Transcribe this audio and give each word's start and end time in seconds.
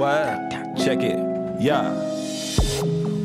What? 0.00 0.78
Check 0.78 1.02
it. 1.02 1.18
Yeah. 1.60 1.90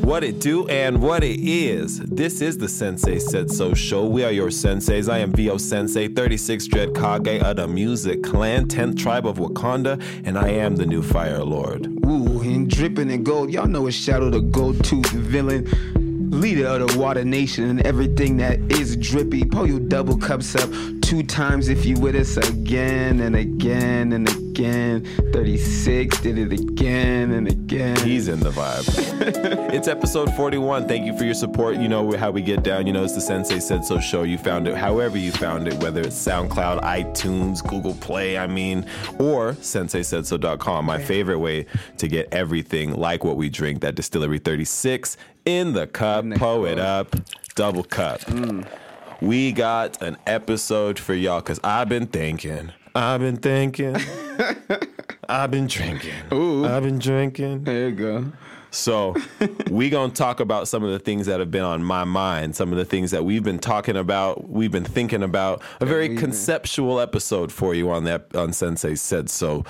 What 0.04 0.22
it 0.22 0.40
do 0.40 0.68
and 0.68 1.00
what 1.00 1.24
it 1.24 1.40
is. 1.40 2.00
This 2.00 2.42
is 2.42 2.58
the 2.58 2.68
Sensei 2.68 3.18
Said 3.18 3.50
So 3.50 3.72
show. 3.72 4.04
We 4.04 4.24
are 4.24 4.30
your 4.30 4.50
senseis. 4.50 5.10
I 5.10 5.20
am 5.20 5.32
VO 5.32 5.56
Sensei, 5.56 6.08
36 6.08 6.66
Dread 6.66 6.94
Kage 6.94 7.40
of 7.40 7.56
the 7.56 7.66
Music 7.66 8.22
Clan, 8.22 8.66
10th 8.66 8.98
tribe 8.98 9.26
of 9.26 9.38
Wakanda, 9.38 9.98
and 10.26 10.36
I 10.36 10.50
am 10.50 10.76
the 10.76 10.84
new 10.84 11.02
Fire 11.02 11.42
Lord. 11.42 11.86
Ooh, 12.04 12.42
and 12.42 12.68
dripping 12.68 13.10
in 13.10 13.24
gold. 13.24 13.50
Y'all 13.50 13.66
know 13.66 13.86
it's 13.86 13.96
Shadow 13.96 14.28
the 14.28 14.40
Gold 14.40 14.84
Tooth 14.84 15.10
villain. 15.12 15.64
Leader 16.30 16.66
of 16.66 16.88
the 16.88 16.98
Water 16.98 17.24
Nation 17.24 17.70
and 17.70 17.86
everything 17.86 18.36
that 18.36 18.60
is 18.70 18.98
drippy. 18.98 19.46
Pull 19.46 19.66
your 19.66 19.80
double 19.80 20.18
cups 20.18 20.54
up 20.54 20.68
two 21.00 21.22
times 21.22 21.70
if 21.70 21.86
you 21.86 21.98
with 21.98 22.14
us 22.14 22.36
again 22.36 23.20
and 23.20 23.34
again 23.34 24.12
and 24.12 24.28
again. 24.28 24.45
36 24.56 26.20
did 26.20 26.38
it 26.38 26.52
again 26.52 27.32
and 27.32 27.46
again. 27.46 27.96
He's 27.96 28.28
in 28.28 28.40
the 28.40 28.50
vibe. 28.50 29.70
it's 29.74 29.86
episode 29.86 30.32
41. 30.34 30.88
Thank 30.88 31.04
you 31.04 31.16
for 31.16 31.24
your 31.24 31.34
support. 31.34 31.76
You 31.76 31.88
know 31.88 32.16
how 32.16 32.30
we 32.30 32.40
get 32.40 32.62
down. 32.62 32.86
You 32.86 32.94
know, 32.94 33.04
it's 33.04 33.14
the 33.14 33.20
Sensei 33.20 33.60
Said 33.60 33.84
So 33.84 34.00
show. 34.00 34.22
You 34.22 34.38
found 34.38 34.66
it 34.66 34.74
however 34.74 35.18
you 35.18 35.30
found 35.30 35.68
it, 35.68 35.74
whether 35.74 36.00
it's 36.00 36.16
SoundCloud, 36.16 36.82
iTunes, 36.82 37.66
Google 37.66 37.94
Play, 37.94 38.38
I 38.38 38.46
mean, 38.46 38.86
or 39.18 39.52
senseisaidso.com. 39.52 40.84
My 40.86 41.02
favorite 41.02 41.38
way 41.38 41.66
to 41.98 42.08
get 42.08 42.32
everything 42.32 42.94
like 42.94 43.24
what 43.24 43.36
we 43.36 43.50
drink, 43.50 43.82
that 43.82 43.94
Distillery 43.94 44.38
36 44.38 45.18
in 45.44 45.74
the 45.74 45.86
cup, 45.86 46.24
In 46.24 46.30
the 46.30 46.38
pull 46.38 46.64
it 46.64 46.78
up, 46.78 47.14
double 47.54 47.84
cup. 47.84 48.20
Mm. 48.22 48.66
We 49.20 49.52
got 49.52 50.00
an 50.02 50.16
episode 50.26 50.98
for 50.98 51.14
y'all 51.14 51.40
because 51.40 51.60
I've 51.62 51.88
been 51.88 52.06
thinking, 52.06 52.72
I've 52.96 53.20
been 53.20 53.36
thinking, 53.36 53.96
I've 55.28 55.50
been 55.50 55.66
drinking, 55.66 56.14
Ooh. 56.32 56.64
I've 56.64 56.82
been 56.82 56.98
drinking. 56.98 57.64
There 57.64 57.88
you 57.90 57.94
go. 57.94 58.32
So 58.70 59.14
we 59.70 59.90
gonna 59.90 60.12
talk 60.12 60.40
about 60.40 60.68
some 60.68 60.82
of 60.82 60.90
the 60.90 60.98
things 60.98 61.26
that 61.26 61.40
have 61.40 61.50
been 61.50 61.64
on 61.64 61.82
my 61.82 62.04
mind, 62.04 62.56
some 62.56 62.72
of 62.72 62.78
the 62.78 62.84
things 62.84 63.10
that 63.10 63.24
we've 63.24 63.42
been 63.42 63.58
talking 63.58 63.96
about, 63.96 64.48
we've 64.48 64.72
been 64.72 64.84
thinking 64.84 65.22
about. 65.22 65.62
A 65.80 65.86
very 65.86 66.16
conceptual 66.16 67.00
episode 67.00 67.52
for 67.52 67.74
you 67.74 67.90
on 67.90 68.04
that 68.04 68.34
on 68.34 68.52
Sensei 68.52 68.94
Said 68.94 69.30
So 69.30 69.64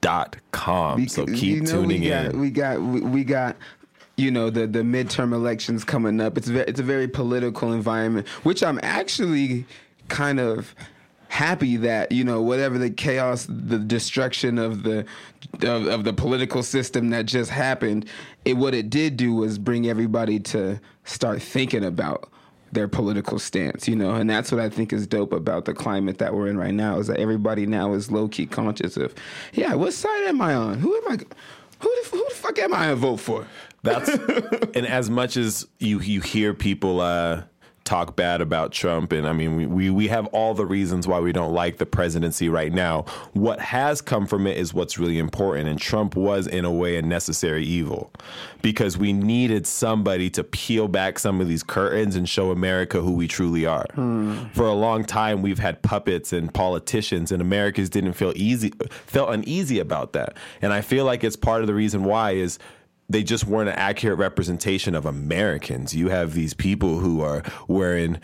dot 0.00 0.36
com. 0.50 1.08
So 1.08 1.26
keep 1.26 1.42
you 1.42 1.60
know, 1.62 1.70
tuning 1.70 2.02
we 2.02 2.08
got, 2.08 2.24
in. 2.26 2.40
We 2.40 2.50
got 2.50 2.80
we, 2.82 3.00
we 3.00 3.24
got 3.24 3.56
you 4.16 4.30
know 4.30 4.50
the 4.50 4.66
the 4.66 4.80
midterm 4.80 5.32
elections 5.32 5.84
coming 5.84 6.20
up. 6.20 6.36
It's 6.36 6.48
ve- 6.48 6.64
it's 6.66 6.80
a 6.80 6.84
very 6.84 7.08
political 7.08 7.72
environment, 7.72 8.28
which 8.44 8.62
I'm 8.62 8.78
actually 8.82 9.66
kind 10.08 10.40
of 10.40 10.74
happy 11.32 11.78
that 11.78 12.12
you 12.12 12.22
know 12.22 12.42
whatever 12.42 12.76
the 12.76 12.90
chaos, 12.90 13.46
the 13.48 13.78
destruction 13.78 14.58
of 14.58 14.82
the 14.82 15.06
of, 15.62 15.86
of 15.86 16.04
the 16.04 16.12
political 16.12 16.62
system 16.62 17.08
that 17.08 17.24
just 17.24 17.50
happened, 17.50 18.04
it 18.44 18.52
what 18.54 18.74
it 18.74 18.90
did 18.90 19.16
do 19.16 19.34
was 19.34 19.58
bring 19.58 19.88
everybody 19.88 20.38
to 20.38 20.78
start 21.04 21.40
thinking 21.40 21.84
about 21.84 22.28
their 22.70 22.86
political 22.86 23.38
stance, 23.38 23.88
you 23.88 23.96
know, 23.96 24.14
and 24.14 24.28
that's 24.28 24.52
what 24.52 24.60
I 24.60 24.68
think 24.68 24.92
is 24.92 25.06
dope 25.06 25.32
about 25.32 25.64
the 25.64 25.74
climate 25.74 26.18
that 26.18 26.34
we're 26.34 26.48
in 26.48 26.56
right 26.58 26.72
now 26.72 26.98
is 26.98 27.06
that 27.06 27.18
everybody 27.18 27.66
now 27.66 27.92
is 27.94 28.10
low 28.10 28.28
key 28.28 28.46
conscious 28.46 28.96
of, 28.96 29.14
yeah, 29.52 29.74
what 29.74 29.92
side 29.92 30.24
am 30.24 30.40
I 30.40 30.54
on? 30.54 30.78
Who 30.80 30.94
am 30.96 31.12
I? 31.12 31.16
Who 31.80 31.96
the, 32.02 32.08
who 32.10 32.24
the 32.28 32.34
fuck 32.34 32.58
am 32.58 32.72
I 32.72 32.88
to 32.88 32.96
vote 32.96 33.18
for? 33.18 33.46
That's 33.82 34.08
and 34.74 34.86
as 34.86 35.08
much 35.08 35.36
as 35.36 35.66
you 35.78 36.00
you 36.00 36.20
hear 36.20 36.52
people 36.52 37.00
uh, 37.00 37.42
talk 37.84 38.16
bad 38.16 38.40
about 38.40 38.72
Trump, 38.72 39.12
and 39.12 39.26
I 39.26 39.32
mean 39.32 39.56
we, 39.56 39.66
we 39.66 39.90
we 39.90 40.08
have 40.08 40.26
all 40.28 40.54
the 40.54 40.66
reasons 40.66 41.06
why 41.08 41.20
we 41.20 41.32
don't 41.32 41.52
like 41.52 41.78
the 41.78 41.86
presidency 41.86 42.48
right 42.48 42.72
now. 42.72 43.02
What 43.32 43.60
has 43.60 44.00
come 44.00 44.26
from 44.26 44.46
it 44.46 44.56
is 44.56 44.72
what's 44.72 44.98
really 44.98 45.18
important, 45.18 45.68
and 45.68 45.80
Trump 45.80 46.16
was 46.16 46.46
in 46.46 46.64
a 46.64 46.70
way 46.70 46.96
a 46.96 47.02
necessary 47.02 47.64
evil 47.64 48.12
because 48.62 48.96
we 48.96 49.12
needed 49.12 49.66
somebody 49.66 50.30
to 50.30 50.44
peel 50.44 50.88
back 50.88 51.18
some 51.18 51.40
of 51.40 51.48
these 51.48 51.62
curtains 51.62 52.14
and 52.14 52.28
show 52.28 52.50
America 52.50 53.00
who 53.00 53.12
we 53.12 53.26
truly 53.26 53.66
are. 53.66 53.86
Hmm. 53.94 54.44
For 54.52 54.66
a 54.66 54.74
long 54.74 55.04
time, 55.04 55.42
we've 55.42 55.58
had 55.58 55.82
puppets 55.82 56.32
and 56.32 56.52
politicians, 56.52 57.32
and 57.32 57.42
Americans 57.42 57.90
didn't 57.90 58.12
feel 58.14 58.32
easy 58.36 58.72
felt 59.06 59.30
uneasy 59.30 59.78
about 59.78 60.12
that, 60.12 60.36
and 60.60 60.72
I 60.72 60.80
feel 60.80 61.04
like 61.04 61.24
it's 61.24 61.36
part 61.36 61.62
of 61.62 61.66
the 61.66 61.74
reason 61.74 62.04
why 62.04 62.32
is 62.32 62.58
they 63.12 63.22
just 63.22 63.46
weren't 63.46 63.68
an 63.68 63.76
accurate 63.76 64.18
representation 64.18 64.94
of 64.94 65.06
Americans. 65.06 65.94
You 65.94 66.08
have 66.08 66.34
these 66.34 66.54
people 66.54 66.98
who 66.98 67.20
are 67.20 67.42
wearing 67.68 68.18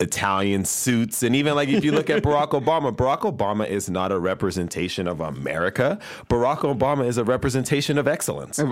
Italian 0.00 0.64
suits, 0.64 1.22
and 1.22 1.34
even 1.34 1.54
like 1.56 1.68
if 1.68 1.84
you 1.84 1.92
look 1.92 2.08
at 2.08 2.22
Barack 2.22 2.50
Obama, 2.50 2.94
Barack 2.94 3.20
Obama 3.20 3.66
is 3.68 3.90
not 3.90 4.12
a 4.12 4.18
representation 4.18 5.08
of 5.08 5.20
America. 5.20 5.98
Barack 6.28 6.58
Obama 6.58 7.06
is 7.06 7.18
a 7.18 7.24
representation 7.24 7.98
of 7.98 8.06
excellence. 8.06 8.58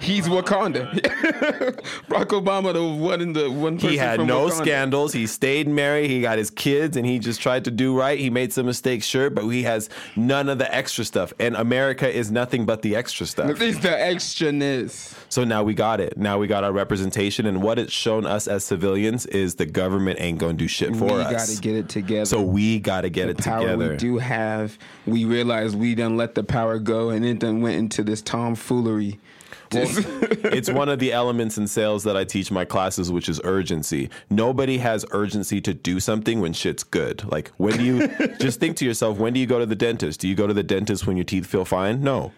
He's 0.00 0.26
Wakanda. 0.28 0.92
Barack 2.08 2.28
Obama, 2.28 2.72
the 2.72 2.84
one 2.86 3.20
in 3.20 3.32
the 3.32 3.50
one 3.50 3.76
person 3.76 3.90
He 3.90 3.96
had 3.96 4.20
no 4.20 4.46
Wakanda. 4.48 4.52
scandals. 4.52 5.12
He 5.12 5.26
stayed 5.26 5.68
married. 5.68 6.10
He 6.10 6.20
got 6.20 6.38
his 6.38 6.50
kids, 6.50 6.96
and 6.96 7.06
he 7.06 7.18
just 7.18 7.40
tried 7.40 7.64
to 7.64 7.70
do 7.70 7.96
right. 7.98 8.18
He 8.18 8.30
made 8.30 8.52
some 8.52 8.66
mistakes, 8.66 9.06
sure, 9.06 9.30
but 9.30 9.46
he 9.48 9.62
has 9.62 9.88
none 10.16 10.48
of 10.48 10.58
the 10.58 10.72
extra 10.74 11.04
stuff. 11.04 11.32
And 11.38 11.56
America 11.56 12.08
is 12.10 12.30
nothing 12.30 12.66
but 12.66 12.82
the 12.82 12.96
extra 12.96 13.26
stuff. 13.26 13.60
It's 13.60 13.78
the 13.78 13.88
extraness. 13.88 15.14
So 15.28 15.44
now 15.44 15.62
we 15.62 15.74
got 15.74 16.00
it. 16.00 16.18
Now 16.18 16.38
we 16.38 16.46
got 16.46 16.64
our 16.64 16.72
representation, 16.72 17.46
and 17.46 17.62
what 17.62 17.78
it's 17.78 17.92
shown 17.92 18.26
us 18.26 18.48
as 18.48 18.64
civilians 18.64 19.21
is 19.26 19.56
the 19.56 19.66
government 19.66 20.20
ain't 20.20 20.38
gonna 20.38 20.54
do 20.54 20.68
shit 20.68 20.94
for 20.96 21.04
we 21.04 21.12
us. 21.12 21.28
We 21.28 21.36
got 21.36 21.46
to 21.48 21.60
get 21.60 21.76
it 21.76 21.88
together. 21.88 22.24
so 22.26 22.42
we 22.42 22.78
got 22.80 23.02
to 23.02 23.10
get 23.10 23.28
it 23.28 23.38
power 23.38 23.62
together. 23.62 23.90
we 23.90 23.96
do 23.96 24.18
have, 24.18 24.78
we 25.06 25.24
realize 25.24 25.74
we 25.74 25.94
done 25.94 26.16
let 26.16 26.34
the 26.34 26.44
power 26.44 26.78
go, 26.78 27.10
and 27.10 27.24
it 27.24 27.38
done 27.38 27.60
went 27.60 27.76
into 27.76 28.02
this 28.02 28.22
tomfoolery. 28.22 29.18
Well, 29.72 29.86
it's 30.52 30.70
one 30.70 30.88
of 30.88 30.98
the 30.98 31.12
elements 31.12 31.56
in 31.58 31.66
sales 31.66 32.04
that 32.04 32.16
I 32.16 32.24
teach 32.24 32.50
my 32.50 32.64
classes, 32.64 33.10
which 33.10 33.28
is 33.28 33.40
urgency. 33.44 34.10
Nobody 34.30 34.78
has 34.78 35.04
urgency 35.12 35.60
to 35.62 35.74
do 35.74 36.00
something 36.00 36.40
when 36.40 36.52
shit's 36.52 36.84
good. 36.84 37.24
Like 37.30 37.50
when 37.56 37.76
do 37.78 37.84
you 37.84 38.08
just 38.38 38.60
think 38.60 38.76
to 38.78 38.84
yourself, 38.84 39.18
when 39.18 39.32
do 39.32 39.40
you 39.40 39.46
go 39.46 39.58
to 39.58 39.66
the 39.66 39.76
dentist? 39.76 40.20
Do 40.20 40.28
you 40.28 40.34
go 40.34 40.46
to 40.46 40.54
the 40.54 40.62
dentist 40.62 41.06
when 41.06 41.16
your 41.16 41.24
teeth 41.24 41.46
feel 41.46 41.64
fine? 41.64 42.02
No. 42.02 42.32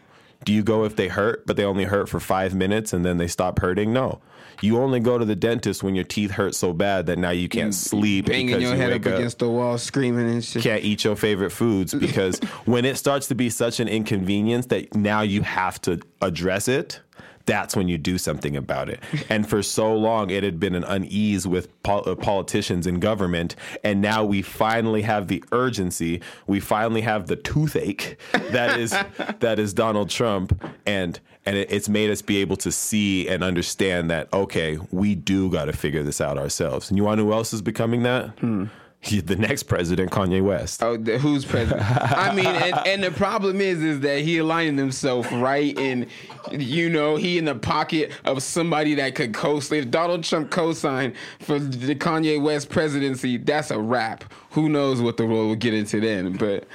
Do 0.44 0.52
you 0.52 0.62
go 0.62 0.84
if 0.84 0.96
they 0.96 1.08
hurt, 1.08 1.46
but 1.46 1.56
they 1.56 1.64
only 1.64 1.84
hurt 1.84 2.08
for 2.08 2.20
five 2.20 2.54
minutes 2.54 2.92
and 2.92 3.04
then 3.04 3.16
they 3.16 3.28
stop 3.28 3.58
hurting? 3.60 3.92
No. 3.92 4.20
You 4.60 4.78
only 4.78 5.00
go 5.00 5.18
to 5.18 5.24
the 5.24 5.36
dentist 5.36 5.82
when 5.82 5.94
your 5.94 6.04
teeth 6.04 6.30
hurt 6.32 6.54
so 6.54 6.72
bad 6.72 7.06
that 7.06 7.18
now 7.18 7.30
you 7.30 7.48
can't 7.48 7.74
sleep 7.74 8.26
banging 8.26 8.60
your 8.60 8.60
you 8.60 8.68
head 8.76 8.92
up 8.92 9.04
against 9.04 9.38
the 9.38 9.48
wall, 9.48 9.78
screaming 9.78 10.28
and 10.28 10.44
shit. 10.44 10.62
can't 10.62 10.84
eat 10.84 11.04
your 11.04 11.16
favorite 11.16 11.50
foods 11.50 11.94
because 12.06 12.38
when 12.64 12.84
it 12.84 12.96
starts 12.96 13.28
to 13.28 13.34
be 13.34 13.50
such 13.50 13.80
an 13.80 13.88
inconvenience 13.88 14.66
that 14.66 14.94
now 14.94 15.20
you 15.20 15.42
have 15.42 15.80
to 15.82 16.00
address 16.20 16.68
it 16.68 17.00
that's 17.46 17.76
when 17.76 17.88
you 17.88 17.98
do 17.98 18.16
something 18.16 18.56
about 18.56 18.88
it 18.88 19.00
and 19.28 19.48
for 19.48 19.62
so 19.62 19.94
long 19.94 20.30
it 20.30 20.42
had 20.42 20.58
been 20.58 20.74
an 20.74 20.84
unease 20.84 21.46
with 21.46 21.82
pol- 21.82 22.08
uh, 22.08 22.14
politicians 22.14 22.86
and 22.86 23.00
government 23.00 23.54
and 23.82 24.00
now 24.00 24.24
we 24.24 24.40
finally 24.40 25.02
have 25.02 25.28
the 25.28 25.42
urgency 25.52 26.20
we 26.46 26.60
finally 26.60 27.02
have 27.02 27.26
the 27.26 27.36
toothache 27.36 28.18
that 28.50 28.78
is 28.78 28.96
that 29.40 29.58
is 29.58 29.74
Donald 29.74 30.08
Trump 30.08 30.58
and 30.86 31.20
and 31.46 31.56
it, 31.56 31.70
it's 31.70 31.88
made 31.88 32.10
us 32.10 32.22
be 32.22 32.38
able 32.38 32.56
to 32.56 32.72
see 32.72 33.28
and 33.28 33.42
understand 33.44 34.10
that 34.10 34.28
okay 34.32 34.78
we 34.90 35.14
do 35.14 35.50
got 35.50 35.66
to 35.66 35.72
figure 35.72 36.02
this 36.02 36.20
out 36.20 36.38
ourselves 36.38 36.88
and 36.90 36.96
you 36.96 37.04
want 37.04 37.18
to 37.18 37.22
know 37.22 37.28
who 37.28 37.34
else 37.34 37.52
is 37.52 37.62
becoming 37.62 38.02
that 38.02 38.30
He- 38.38 38.46
hmm. 38.46 38.64
the 39.26 39.36
next 39.36 39.64
president, 39.64 40.10
Kanye 40.10 40.42
West. 40.42 40.82
Oh, 40.82 40.96
the, 40.96 41.18
who's 41.18 41.44
president? 41.44 41.82
I 41.82 42.34
mean, 42.34 42.46
and, 42.46 42.74
and 42.86 43.04
the 43.04 43.10
problem 43.10 43.60
is, 43.60 43.82
is 43.82 44.00
that 44.00 44.20
he 44.20 44.38
aligning 44.38 44.78
himself 44.78 45.30
right, 45.30 45.78
and 45.78 46.06
you 46.50 46.88
know, 46.88 47.16
he 47.16 47.36
in 47.36 47.44
the 47.44 47.54
pocket 47.54 48.12
of 48.24 48.42
somebody 48.42 48.94
that 48.94 49.14
could 49.14 49.34
co-sign. 49.34 49.80
If 49.80 49.90
Donald 49.90 50.24
Trump 50.24 50.50
co-sign 50.50 51.12
for 51.40 51.58
the 51.58 51.94
Kanye 51.94 52.40
West 52.42 52.70
presidency, 52.70 53.36
that's 53.36 53.70
a 53.70 53.78
wrap. 53.78 54.24
Who 54.52 54.70
knows 54.70 55.02
what 55.02 55.18
the 55.18 55.26
world 55.26 55.48
will 55.48 55.54
get 55.56 55.74
into 55.74 56.00
then? 56.00 56.32
But 56.38 56.66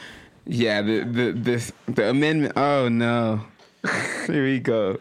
yeah, 0.45 0.83
the 0.83 0.99
the 1.05 1.31
this 1.31 1.71
the 1.88 2.11
amendment. 2.11 2.53
Oh 2.55 2.89
no, 2.89 3.41
here 4.27 4.43
we 4.43 4.59
go. 4.59 4.99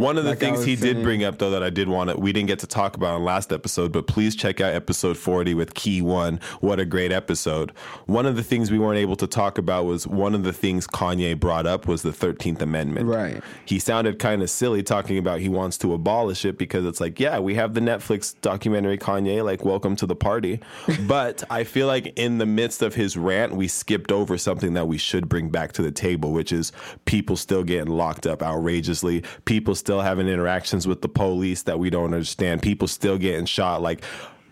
One 0.00 0.16
of 0.16 0.24
the 0.24 0.30
Like 0.30 0.38
things 0.38 0.64
he 0.64 0.76
did 0.76 1.02
bring 1.02 1.24
up, 1.24 1.36
though, 1.36 1.50
that 1.50 1.62
I 1.62 1.68
did 1.68 1.86
want 1.86 2.08
to, 2.08 2.16
we 2.16 2.32
didn't 2.32 2.48
get 2.48 2.60
to 2.60 2.66
talk 2.66 2.96
about 2.96 3.18
in 3.18 3.24
last 3.24 3.52
episode, 3.52 3.92
but 3.92 4.06
please 4.06 4.34
check 4.34 4.58
out 4.58 4.72
episode 4.72 5.18
40 5.18 5.52
with 5.52 5.74
Key 5.74 6.00
One. 6.00 6.40
What 6.60 6.80
a 6.80 6.86
great 6.86 7.12
episode. 7.12 7.72
One 8.06 8.24
of 8.24 8.34
the 8.34 8.42
things 8.42 8.70
we 8.70 8.78
weren't 8.78 8.96
able 8.96 9.16
to 9.16 9.26
talk 9.26 9.58
about 9.58 9.84
was 9.84 10.06
one 10.06 10.34
of 10.34 10.42
the 10.42 10.54
things 10.54 10.86
Kanye 10.86 11.38
brought 11.38 11.66
up 11.66 11.86
was 11.86 12.00
the 12.00 12.12
13th 12.12 12.62
Amendment. 12.62 13.08
Right. 13.08 13.42
He 13.66 13.78
sounded 13.78 14.18
kind 14.18 14.42
of 14.42 14.48
silly 14.48 14.82
talking 14.82 15.18
about 15.18 15.40
he 15.40 15.50
wants 15.50 15.76
to 15.78 15.92
abolish 15.92 16.46
it 16.46 16.56
because 16.56 16.86
it's 16.86 16.98
like, 16.98 17.20
yeah, 17.20 17.38
we 17.38 17.56
have 17.56 17.74
the 17.74 17.82
Netflix 17.82 18.34
documentary 18.40 18.96
Kanye, 18.96 19.44
like, 19.44 19.66
welcome 19.66 19.96
to 19.96 20.06
the 20.06 20.16
party. 20.16 20.60
but 21.06 21.44
I 21.50 21.64
feel 21.64 21.86
like 21.86 22.14
in 22.16 22.38
the 22.38 22.46
midst 22.46 22.80
of 22.80 22.94
his 22.94 23.18
rant, 23.18 23.54
we 23.54 23.68
skipped 23.68 24.10
over 24.10 24.38
something 24.38 24.72
that 24.72 24.88
we 24.88 24.96
should 24.96 25.28
bring 25.28 25.50
back 25.50 25.72
to 25.72 25.82
the 25.82 25.92
table, 25.92 26.32
which 26.32 26.52
is 26.52 26.72
people 27.04 27.36
still 27.36 27.64
getting 27.64 27.92
locked 27.92 28.26
up 28.26 28.42
outrageously, 28.42 29.24
people 29.44 29.74
still 29.74 29.89
having 29.98 30.28
interactions 30.28 30.86
with 30.86 31.02
the 31.02 31.08
police 31.08 31.62
that 31.62 31.80
we 31.80 31.90
don't 31.90 32.14
understand, 32.14 32.62
people 32.62 32.86
still 32.86 33.18
getting 33.18 33.46
shot. 33.46 33.82
Like, 33.82 34.04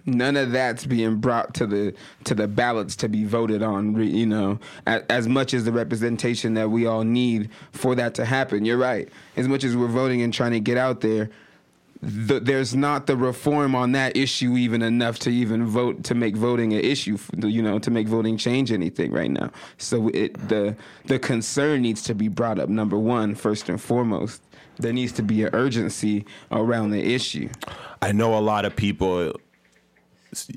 none 0.04 0.36
of 0.36 0.50
that's 0.50 0.86
being 0.86 1.16
brought 1.16 1.54
to 1.54 1.66
the 1.66 1.94
to 2.24 2.34
the 2.34 2.48
ballots 2.48 2.96
to 2.96 3.08
be 3.08 3.24
voted 3.24 3.62
on 3.62 3.94
you 4.02 4.26
know 4.26 4.58
as, 4.86 5.02
as 5.10 5.28
much 5.28 5.52
as 5.52 5.64
the 5.64 5.72
representation 5.72 6.54
that 6.54 6.70
we 6.70 6.86
all 6.86 7.04
need 7.04 7.50
for 7.72 7.94
that 7.94 8.14
to 8.14 8.24
happen. 8.24 8.64
You're 8.64 8.78
right. 8.78 9.08
As 9.36 9.46
much 9.46 9.64
as 9.64 9.76
we're 9.76 9.86
voting 9.86 10.22
and 10.22 10.32
trying 10.32 10.52
to 10.52 10.60
get 10.60 10.78
out 10.78 11.02
there 11.02 11.30
the, 12.00 12.38
there's 12.38 12.76
not 12.76 13.06
the 13.06 13.16
reform 13.16 13.74
on 13.74 13.92
that 13.92 14.16
issue 14.16 14.56
even 14.56 14.82
enough 14.82 15.18
to 15.20 15.30
even 15.30 15.66
vote 15.66 16.04
to 16.04 16.14
make 16.14 16.36
voting 16.36 16.72
an 16.72 16.80
issue 16.80 17.18
you 17.42 17.60
know 17.60 17.78
to 17.80 17.90
make 17.90 18.06
voting 18.06 18.36
change 18.36 18.70
anything 18.70 19.12
right 19.12 19.30
now. 19.30 19.50
So 19.78 20.08
it 20.08 20.48
the 20.48 20.76
the 21.06 21.18
concern 21.18 21.82
needs 21.82 22.02
to 22.04 22.14
be 22.14 22.28
brought 22.28 22.58
up 22.58 22.68
number 22.68 22.98
one 22.98 23.34
first 23.34 23.68
and 23.68 23.80
foremost 23.80 24.42
there 24.78 24.92
needs 24.92 25.12
to 25.12 25.22
be 25.22 25.44
an 25.44 25.50
urgency 25.52 26.24
around 26.50 26.90
the 26.90 27.14
issue. 27.14 27.48
I 28.00 28.12
know 28.12 28.36
a 28.36 28.40
lot 28.40 28.64
of 28.64 28.76
people 28.76 29.34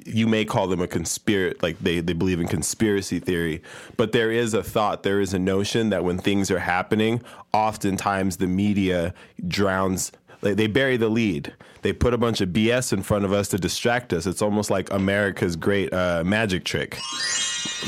you 0.06 0.28
may 0.28 0.44
call 0.44 0.68
them 0.68 0.82
a 0.82 0.88
conspiracy 0.88 1.58
like 1.62 1.80
they, 1.80 2.02
they 2.02 2.12
believe 2.12 2.42
in 2.42 2.48
conspiracy 2.48 3.20
theory 3.20 3.64
but 3.96 4.12
there 4.12 4.30
is 4.30 4.54
a 4.54 4.62
thought 4.62 5.04
there 5.04 5.22
is 5.22 5.34
a 5.34 5.40
notion 5.40 5.90
that 5.90 6.04
when 6.04 6.18
things 6.18 6.52
are 6.52 6.60
happening 6.60 7.22
oftentimes 7.54 8.36
the 8.36 8.48
media 8.48 9.14
drowns 9.48 10.12
like 10.42 10.56
they 10.56 10.68
bury 10.68 10.98
the 10.98 11.10
lead. 11.10 11.54
They 11.84 11.94
put 11.94 12.14
a 12.14 12.18
bunch 12.18 12.42
of 12.42 12.50
bs 12.50 12.94
in 12.94 13.02
front 13.04 13.26
of 13.26 13.32
us 13.32 13.48
to 13.50 13.58
distract 13.58 14.12
us. 14.12 14.26
It's 14.26 14.42
almost 14.42 14.70
like 14.70 14.92
america's 14.92 15.56
great 15.56 15.94
uh, 15.94 16.24
magic 16.26 16.64
trick. 16.64 16.98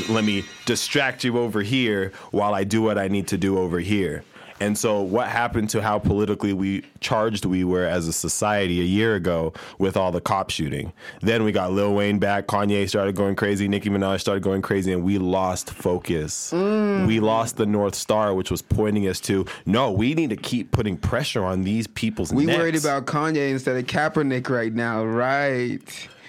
Let 0.09 0.23
me 0.23 0.43
distract 0.65 1.23
you 1.23 1.37
over 1.37 1.61
here 1.61 2.11
while 2.31 2.53
i 2.53 2.63
do 2.63 2.81
what 2.81 2.97
i 2.97 3.07
need 3.07 3.27
to 3.27 3.37
do 3.37 3.57
over 3.57 3.79
here 3.79 4.23
and 4.59 4.77
so, 4.77 5.01
what 5.01 5.27
happened 5.27 5.69
to 5.71 5.81
how 5.81 5.99
politically 5.99 6.53
we 6.53 6.83
charged 6.99 7.45
we 7.45 7.63
were 7.63 7.85
as 7.85 8.07
a 8.07 8.13
society 8.13 8.79
a 8.79 8.85
year 8.85 9.15
ago 9.15 9.53
with 9.77 9.97
all 9.97 10.11
the 10.11 10.21
cop 10.21 10.49
shooting? 10.49 10.93
Then 11.21 11.43
we 11.43 11.51
got 11.51 11.71
Lil 11.71 11.93
Wayne 11.93 12.19
back, 12.19 12.47
Kanye 12.47 12.87
started 12.87 13.15
going 13.15 13.35
crazy, 13.35 13.67
Nicki 13.67 13.89
Minaj 13.89 14.19
started 14.19 14.43
going 14.43 14.61
crazy, 14.61 14.93
and 14.93 15.03
we 15.03 15.17
lost 15.17 15.69
focus. 15.71 16.51
Mm. 16.53 17.07
We 17.07 17.19
lost 17.19 17.57
the 17.57 17.65
North 17.65 17.95
Star, 17.95 18.33
which 18.33 18.51
was 18.51 18.61
pointing 18.61 19.07
us 19.07 19.19
to 19.21 19.45
no, 19.65 19.91
we 19.91 20.13
need 20.13 20.29
to 20.29 20.35
keep 20.37 20.71
putting 20.71 20.97
pressure 20.97 21.43
on 21.43 21.63
these 21.63 21.87
people's 21.87 22.31
We 22.33 22.45
necks. 22.45 22.59
worried 22.59 22.75
about 22.75 23.05
Kanye 23.05 23.51
instead 23.51 23.75
of 23.77 23.85
Kaepernick 23.85 24.49
right 24.49 24.73
now, 24.73 25.03
right? 25.05 25.81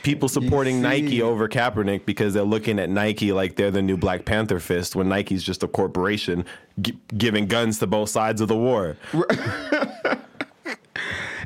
People 0.05 0.29
supporting 0.29 0.81
Nike 0.81 1.21
over 1.21 1.49
Kaepernick 1.49 2.07
because 2.07 2.35
they're 2.35 2.45
looking 2.45 2.79
at 2.79 2.89
Nike 2.89 3.33
like 3.33 3.57
they're 3.57 3.73
the 3.73 3.83
new 3.83 3.97
Black 3.97 4.25
Panther 4.25 4.61
fist 4.61 4.95
when 4.95 5.09
Nike's 5.09 5.43
just 5.43 5.65
a 5.65 5.69
corporation 5.69 6.45
g- 6.81 6.97
giving 7.17 7.47
guns 7.47 7.81
to 7.81 7.89
both 7.89 8.11
sides 8.11 8.41
of 8.41 8.47
the 8.47 8.57
war. 8.57 8.97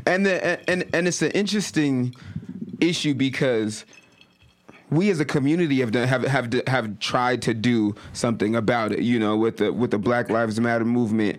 and 0.07 0.27
the, 0.27 0.61
and 0.69 0.85
and 0.93 1.09
it's 1.09 1.23
an 1.23 1.31
interesting 1.31 2.15
issue 2.81 3.15
because 3.15 3.87
we 4.91 5.11
as 5.11 5.21
a 5.21 5.25
community 5.25 5.81
have 5.81 5.93
done, 5.93 6.09
have 6.09 6.25
have 6.25 6.53
have 6.67 6.99
tried 6.99 7.43
to 7.43 7.55
do 7.55 7.95
something 8.13 8.57
about 8.57 8.93
it. 8.93 9.01
You 9.01 9.19
know, 9.19 9.37
with 9.37 9.59
the 9.59 9.73
with 9.73 9.93
the 9.93 9.99
Black 9.99 10.31
Lives 10.31 10.61
Matter 10.61 10.85
movement, 10.85 11.39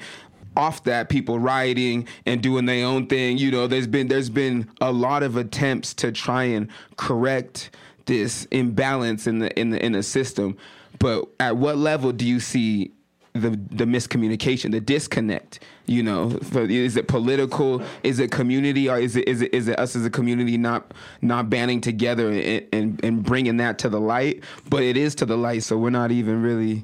off 0.59 0.83
that 0.83 1.07
people 1.07 1.39
rioting 1.39 2.05
and 2.25 2.43
doing 2.43 2.65
their 2.65 2.85
own 2.85 3.07
thing. 3.07 3.37
You 3.37 3.49
know 3.49 3.65
there's 3.65 3.87
been 3.87 4.09
there's 4.09 4.29
been 4.29 4.69
a 4.81 4.91
lot 4.91 5.23
of 5.23 5.37
attempts 5.37 5.93
to 5.95 6.11
try 6.11 6.43
and 6.43 6.67
correct 6.97 7.71
this 8.05 8.45
imbalance 8.51 9.25
in 9.25 9.39
the 9.39 9.57
in 9.57 9.69
the 9.69 9.83
in 9.83 9.93
the 9.93 10.03
system. 10.03 10.57
But 10.99 11.29
at 11.39 11.55
what 11.55 11.77
level 11.77 12.11
do 12.11 12.25
you 12.25 12.41
see 12.41 12.91
the 13.31 13.51
the 13.51 13.85
miscommunication 13.85 14.71
the 14.71 14.81
disconnect? 14.81 15.61
You 15.85 16.03
know 16.03 16.37
is 16.53 16.97
it 16.97 17.07
political? 17.07 17.81
Is 18.03 18.19
it 18.19 18.29
community? 18.31 18.89
Or 18.89 18.99
is 18.99 19.15
it 19.15 19.27
is 19.29 19.41
it 19.41 19.53
is 19.53 19.69
it 19.69 19.79
us 19.79 19.95
as 19.95 20.05
a 20.05 20.09
community 20.09 20.57
not 20.57 20.93
not 21.21 21.49
banding 21.49 21.79
together 21.79 22.29
and 22.29 22.67
and, 22.73 23.03
and 23.03 23.23
bringing 23.23 23.57
that 23.57 23.79
to 23.79 23.89
the 23.89 24.01
light? 24.01 24.43
But 24.69 24.83
it 24.83 24.97
is 24.97 25.15
to 25.15 25.25
the 25.25 25.37
light 25.37 25.63
so 25.63 25.77
we're 25.77 25.89
not 25.89 26.11
even 26.11 26.43
really 26.43 26.83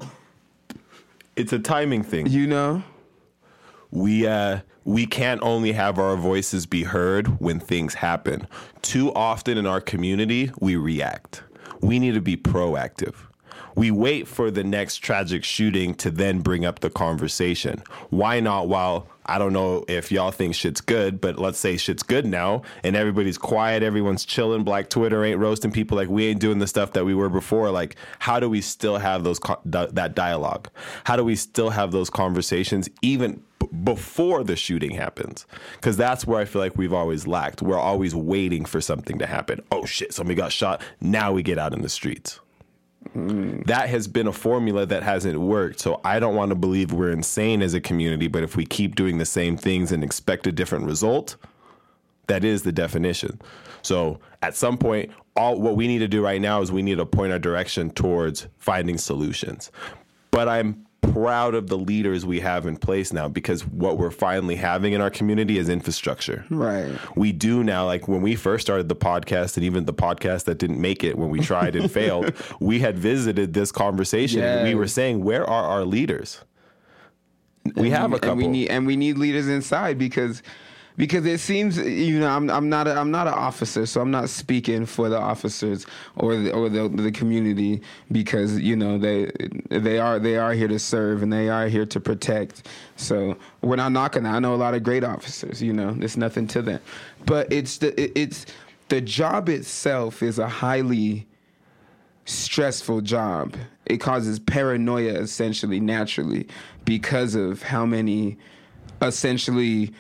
it's 1.36 1.52
a 1.52 1.60
timing 1.60 2.04
thing. 2.04 2.28
You 2.28 2.48
know 2.48 2.84
we 3.96 4.28
uh, 4.28 4.60
we 4.84 5.08
can't 5.08 5.42
only 5.42 5.72
have 5.72 5.98
our 5.98 6.16
voices 6.16 6.66
be 6.66 6.84
heard 6.84 7.40
when 7.40 7.60
things 7.60 7.96
happen. 7.96 8.48
Too 8.82 9.12
often 9.14 9.58
in 9.58 9.66
our 9.66 9.82
community, 9.82 10.52
we 10.60 10.76
react. 10.76 11.44
We 11.82 11.98
need 11.98 12.14
to 12.14 12.22
be 12.22 12.38
proactive. 12.38 13.16
We 13.76 13.92
wait 13.92 14.28
for 14.28 14.50
the 14.50 14.64
next 14.64 14.98
tragic 14.98 15.44
shooting 15.44 15.96
to 15.96 16.10
then 16.10 16.40
bring 16.40 16.66
up 16.66 16.80
the 16.80 16.90
conversation. 16.90 17.84
Why 18.10 18.40
not 18.40 18.68
while 18.68 19.08
I 19.26 19.38
don't 19.38 19.54
know 19.54 19.84
if 19.88 20.12
y'all 20.12 20.32
think 20.32 20.56
shit's 20.56 20.82
good, 20.82 21.20
but 21.20 21.40
let's 21.40 21.58
say 21.58 21.78
shit's 21.78 22.04
good 22.04 22.26
now 22.26 22.62
and 22.84 22.96
everybody's 22.96 23.38
quiet, 23.38 23.82
everyone's 23.82 24.24
chilling, 24.24 24.64
Black 24.64 24.90
Twitter 24.90 25.24
ain't 25.24 25.40
roasting 25.40 25.72
people 25.72 25.98
like 25.98 26.10
we 26.10 26.28
ain't 26.28 26.40
doing 26.40 26.60
the 26.60 26.68
stuff 26.68 26.94
that 26.94 27.06
we 27.06 27.16
were 27.16 27.30
before. 27.30 27.72
Like, 27.72 27.96
how 28.20 28.40
do 28.40 28.50
we 28.50 28.62
still 28.62 28.98
have 28.98 29.24
those 29.24 29.40
that 29.66 30.16
dialogue? 30.16 30.70
How 31.06 31.16
do 31.16 31.24
we 31.24 31.36
still 31.36 31.72
have 31.72 31.92
those 31.92 32.10
conversations 32.10 32.90
even 33.02 33.42
before 33.84 34.44
the 34.44 34.56
shooting 34.56 34.92
happens 34.92 35.46
because 35.74 35.98
that's 35.98 36.28
where 36.28 36.40
i 36.40 36.46
feel 36.46 36.62
like 36.62 36.78
we've 36.78 36.94
always 36.94 37.26
lacked 37.26 37.62
we're 37.64 37.80
always 37.80 38.14
waiting 38.14 38.64
for 38.64 38.80
something 38.80 39.18
to 39.18 39.26
happen 39.26 39.60
oh 39.72 39.86
shit 39.86 40.14
somebody 40.14 40.36
got 40.36 40.52
shot 40.52 40.82
now 41.02 41.32
we 41.32 41.42
get 41.42 41.58
out 41.58 41.74
in 41.74 41.82
the 41.82 41.90
streets 41.90 42.40
that 43.14 43.90
has 43.90 44.08
been 44.08 44.28
a 44.28 44.34
formula 44.34 44.86
that 44.86 45.04
hasn't 45.04 45.40
worked. 45.40 45.80
So 45.80 46.02
i 46.04 46.20
don't 46.20 46.36
want 46.36 46.50
to 46.50 46.56
believe 46.56 46.92
we're 46.92 47.12
insane 47.12 47.62
as 47.62 47.74
a 47.74 47.82
community 47.82 48.28
but 48.28 48.44
if 48.44 48.56
we 48.56 48.66
keep 48.66 48.96
doing 48.96 49.18
the 49.18 49.26
same 49.26 49.58
things 49.58 49.92
and 49.92 50.04
expect 50.04 50.48
a 50.48 50.52
different 50.52 50.86
result 50.86 51.36
that 52.28 52.44
is 52.44 52.64
the 52.64 52.72
definition. 52.72 53.40
So 53.84 54.20
at 54.42 54.56
some 54.56 54.78
point 54.78 55.12
all 55.36 55.60
what 55.60 55.76
we 55.76 55.88
need 55.88 56.00
to 56.00 56.08
do 56.08 56.24
right 56.24 56.42
now 56.42 56.62
is 56.62 56.72
we 56.72 56.82
need 56.82 56.98
to 56.98 57.06
point 57.06 57.32
our 57.32 57.40
direction 57.40 57.90
towards 57.92 58.48
finding 58.58 58.98
solutions. 58.98 59.72
But 60.32 60.48
i'm 60.50 60.86
proud 61.14 61.56
of 61.56 61.68
the 61.68 61.78
leaders 61.78 62.26
we 62.26 62.40
have 62.40 62.66
in 62.66 62.78
place 62.78 63.14
now 63.14 63.28
because 63.28 63.66
what 63.68 63.98
we're 63.98 64.12
finally 64.12 64.56
having 64.56 64.94
in 64.94 65.02
our 65.02 65.10
community 65.10 65.58
is 65.58 65.70
infrastructure. 65.70 66.46
Right. 66.50 66.92
We 67.16 67.32
do 67.32 67.64
now, 67.64 67.86
like 67.86 68.08
when 68.08 68.22
we 68.22 68.36
first 68.36 68.66
started 68.66 68.90
the 68.90 68.96
podcast 68.96 69.58
and 69.58 69.66
even 69.66 69.86
the 69.86 69.94
podcast 69.94 70.46
that 70.46 70.58
didn't 70.58 70.80
make 70.80 71.04
it 71.04 71.18
when 71.18 71.30
we 71.30 71.40
tried 71.40 71.76
and 71.76 71.92
failed, 72.00 72.34
we 72.60 72.80
had 72.80 72.98
visited 72.98 73.54
this 73.54 73.72
conversation. 73.72 74.40
Yes. 74.40 74.64
We 74.64 74.76
were 74.76 74.88
saying, 74.88 75.24
where 75.24 75.48
are 75.50 75.64
our 75.64 75.86
leaders? 75.86 76.42
We 77.76 77.88
and 77.88 77.96
have 77.96 78.14
a 78.14 78.20
couple. 78.20 78.32
And 78.32 78.38
we 78.38 78.48
need 78.48 78.68
and 78.70 78.86
we 78.86 78.96
need 78.96 79.18
leaders 79.18 79.48
inside 79.48 79.98
because 79.98 80.44
because 80.98 81.26
it 81.26 81.40
seems 81.40 81.78
you 81.78 82.20
know 82.20 82.30
I'm 82.30 82.50
I'm 82.50 82.70
not 82.70 82.88
a, 82.88 82.96
I'm 82.96 83.12
not 83.12 83.28
an 83.28 83.34
officer, 83.34 83.86
so 83.86 84.02
I'm 84.02 84.12
not 84.12 84.30
speaking 84.30 84.86
for 84.86 85.10
the 85.10 85.20
officers 85.20 85.86
or 86.16 86.36
the, 86.36 86.52
or 86.52 86.70
the 86.70 86.88
the 86.88 87.12
community 87.12 87.82
because 88.12 88.60
you 88.60 88.76
know 88.76 88.98
they 88.98 89.32
they 89.70 90.00
are 90.00 90.20
they 90.20 90.38
are 90.38 90.54
here 90.54 90.68
to 90.68 90.80
serve 90.80 91.24
and 91.24 91.32
they 91.32 91.50
are 91.50 91.68
here 91.68 91.86
to 91.86 92.00
protect. 92.00 92.68
So 92.96 93.38
we're 93.62 93.76
not 93.76 93.92
knocking. 93.92 94.24
that. 94.24 94.36
I 94.36 94.40
know 94.40 94.54
a 94.54 94.56
lot 94.56 94.74
of 94.74 94.84
great 94.84 95.04
officers. 95.04 95.62
You 95.62 95.74
know, 95.74 95.92
there's 95.92 96.18
nothing 96.18 96.48
to 96.48 96.62
that, 96.64 96.82
but 97.26 97.52
it's 97.52 97.78
the 97.80 98.20
it's 98.20 98.46
the 98.90 99.02
job 99.02 99.50
itself 99.50 100.22
is 100.22 100.40
a 100.40 100.48
highly 100.48 101.28
stressful 102.26 103.02
job. 103.02 103.56
It 103.86 103.98
causes 103.98 104.40
paranoia 104.40 105.14
essentially 105.14 105.80
naturally 105.80 106.48
because 106.86 107.36
of 107.36 107.64
how 107.64 107.86
many 107.86 108.38
essentially 109.02 109.94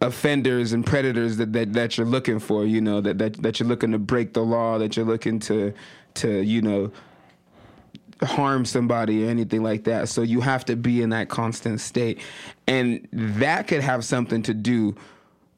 offenders 0.00 0.72
and 0.72 0.84
predators 0.84 1.36
that, 1.36 1.52
that, 1.52 1.72
that 1.72 1.96
you're 1.96 2.06
looking 2.06 2.38
for, 2.38 2.64
you 2.64 2.80
know, 2.80 3.00
that, 3.00 3.18
that, 3.18 3.34
that 3.42 3.60
you're 3.60 3.68
looking 3.68 3.92
to 3.92 3.98
break 3.98 4.32
the 4.32 4.42
law, 4.42 4.78
that 4.78 4.96
you're 4.96 5.06
looking 5.06 5.38
to, 5.40 5.72
to, 6.14 6.42
you 6.42 6.60
know, 6.60 6.90
harm 8.22 8.64
somebody 8.64 9.26
or 9.26 9.30
anything 9.30 9.62
like 9.62 9.84
that. 9.84 10.08
So 10.08 10.22
you 10.22 10.40
have 10.40 10.64
to 10.66 10.76
be 10.76 11.02
in 11.02 11.10
that 11.10 11.28
constant 11.28 11.80
state. 11.80 12.20
And 12.66 13.06
that 13.12 13.68
could 13.68 13.80
have 13.80 14.04
something 14.04 14.42
to 14.42 14.54
do 14.54 14.94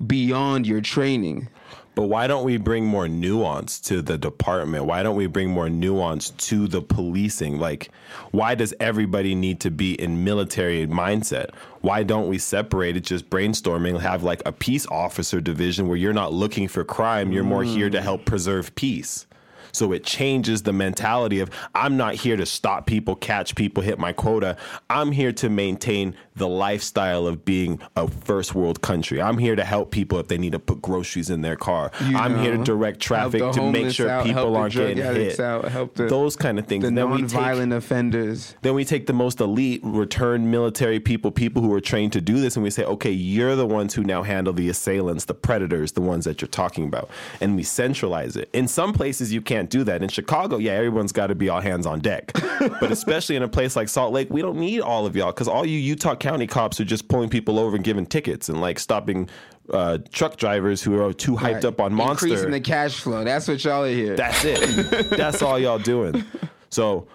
beyond 0.07 0.67
your 0.67 0.81
training. 0.81 1.49
But 1.95 2.05
why 2.05 2.27
don't 2.27 2.45
we 2.45 2.57
bring 2.57 2.87
more 2.87 3.07
nuance 3.07 3.79
to 3.81 4.01
the 4.01 4.17
department? 4.17 4.87
Why 4.87 5.03
don't 5.03 5.17
we 5.17 5.27
bring 5.27 5.51
more 5.51 5.69
nuance 5.69 6.31
to 6.31 6.67
the 6.67 6.81
policing? 6.81 7.59
Like, 7.59 7.91
why 8.31 8.55
does 8.55 8.73
everybody 8.81 9.35
need 9.35 9.61
to 9.61 9.71
be 9.71 10.01
in 10.01 10.25
military 10.25 10.87
mindset? 10.87 11.51
Why 11.83 12.03
don't 12.03 12.29
we 12.29 12.39
separate 12.39 12.97
it, 12.97 13.05
just 13.05 13.29
brainstorming, 13.29 14.01
have 14.01 14.23
like 14.23 14.41
a 14.47 14.53
peace 14.53 14.87
officer 14.87 15.41
division 15.41 15.87
where 15.87 15.99
you're 15.99 16.15
not 16.15 16.33
looking 16.33 16.67
for 16.67 16.83
crime, 16.83 17.31
you're 17.31 17.45
more 17.45 17.65
here 17.65 17.91
to 17.91 17.99
mm. 17.99 18.03
help 18.03 18.25
preserve 18.25 18.75
peace? 18.75 19.27
So 19.73 19.93
it 19.93 20.05
changes 20.05 20.63
the 20.63 20.73
mentality 20.73 21.41
of 21.41 21.51
I'm 21.75 21.97
not 21.97 22.15
here 22.15 22.37
to 22.37 22.47
stop 22.47 22.87
people, 22.87 23.15
catch 23.17 23.55
people, 23.55 23.83
hit 23.83 23.99
my 23.99 24.13
quota. 24.13 24.57
I'm 24.91 25.13
here 25.13 25.33
to 25.33 25.49
maintain 25.49 26.15
the 26.37 26.49
lifestyle 26.49 27.27
of 27.27 27.45
being 27.45 27.79
a 27.97 28.09
first 28.09 28.55
world 28.55 28.81
country. 28.83 29.21
I'm 29.21 29.39
here 29.39 29.57
to 29.57 29.65
help 29.65 29.91
people 29.91 30.19
if 30.19 30.29
they 30.29 30.39
need 30.39 30.53
to 30.53 30.59
put 30.59 30.81
groceries 30.81 31.31
in 31.31 31.41
their 31.43 31.57
car. 31.57 31.91
You 32.07 32.17
I'm 32.17 32.39
here 32.39 32.57
to 32.57 32.63
direct 32.65 33.01
traffic 33.01 33.41
to 33.53 33.71
make 33.71 33.91
sure 33.93 34.09
out, 34.09 34.25
people 34.25 34.57
aren't 34.57 34.75
getting 34.75 34.97
hit. 34.99 35.39
out, 35.41 35.67
help 35.67 35.95
the- 35.95 36.07
Those 36.07 36.37
kind 36.37 36.59
of 36.59 36.67
things. 36.67 36.83
The 36.83 36.89
And 36.89 36.99
then 36.99 37.11
we 37.11 37.23
take 37.23 37.33
non-violent 37.33 37.73
offenders. 37.73 38.55
then 38.63 38.75
we 38.75 38.85
take 38.85 39.07
the 39.07 39.13
most 39.13 39.41
elite 39.41 39.81
returned 39.85 40.51
military 40.51 41.01
people, 41.01 41.31
people 41.31 41.63
who 41.63 41.73
are 41.75 41.81
trained 41.81 42.13
to 42.15 42.21
do 42.21 42.41
this, 42.41 42.57
and 42.57 42.63
we 42.63 42.71
say, 42.71 42.85
okay, 42.85 43.11
you're 43.11 43.57
the 43.57 43.67
ones 43.67 43.95
who 43.95 44.03
now 44.03 44.23
handle 44.23 44.53
the 44.53 44.69
assailants, 44.69 45.27
the 45.27 45.35
predators, 45.35 45.93
the 45.93 46.01
ones 46.01 46.25
that 46.25 46.41
you're 46.41 46.49
talking 46.49 46.85
about. 46.85 47.11
And 47.41 47.57
we 47.57 47.63
centralize 47.63 48.37
it. 48.37 48.49
In 48.53 48.69
some 48.69 48.93
places, 48.93 49.33
you 49.33 49.41
can't 49.43 49.62
do 49.69 49.85
that. 49.85 50.03
In 50.03 50.09
Chicago, 50.09 50.57
yeah, 50.59 50.73
everyone's 50.73 51.13
got 51.13 51.29
to 51.29 51.35
be 51.35 51.49
all 51.49 51.61
hands 51.61 51.87
on 51.87 52.01
deck. 52.01 52.33
but 52.59 52.91
especially 52.93 53.37
in 53.37 53.43
a 53.43 53.49
place 53.49 53.77
like 53.77 53.89
Salt 53.89 54.13
Lake, 54.13 54.29
we 54.31 54.43
don't 54.43 54.59
need 54.59 54.81
all 54.81 55.07
of 55.07 55.15
y'all 55.17 55.33
because 55.33 55.49
all 55.49 55.65
you 55.67 55.79
Utah 55.79 56.15
County 56.17 56.47
cops 56.47 56.81
are 56.81 56.85
just 56.85 57.09
pulling 57.09 57.29
people 57.29 57.59
over 57.59 57.77
and 57.77 57.85
giving 57.85 58.07
tickets 58.07 58.49
and 58.49 58.61
like 58.61 58.79
stopping 58.79 59.29
uh, 59.73 59.99
truck 60.13 60.37
drivers 60.37 60.83
who 60.83 61.01
are 61.01 61.13
too 61.13 61.33
hyped 61.37 61.55
Right. 61.55 61.65
up 61.65 61.81
on 61.81 61.95
Monster. 61.95 62.27
Increasing 62.27 62.51
the 62.51 62.61
cash 62.61 63.01
flow. 63.01 63.25
That's 63.25 63.47
what 63.49 63.63
y'all 63.65 63.85
are 63.85 63.89
here. 63.89 64.17
That's 64.17 64.45
it. 64.45 65.11
That's 65.11 65.41
all 65.43 65.59
y'all 65.59 65.79
doing. 65.79 66.25
So 66.71 67.07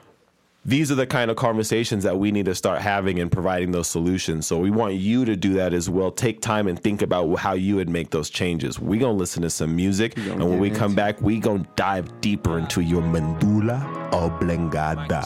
these 0.67 0.91
are 0.91 0.95
the 0.95 1.07
kind 1.07 1.31
of 1.31 1.37
conversations 1.37 2.03
that 2.03 2.19
we 2.19 2.29
need 2.29 2.45
to 2.45 2.53
start 2.53 2.81
having 2.81 3.19
and 3.19 3.31
providing 3.31 3.71
those 3.71 3.87
solutions. 3.87 4.45
So 4.45 4.59
we 4.59 4.69
want 4.69 4.95
you 4.95 5.23
to 5.23 5.37
do 5.37 5.53
that 5.53 5.73
as 5.73 5.89
well. 5.89 6.11
Take 6.11 6.41
time 6.41 6.67
and 6.67 6.77
think 6.77 7.01
about 7.01 7.33
how 7.37 7.53
you 7.53 7.77
would 7.77 7.87
make 7.87 8.09
those 8.09 8.29
changes. 8.29 8.77
We're 8.77 8.99
going 8.99 9.15
to 9.15 9.17
listen 9.17 9.41
to 9.43 9.49
some 9.49 9.73
music. 9.73 10.17
And 10.17 10.41
when 10.41 10.51
get 10.51 10.59
we 10.59 10.69
come 10.69 10.93
back, 10.93 11.21
we're 11.21 11.39
going 11.39 11.63
to 11.63 11.69
dive 11.77 12.19
deeper 12.19 12.59
into 12.59 12.81
your 12.81 13.01
medulla 13.01 14.09
oblongata. 14.11 15.25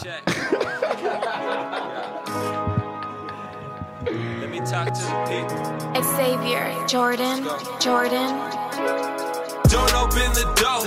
Let 4.06 4.50
me 4.52 4.60
talk 4.60 4.94
to 4.94 5.02
the 5.02 5.26
people. 5.28 6.04
Xavier, 6.04 6.88
Jordan, 6.88 7.48
Jordan, 7.80 8.30
Don't 9.72 9.88
open 9.96 10.28
the 10.36 10.44
door. 10.60 10.84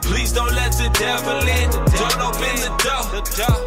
Please 0.00 0.32
don't 0.32 0.48
let 0.56 0.72
the 0.72 0.88
devil 0.96 1.36
in. 1.44 1.68
Don't 1.92 2.20
open 2.24 2.56
the 2.56 2.72
door. 2.80 3.04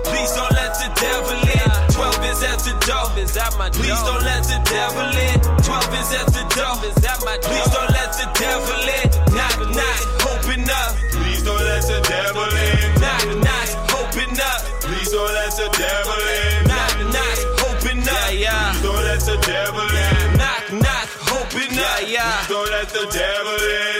Please 0.10 0.34
don't 0.34 0.50
let 0.50 0.74
the 0.82 0.90
devil 0.98 1.38
in. 1.46 1.70
12 1.94 2.26
is 2.26 2.42
at 2.42 2.58
the 2.66 2.74
door. 2.82 3.06
Please 3.14 4.02
don't 4.02 4.24
let 4.26 4.42
the 4.50 4.58
devil 4.66 5.14
in. 5.14 5.38
12 5.62 5.94
is 5.94 6.10
at 6.18 6.28
the 6.34 6.42
door. 6.58 6.74
Please 6.74 7.70
don't 7.70 7.92
let 7.94 8.10
the 8.18 8.26
devil 8.34 8.82
in. 8.98 9.06
Knock, 9.38 9.62
knock, 9.78 10.02
open 10.26 10.66
up. 10.66 10.98
Please 11.14 11.44
don't 11.46 11.62
let 11.62 11.86
the 11.86 12.02
devil 12.02 12.50
in. 12.50 12.98
Knock, 12.98 13.30
knock, 13.46 13.70
open 13.94 14.42
up. 14.42 14.60
Please 14.82 15.12
don't 15.14 15.34
let 15.38 15.54
the 15.54 15.70
devil 15.78 16.18
in. 16.34 16.66
Knock, 16.66 16.98
knock, 17.14 17.38
open 17.62 18.02
up. 18.10 18.10
Yeah, 18.10 18.42
yeah. 18.42 18.74
Please 18.74 18.90
don't 18.90 19.06
let 19.06 19.22
the 19.22 19.38
devil 19.46 19.86
in. 19.86 20.18
Knock, 20.42 20.66
knock, 20.82 21.08
open 21.30 21.78
up. 21.78 22.02
Yeah, 22.02 22.10
yeah. 22.10 22.42
Please 22.42 22.50
don't 22.50 22.72
let 22.74 22.90
the 22.90 23.06
devil 23.14 23.54
in. 23.54 23.97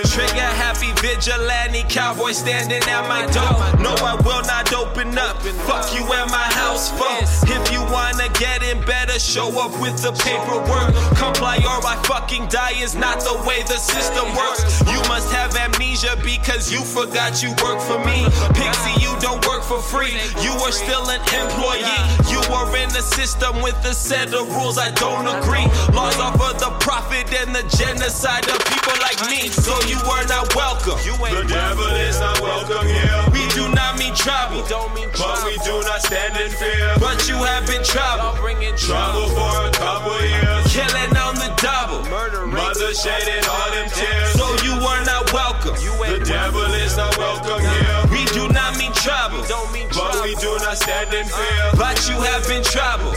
Vigilante 1.08 1.84
cowboy 1.88 2.34
standing 2.34 2.84
at 2.84 3.08
my 3.08 3.24
door. 3.32 3.56
No, 3.80 3.96
I 4.04 4.20
will 4.28 4.44
not 4.44 4.68
open 4.76 5.18
up. 5.18 5.40
Fuck 5.64 5.96
you 5.96 6.04
at 6.12 6.28
my 6.30 6.48
house 6.52 6.92
phone. 7.00 7.24
If 7.48 7.72
you 7.72 7.80
wanna 7.88 8.28
get 8.36 8.62
in, 8.62 8.84
better 8.84 9.18
show 9.18 9.48
up 9.56 9.72
with 9.80 9.96
the 10.04 10.12
paperwork. 10.12 10.92
Comply 11.16 11.64
or 11.64 11.80
I 11.80 11.96
fucking 12.04 12.48
die 12.48 12.76
is 12.84 12.94
not 12.94 13.22
the 13.22 13.40
way 13.48 13.64
the 13.64 13.80
system 13.80 14.28
works. 14.36 14.84
You 14.92 15.00
must 15.08 15.32
have 15.32 15.56
amnesia 15.56 16.20
because 16.28 16.74
you 16.74 16.84
forgot 16.84 17.42
you 17.42 17.56
work 17.64 17.80
for 17.80 18.04
me. 18.04 18.28
Pixie, 18.52 19.00
you 19.00 19.16
don't 19.24 19.40
work 19.48 19.64
for 19.64 19.80
free. 19.80 20.12
You 20.44 20.52
are 20.60 20.76
still 20.76 21.08
an 21.08 21.24
employee. 21.32 22.04
You 22.28 22.44
are 22.52 22.68
in 22.76 22.90
the 22.90 23.02
system 23.02 23.62
with 23.62 23.80
a 23.86 23.94
set 23.94 24.34
of 24.34 24.52
rules 24.54 24.78
I 24.78 24.92
don't 24.92 25.24
agree. 25.24 25.72
Laws 25.96 26.20
are 26.20 26.36
for 26.36 26.52
the 26.60 26.76
profit 26.84 27.32
and 27.32 27.56
the 27.56 27.64
genocide 27.80 28.44
of 28.52 28.60
people 28.68 28.96
like 29.00 29.24
me. 29.32 29.48
So 29.48 29.72
you 29.88 30.00
are 30.12 30.28
not 30.28 30.54
welcome. 30.54 30.97
You 31.06 31.14
ain't 31.26 31.38
The 31.38 31.46
devil 31.54 31.86
is 32.08 32.20
not 32.20 32.40
welcome 32.42 32.88
here. 32.88 33.22
We 33.34 33.48
do 33.54 33.70
not 33.74 33.98
mean 33.98 34.16
trouble. 34.16 34.66
don't 34.68 34.94
mean 34.96 35.10
But 35.18 35.44
we 35.46 35.58
do 35.66 35.82
not 35.82 36.02
stand 36.02 36.38
in 36.38 36.50
fear. 36.50 36.96
But 37.00 37.28
you 37.28 37.36
have 37.36 37.66
been 37.68 37.84
trouble. 37.84 38.38
Trouble 38.78 39.28
for 39.34 39.68
a 39.68 39.72
couple 39.74 40.16
years. 40.22 40.72
Killing 40.72 41.18
on 41.18 41.36
the 41.36 41.50
double. 41.58 42.06
Mother 42.48 42.94
shedding 42.94 43.44
all 43.50 43.72
them 43.74 43.90
tears. 43.90 44.32
So 44.38 44.46
you 44.64 44.74
are 44.86 45.04
not 45.04 45.34
welcome. 45.34 45.76
You 45.82 45.92
ain't 46.06 46.22
The 46.22 46.26
devil 46.26 46.66
is 46.78 46.96
not 46.96 47.18
welcome 47.18 47.60
here. 47.60 47.98
We 48.14 48.26
do 48.32 48.48
not 48.54 48.78
mean 48.78 48.94
trouble. 48.94 49.44
don't 49.50 49.72
mean 49.74 49.90
But 49.90 50.22
we 50.24 50.36
do 50.36 50.56
not 50.62 50.78
stand 50.78 51.14
in 51.14 51.26
fear. 51.26 51.64
But 51.76 51.98
you 52.08 52.22
have 52.22 52.48
been 52.48 52.64
trouble. 52.64 53.14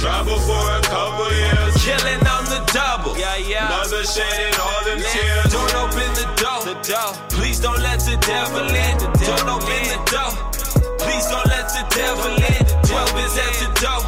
Trouble 0.00 0.38
for 0.38 0.64
a 0.78 0.80
couple 0.86 1.28
years. 1.34 1.74
Killing 1.82 2.22
on 2.24 2.44
the 2.46 2.62
double. 2.72 3.18
Yeah, 3.18 3.36
yeah. 3.36 3.68
Mother 3.68 4.04
shedding 4.04 4.54
all 4.60 4.84
them 4.84 5.02
tears. 5.02 5.52
Don't 5.52 5.89
open 6.46 6.72
the 6.72 6.74
door. 6.88 7.12
Please 7.30 7.60
don't 7.60 7.80
let 7.80 8.00
the 8.00 8.16
devil 8.20 8.64
in. 8.64 8.96
Don't 9.24 9.48
open 9.48 9.82
the 9.92 9.98
door. 10.08 10.30
Please 11.00 11.26
don't 11.28 11.46
let 11.46 11.66
the 11.68 11.84
devil 11.92 12.32
in. 12.32 12.62
12 12.88 13.24
is 13.24 13.36
at 13.36 13.52
the 13.60 13.68
door. 13.80 14.00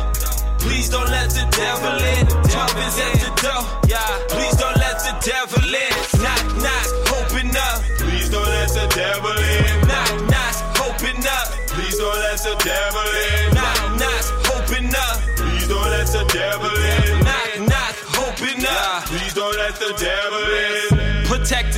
Please 0.63 0.89
don't 0.89 1.09
let 1.11 1.29
the 1.31 1.45
devil 1.51 1.97
in. 2.15 2.25
12 2.27 2.87
is 2.87 2.97
at 3.01 3.15
the 3.21 3.31
door. 3.43 3.63
Yeah. 3.89 4.01
Please 4.29 4.57
don't 4.57 4.77
let 4.77 4.99
the 5.03 5.15
devil 5.21 5.65
in. 5.65 5.93
Knock, 6.23 6.45
knock, 6.63 6.87
open 7.19 7.51
up. 7.53 7.79
Please 7.99 8.29
don't 8.31 8.49
let 8.49 8.69
the 8.69 8.87
devil 8.95 9.37
in. 9.37 9.81
Knock, 9.89 10.11
knock, 10.31 10.55
open 10.87 11.19
up. 11.27 11.47
Please 11.75 11.99
don't 11.99 12.17
let 12.17 12.39
the 12.39 12.55
devil 12.63 13.09
in. 13.27 13.55
Knock, 13.55 13.81
knock, 14.01 14.25
open 14.57 14.87
up. 14.95 15.19
Please 15.37 15.67
don't 15.69 15.91
let 15.91 16.07
the 16.07 16.25
devil 16.33 16.71
in. 16.71 17.25
Knock, 17.25 17.51
knock, 17.69 17.95
open 18.25 18.67
up. 18.67 19.05
Please 19.11 19.35
don't 19.35 19.57
let 19.57 19.75
the 19.77 19.93
devil 19.99 20.45
in. 20.47 20.82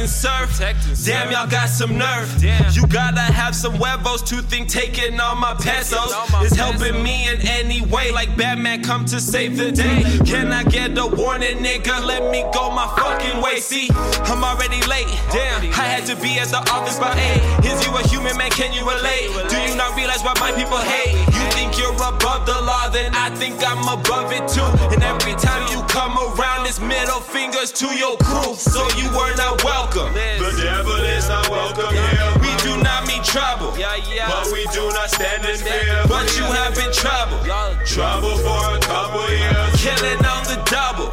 And 0.05 0.11
serve. 0.11 0.53
Damn, 1.07 1.33
y'all 1.33 1.49
got 1.49 1.71
some 1.71 1.97
nerve. 1.97 2.29
You 2.77 2.87
gotta 2.89 3.23
have 3.23 3.57
some 3.57 3.73
huevos 3.73 4.21
to 4.25 4.43
think 4.43 4.69
taking 4.69 5.19
all 5.19 5.35
my 5.35 5.55
pesos 5.55 6.13
is 6.45 6.53
helping 6.53 7.03
me 7.03 7.27
in 7.27 7.41
any 7.41 7.81
way. 7.81 8.13
Like 8.13 8.37
Batman 8.37 8.83
come 8.83 9.07
to 9.07 9.19
save 9.19 9.57
the 9.57 9.73
day. 9.73 10.05
Can 10.27 10.53
I 10.53 10.63
get 10.65 10.99
a 10.99 11.07
warning, 11.07 11.57
nigga? 11.65 12.05
Let 12.05 12.31
me 12.31 12.45
go 12.53 12.71
my 12.71 12.87
fucking 12.99 13.41
way. 13.41 13.61
See, 13.61 13.89
I'm 14.29 14.45
already 14.45 14.83
late. 14.85 15.09
Damn, 15.33 15.73
I 15.73 15.89
had 15.89 16.05
to 16.13 16.17
be 16.17 16.39
at 16.39 16.49
the 16.49 16.61
office 16.71 16.99
by 16.99 17.17
8. 17.63 17.65
Is 17.65 17.87
you 17.87 17.97
a 17.97 18.07
human 18.07 18.37
man? 18.37 18.51
Can 18.51 18.75
you 18.75 18.85
relate? 18.85 19.33
Do 19.49 19.57
you 19.57 19.75
not 19.75 19.97
realize 19.97 20.23
why 20.23 20.35
my 20.39 20.53
people 20.53 20.77
hate? 20.85 21.17
You 21.17 21.44
above 22.05 22.45
the 22.45 22.61
law, 22.61 22.89
then 22.89 23.15
I 23.15 23.31
think 23.31 23.65
I'm 23.65 23.81
above 23.89 24.33
it 24.33 24.47
too. 24.49 24.69
And 24.93 25.03
every 25.03 25.35
time 25.41 25.65
you 25.73 25.81
come 25.89 26.13
around, 26.19 26.67
it's 26.67 26.81
middle 26.81 27.21
fingers 27.21 27.73
to 27.81 27.87
your 27.97 28.17
crew. 28.19 28.55
So 28.55 28.85
you 29.01 29.09
were 29.17 29.35
not 29.37 29.65
welcome. 29.65 30.13
The 30.13 30.53
devil 30.61 31.01
is 31.17 31.29
not 31.29 31.49
welcome 31.49 31.95
here. 31.95 32.29
We 32.45 32.53
do 32.61 32.77
not 32.83 33.07
mean 33.09 33.23
trouble. 33.25 33.73
But 33.73 34.53
we 34.53 34.67
do 34.77 34.85
not 34.93 35.11
stand 35.11 35.45
in 35.49 35.57
fear. 35.57 36.05
But 36.09 36.29
you 36.37 36.45
have 36.45 36.75
been 36.75 36.93
trouble. 36.93 37.41
Trouble 37.87 38.37
for 38.45 38.77
a 38.77 38.81
couple 38.81 39.25
years. 39.33 39.73
Killing 39.81 40.21
on 40.25 40.45
the 40.45 40.61
double. 40.69 41.09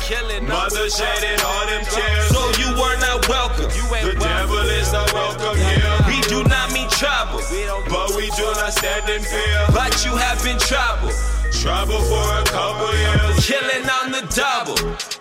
Mother 0.48 0.89
shedding 0.89 1.39
all 1.45 1.65
them 1.67 1.83
tears. 1.88 2.27
So 2.36 2.41
you 2.60 2.75
were 2.75 2.98
not 3.00 3.27
welcome. 3.29 3.69
The 3.71 4.17
devil 4.19 4.60
is 4.60 4.91
not 4.91 5.11
we 8.72 8.82
do 8.82 8.88
not 8.88 9.04
stand 9.04 9.10
in 9.10 9.22
fear. 9.22 9.66
But 9.74 10.06
you 10.06 10.16
have 10.16 10.44
been 10.44 10.60
trouble. 10.60 11.12
Trouble 11.51 12.01
for 12.01 12.28
a 12.40 12.44
couple 12.46 12.94
years. 12.96 13.46
Killing 13.46 13.88
on 13.90 14.12
the 14.12 14.24
double. 14.32 14.80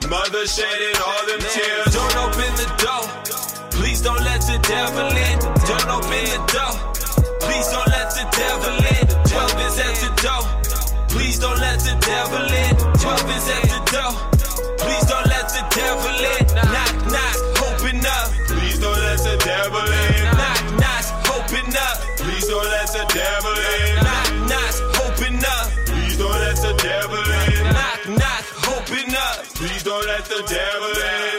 Mother 0.08 0.46
shedding 0.46 0.96
all 1.02 1.26
them 1.26 1.40
tears. 1.40 1.94
Don't 1.94 2.16
open 2.16 2.54
the 2.56 2.68
door. 2.78 3.04
Please 3.70 4.00
don't 4.02 4.22
let 4.22 4.40
the 4.42 4.58
devil 4.62 5.06
in. 5.06 5.38
Don't 5.66 5.90
open 5.90 6.24
the 6.30 6.40
door. 6.52 6.74
Please 7.40 7.68
don't 7.70 7.88
let 7.88 8.10
the 8.14 8.26
devil 8.36 8.76
in. 8.96 9.06
12 9.26 9.60
is 9.66 9.78
at 9.78 9.94
the 9.98 10.10
door. 10.22 10.42
Please 11.08 11.38
don't 11.38 11.58
let 11.58 11.80
the 11.80 11.96
devil 12.00 12.44
in. 12.44 12.76
12 12.76 13.30
is 13.36 13.48
at 13.48 13.62
the 13.62 13.68
door. 13.68 13.69
Please 29.60 29.82
don't 29.82 30.06
let 30.06 30.24
the 30.24 30.42
devil 30.48 30.88
in. 30.88 31.38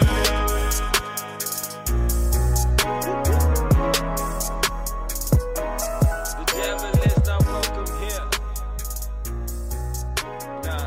The 6.37 6.45
devil 6.53 6.91
is 7.01 7.17
not 7.25 7.41
welcome 7.47 7.89
here. 7.99 8.25
Nah. 10.61 10.85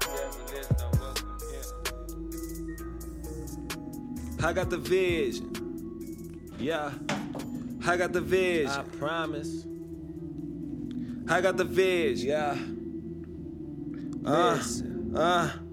Devil 0.00 0.46
is 0.52 0.68
not 0.70 0.92
welcome 1.00 1.38
here. 1.48 1.68
I 4.46 4.52
got 4.52 4.68
the 4.68 4.76
vision. 4.76 5.48
Yeah. 6.58 6.92
I 7.86 7.96
got 7.96 8.12
the 8.12 8.20
vision. 8.20 8.68
I 8.68 8.82
promise. 8.98 9.64
I 11.26 11.40
got 11.40 11.56
the 11.56 11.64
vision. 11.64 12.28
Yeah. 12.28 12.54
Uh, 14.26 14.60
uh. 15.14 15.65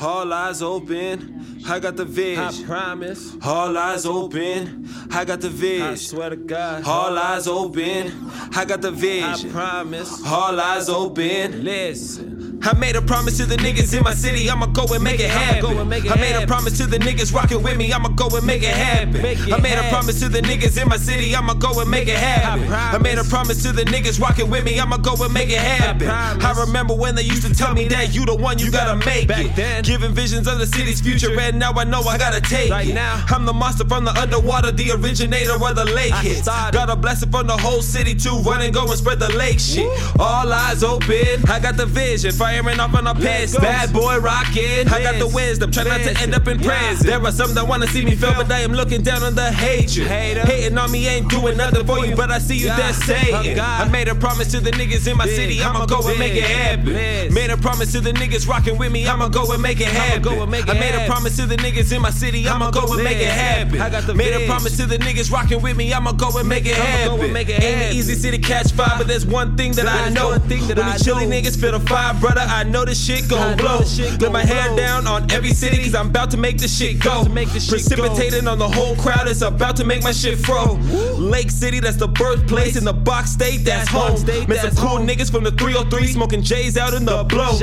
All 0.00 0.32
eyes 0.32 0.62
open. 0.62 1.62
I 1.68 1.78
got 1.78 1.96
the 1.96 2.04
vision. 2.04 2.42
I 2.42 2.66
promise. 2.66 3.36
All 3.42 3.76
eyes 3.76 4.06
open. 4.06 4.88
I 5.12 5.24
got 5.24 5.40
the 5.40 5.50
vision. 5.50 5.86
I 5.86 5.94
swear 5.94 6.30
to 6.30 6.36
God. 6.36 6.84
All 6.86 7.18
eyes 7.18 7.46
open. 7.46 8.30
I 8.54 8.64
got 8.64 8.80
the 8.80 8.90
vision. 8.90 9.50
I 9.50 9.52
promise. 9.52 10.26
All 10.26 10.58
eyes 10.58 10.88
open. 10.88 11.64
Listen. 11.64 12.40
I 12.62 12.74
made 12.74 12.94
a 12.94 13.00
promise 13.00 13.38
to 13.38 13.46
the 13.46 13.56
niggas 13.56 13.96
in 13.96 14.02
my 14.02 14.12
city, 14.12 14.50
I'ma 14.50 14.66
go 14.66 14.84
and 14.92 15.02
make 15.02 15.18
it 15.18 15.30
happen. 15.30 15.78
I 15.78 16.16
made 16.16 16.36
a 16.36 16.46
promise 16.46 16.76
to 16.76 16.86
the 16.86 16.98
niggas 16.98 17.32
rocking 17.32 17.62
with 17.62 17.78
me, 17.78 17.90
I'ma 17.90 18.10
go 18.10 18.28
and 18.36 18.46
make 18.46 18.62
it 18.62 18.74
happen. 18.74 19.16
I 19.50 19.58
made 19.58 19.78
a 19.78 19.88
promise 19.88 20.20
to 20.20 20.28
the 20.28 20.42
niggas 20.42 20.80
in 20.80 20.86
my 20.86 20.98
city, 20.98 21.34
I'ma 21.34 21.54
go 21.54 21.80
and 21.80 21.90
make 21.90 22.06
it 22.08 22.18
happen. 22.18 22.70
I 22.70 22.98
made 22.98 23.16
a 23.16 23.24
promise 23.24 23.62
to 23.62 23.72
the 23.72 23.84
niggas 23.84 24.20
rocking 24.20 24.50
with 24.50 24.64
me, 24.64 24.78
I'ma 24.78 24.98
go 24.98 25.14
and 25.24 25.32
make 25.32 25.48
it 25.48 25.58
happen. 25.58 26.10
I 26.10 26.52
remember 26.60 26.94
when 26.94 27.14
they 27.14 27.22
used 27.22 27.46
to 27.46 27.54
tell 27.54 27.72
me 27.72 27.88
that 27.88 28.14
you 28.14 28.26
the 28.26 28.34
one, 28.34 28.58
you 28.58 28.70
gotta 28.70 28.96
make 29.06 29.26
it. 29.30 29.84
Giving 29.84 30.12
visions 30.12 30.46
of 30.46 30.58
the 30.58 30.66
city's 30.66 31.00
future, 31.00 31.38
and 31.38 31.58
now 31.58 31.72
I 31.72 31.84
know 31.84 32.02
I 32.02 32.18
gotta 32.18 32.40
take 32.40 32.70
it. 32.70 32.94
Now. 32.94 33.24
I'm 33.28 33.44
the 33.44 33.52
monster 33.52 33.84
from 33.84 34.04
the 34.04 34.12
underwater, 34.12 34.72
the 34.72 34.92
originator 34.92 35.54
of 35.54 35.76
the 35.76 35.84
lake 35.84 36.14
hits. 36.14 36.46
Got 36.46 36.90
a 36.90 36.96
blessing 36.96 37.30
from 37.30 37.46
the 37.46 37.56
whole 37.56 37.82
city 37.82 38.14
to 38.14 38.30
run 38.44 38.62
and 38.62 38.74
go 38.74 38.82
and 38.82 38.98
spread 38.98 39.18
the 39.18 39.32
lake 39.36 39.60
shit. 39.60 39.86
All 40.18 40.52
eyes 40.52 40.82
open, 40.82 41.44
I 41.48 41.60
got 41.60 41.76
the 41.76 41.86
vision, 41.86 42.32
firing 42.32 42.80
off 42.80 42.94
on 42.94 43.06
a 43.06 43.14
piss. 43.14 43.56
Bad 43.58 43.92
boy 43.92 44.18
rockin', 44.18 44.88
I 44.88 45.02
got 45.02 45.18
the 45.18 45.28
wisdom, 45.28 45.70
try 45.70 45.84
not 45.84 46.00
to 46.00 46.18
end 46.20 46.34
up 46.34 46.46
in 46.48 46.58
prison. 46.58 47.06
There 47.06 47.22
are 47.24 47.32
some 47.32 47.54
that 47.54 47.66
wanna 47.66 47.86
see 47.86 48.04
me 48.04 48.16
fail, 48.16 48.34
but 48.34 48.50
I 48.50 48.60
am 48.60 48.72
looking 48.72 49.02
down 49.02 49.22
on 49.22 49.34
the 49.34 49.50
hatred. 49.52 50.06
Hating 50.08 50.76
on 50.78 50.90
me 50.90 51.06
ain't 51.08 51.28
doing 51.28 51.56
nothing 51.56 51.86
for 51.86 52.04
you, 52.04 52.16
but 52.16 52.30
I 52.30 52.38
see 52.38 52.56
you 52.56 52.66
there 52.66 52.92
saying. 52.92 53.58
I 53.60 53.88
made 53.88 54.08
a 54.08 54.14
promise 54.14 54.50
to 54.52 54.60
the 54.60 54.70
niggas 54.72 55.06
in 55.06 55.16
my 55.16 55.26
city, 55.26 55.62
I'ma 55.62 55.86
go 55.86 56.00
and 56.08 56.18
make 56.18 56.34
it 56.34 56.44
happen. 56.44 57.34
Made 57.34 57.50
a 57.50 57.56
promise 57.56 57.92
to 57.92 58.00
the 58.00 58.12
niggas 58.12 58.48
rockin' 58.48 58.78
with 58.78 58.92
me, 58.92 59.06
I'ma 59.06 59.19
go 59.28 59.52
and 59.52 59.62
make 59.62 59.80
it 59.80 59.88
happen. 59.88 60.22
Go 60.22 60.46
make 60.46 60.64
it 60.64 60.70
I 60.70 60.74
made 60.74 60.94
a 60.94 61.06
promise 61.06 61.36
to 61.36 61.46
the 61.46 61.56
niggas 61.56 61.92
in 61.94 62.02
my 62.02 62.10
city, 62.10 62.48
I'ma 62.48 62.70
go 62.70 62.92
and 62.92 63.02
make 63.04 63.18
it 63.18 63.28
happen. 63.28 63.80
I 63.80 63.90
got 63.90 64.06
the 64.06 64.14
Made 64.14 64.32
a 64.32 64.46
promise 64.46 64.76
to 64.76 64.86
the 64.86 64.98
niggas 64.98 65.30
rockin' 65.30 65.62
with 65.62 65.76
me, 65.76 65.92
I'ma 65.92 66.12
go 66.12 66.30
and 66.38 66.48
make 66.48 66.66
it 66.66 66.74
happen. 66.74 67.20
Ain't 67.34 67.82
an 67.82 67.92
easy 67.94 68.14
city 68.14 68.38
catch 68.38 68.72
fire, 68.72 68.94
but 68.98 69.06
there's 69.06 69.26
one 69.26 69.56
thing 69.56 69.72
that 69.72 69.86
I 69.88 70.10
know. 70.10 70.30
When 70.30 70.48
these 70.48 71.04
chilly 71.04 71.26
niggas 71.26 71.60
feel 71.60 71.72
the 71.72 71.80
fire, 71.80 72.14
brother, 72.14 72.42
I 72.42 72.64
know 72.64 72.84
this 72.84 73.02
shit 73.04 73.28
gon' 73.28 73.56
blow. 73.56 73.80
Let 74.20 74.32
my 74.32 74.44
hair 74.44 74.74
down 74.76 75.06
on 75.06 75.30
every 75.30 75.52
city, 75.52 75.82
cause 75.82 75.94
I'm 75.94 76.10
about 76.10 76.30
to 76.32 76.36
make 76.36 76.58
this 76.58 76.76
shit 76.76 77.00
go. 77.00 77.24
Precipitating 77.24 78.46
on 78.48 78.58
the 78.58 78.68
whole 78.68 78.96
crowd, 78.96 79.28
it's 79.28 79.42
about 79.42 79.76
to 79.76 79.84
make 79.84 80.02
my 80.02 80.12
shit 80.12 80.38
fro. 80.38 80.74
Lake 81.16 81.50
City, 81.50 81.80
that's 81.80 81.96
the 81.96 82.08
birthplace, 82.08 82.76
in 82.76 82.84
the 82.84 82.92
box 82.92 83.30
state, 83.32 83.64
that's 83.64 83.88
home. 83.88 84.14
Met 84.48 84.60
some 84.60 84.76
cool 84.76 84.98
niggas 84.98 85.30
from 85.30 85.44
the 85.44 85.50
303, 85.52 86.06
smoking 86.08 86.42
J's 86.42 86.76
out 86.76 86.94
in 86.94 87.04
the 87.04 87.24
blow. 87.24 87.58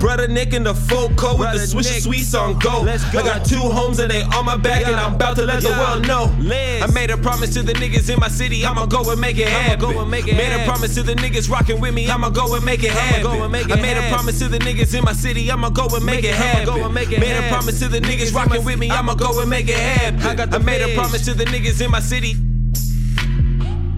Brother 0.00 0.28
Nick 0.28 0.52
in 0.52 0.62
the 0.64 0.74
full 0.98 1.14
coat 1.16 1.38
with 1.38 1.52
the 1.52 1.58
Swisher 1.58 2.00
Sweets 2.00 2.34
on 2.34 2.58
go. 2.58 2.86
I 2.86 3.22
got 3.22 3.44
two 3.44 3.60
homes 3.60 3.98
and 3.98 4.10
they 4.10 4.22
on 4.22 4.44
my 4.44 4.56
back, 4.56 4.86
and 4.86 4.96
I'm 4.96 5.14
about 5.14 5.36
to 5.36 5.44
let 5.44 5.62
the 5.62 5.70
world 5.70 6.06
know. 6.06 6.34
I 6.82 6.86
made 6.92 7.10
a 7.10 7.16
promise 7.16 7.54
to 7.54 7.62
the 7.62 7.72
niggas 7.72 8.10
in 8.12 8.18
my 8.18 8.28
city, 8.28 8.64
I'ma 8.64 8.86
go 8.86 9.10
and 9.10 9.20
make 9.20 9.38
it 9.38 9.48
happen. 9.48 9.80
go 9.80 10.00
and 10.00 10.10
make 10.10 10.26
Made 10.26 10.52
a 10.52 10.64
promise 10.64 10.94
to 10.94 11.02
the 11.02 11.14
niggas 11.14 11.50
rocking 11.50 11.80
with 11.80 11.94
me, 11.94 12.08
I'ma 12.08 12.30
go 12.30 12.54
and 12.54 12.64
make 12.64 12.82
it 12.82 12.90
happen. 12.90 13.26
I 13.26 13.76
made 13.76 13.96
a 13.96 14.08
promise 14.10 14.38
to 14.40 14.48
the 14.48 14.58
niggas 14.58 14.96
in 14.96 15.04
my 15.04 15.12
city, 15.12 15.50
I'ma 15.50 15.70
go 15.70 15.86
and 15.94 16.04
make 16.04 16.24
it 16.24 16.34
happen. 16.34 16.92
Made 16.94 17.36
a 17.36 17.48
promise 17.48 17.78
to 17.80 17.88
the 17.88 18.00
niggas 18.00 18.34
rocking 18.34 18.64
with 18.64 18.78
me, 18.78 18.90
I'ma 18.90 19.14
go 19.14 19.40
and 19.40 19.50
make 19.50 19.68
it 19.68 19.76
happen. 19.76 20.54
I 20.54 20.58
made 20.58 20.82
a 20.82 20.94
promise 20.94 21.24
to 21.26 21.34
the 21.34 21.44
niggas 21.44 21.80
in 21.84 21.90
my 21.90 22.00
city. 22.00 22.34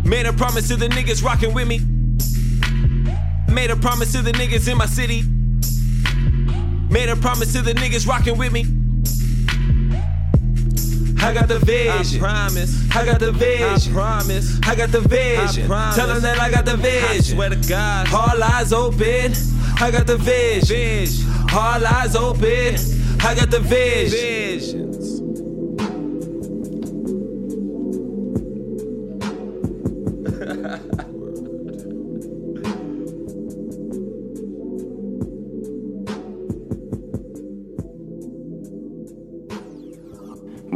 Made 0.05 0.27
a 0.27 0.33
promise 0.33 0.69
to 0.69 0.77
the 0.77 0.89
niggas 0.89 1.23
rocking 1.23 1.55
with 1.55 1.69
me. 1.69 1.81
Made 3.53 3.71
a 3.71 3.77
promise 3.77 4.13
to 4.13 4.23
the 4.23 4.33
niggas 4.33 4.69
in 4.71 4.77
my 4.77 4.87
city. 4.87 5.25
Made 6.91 7.09
a 7.09 7.17
promise 7.17 7.53
to 7.53 7.63
the 7.63 7.73
niggas 7.73 8.07
rocking 8.07 8.37
with 8.37 8.53
me. 8.53 8.67
I 11.23 11.33
got 11.33 11.49
the 11.49 11.59
vision. 11.61 12.19
I 12.23 12.27
promise. 12.27 12.97
I 12.97 13.05
got 13.05 13.21
the 13.21 13.31
vision. 13.31 13.93
I 13.93 13.95
promise. 13.95 14.59
I 14.67 14.75
got 14.75 14.91
the 14.91 15.01
vision. 15.01 15.67
promise 15.69 15.95
Tell 15.95 16.09
them 16.09 16.23
that 16.23 16.41
I 16.41 16.51
got 16.51 16.65
the 16.65 16.77
vision. 16.77 17.09
I 17.09 17.21
swear 17.21 17.51
to 17.51 17.69
God. 17.69 18.13
All 18.13 18.43
eyes 18.43 18.73
open. 18.73 19.35
I 19.81 19.91
got 19.93 20.07
the 20.07 20.17
vision. 20.17 20.77
vision. 20.77 21.31
All 21.53 21.87
eyes 21.87 22.17
open. 22.17 22.77
I 23.21 23.35
got 23.35 23.51
the 23.51 23.61
vision. 23.61 24.19
Visions. 24.19 25.20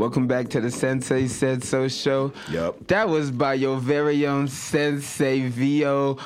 Welcome 0.04 0.26
back 0.26 0.50
to 0.50 0.60
the 0.60 0.70
Sensei 0.70 1.26
Said 1.26 1.64
So 1.64 1.88
show. 1.88 2.30
Yep. 2.50 2.88
That 2.88 3.08
was 3.08 3.30
by 3.30 3.54
your 3.54 3.78
very 3.78 4.26
own 4.26 4.48
Sensei 4.48 5.48
Vio. 5.48 6.18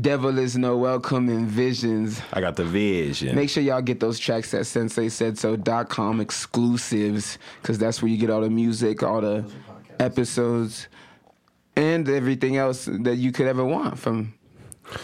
Devil 0.00 0.36
is 0.40 0.58
no 0.58 0.76
welcome 0.76 1.28
in 1.28 1.46
visions. 1.46 2.20
I 2.32 2.40
got 2.40 2.56
the 2.56 2.64
vision. 2.64 3.36
Make 3.36 3.50
sure 3.50 3.62
y'all 3.62 3.82
get 3.82 4.00
those 4.00 4.18
tracks 4.18 4.52
at 4.52 4.62
senseisaidso.com 4.62 6.20
exclusives 6.20 7.38
because 7.62 7.78
that's 7.78 8.02
where 8.02 8.10
you 8.10 8.18
get 8.18 8.30
all 8.30 8.40
the 8.40 8.50
music, 8.50 9.04
all 9.04 9.20
the 9.20 9.48
episodes, 10.00 10.88
and 11.76 12.08
everything 12.08 12.56
else 12.56 12.86
that 12.86 13.14
you 13.14 13.30
could 13.30 13.46
ever 13.46 13.64
want 13.64 13.96
from 13.96 14.34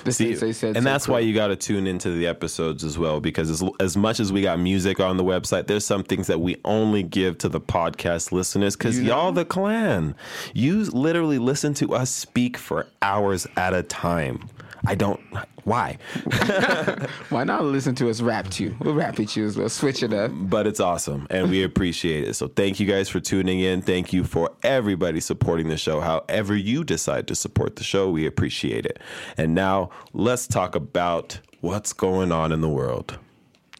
See, 0.08 0.34
Said 0.52 0.76
and 0.76 0.86
that's 0.86 1.06
crew. 1.06 1.14
why 1.14 1.20
you 1.20 1.34
got 1.34 1.48
to 1.48 1.56
tune 1.56 1.86
into 1.86 2.10
the 2.10 2.26
episodes 2.26 2.84
as 2.84 2.98
well 2.98 3.20
because 3.20 3.50
as, 3.50 3.62
as 3.80 3.96
much 3.96 4.20
as 4.20 4.32
we 4.32 4.42
got 4.42 4.58
music 4.58 5.00
on 5.00 5.16
the 5.16 5.24
website 5.24 5.66
there's 5.66 5.84
some 5.84 6.02
things 6.02 6.26
that 6.26 6.40
we 6.40 6.56
only 6.64 7.02
give 7.02 7.38
to 7.38 7.48
the 7.48 7.60
podcast 7.60 8.32
listeners 8.32 8.76
because 8.76 8.98
You 8.98 9.06
y'all 9.08 9.32
the 9.32 9.44
clan. 9.44 10.14
You 10.52 10.84
literally 10.84 11.38
listen 11.38 11.74
to 11.74 11.94
us 11.94 12.10
speak 12.10 12.56
for 12.56 12.86
hours 13.02 13.46
at 13.56 13.74
a 13.74 13.82
time 13.82 14.48
i 14.86 14.94
don't 14.94 15.20
why 15.64 15.96
Why 17.30 17.44
not 17.44 17.64
listen 17.64 17.94
to 17.96 18.10
us 18.10 18.20
rap 18.20 18.50
too? 18.50 18.76
We'll 18.80 18.92
rap 18.94 19.18
at 19.18 19.34
you 19.34 19.46
as 19.46 19.56
well. 19.56 19.70
Switch 19.70 20.02
it 20.02 20.12
up. 20.12 20.30
but 20.34 20.66
it's 20.66 20.78
awesome 20.80 21.26
and 21.30 21.50
we 21.50 21.62
appreciate 21.62 22.28
it 22.28 22.34
so 22.34 22.48
thank 22.48 22.78
you 22.80 22.86
guys 22.86 23.08
for 23.08 23.18
tuning 23.18 23.60
in 23.60 23.80
thank 23.80 24.12
you 24.12 24.24
for 24.24 24.50
everybody 24.62 25.20
supporting 25.20 25.68
the 25.68 25.78
show 25.78 26.00
however 26.00 26.54
you 26.54 26.84
decide 26.84 27.26
to 27.28 27.34
support 27.34 27.76
the 27.76 27.84
show 27.84 28.10
we 28.10 28.26
appreciate 28.26 28.84
it 28.84 28.98
and 29.38 29.54
now 29.54 29.88
let's 30.12 30.46
talk 30.46 30.74
about 30.74 31.40
what's 31.62 31.92
going 31.94 32.30
on 32.30 32.52
in 32.52 32.60
the 32.60 32.68
world 32.68 33.18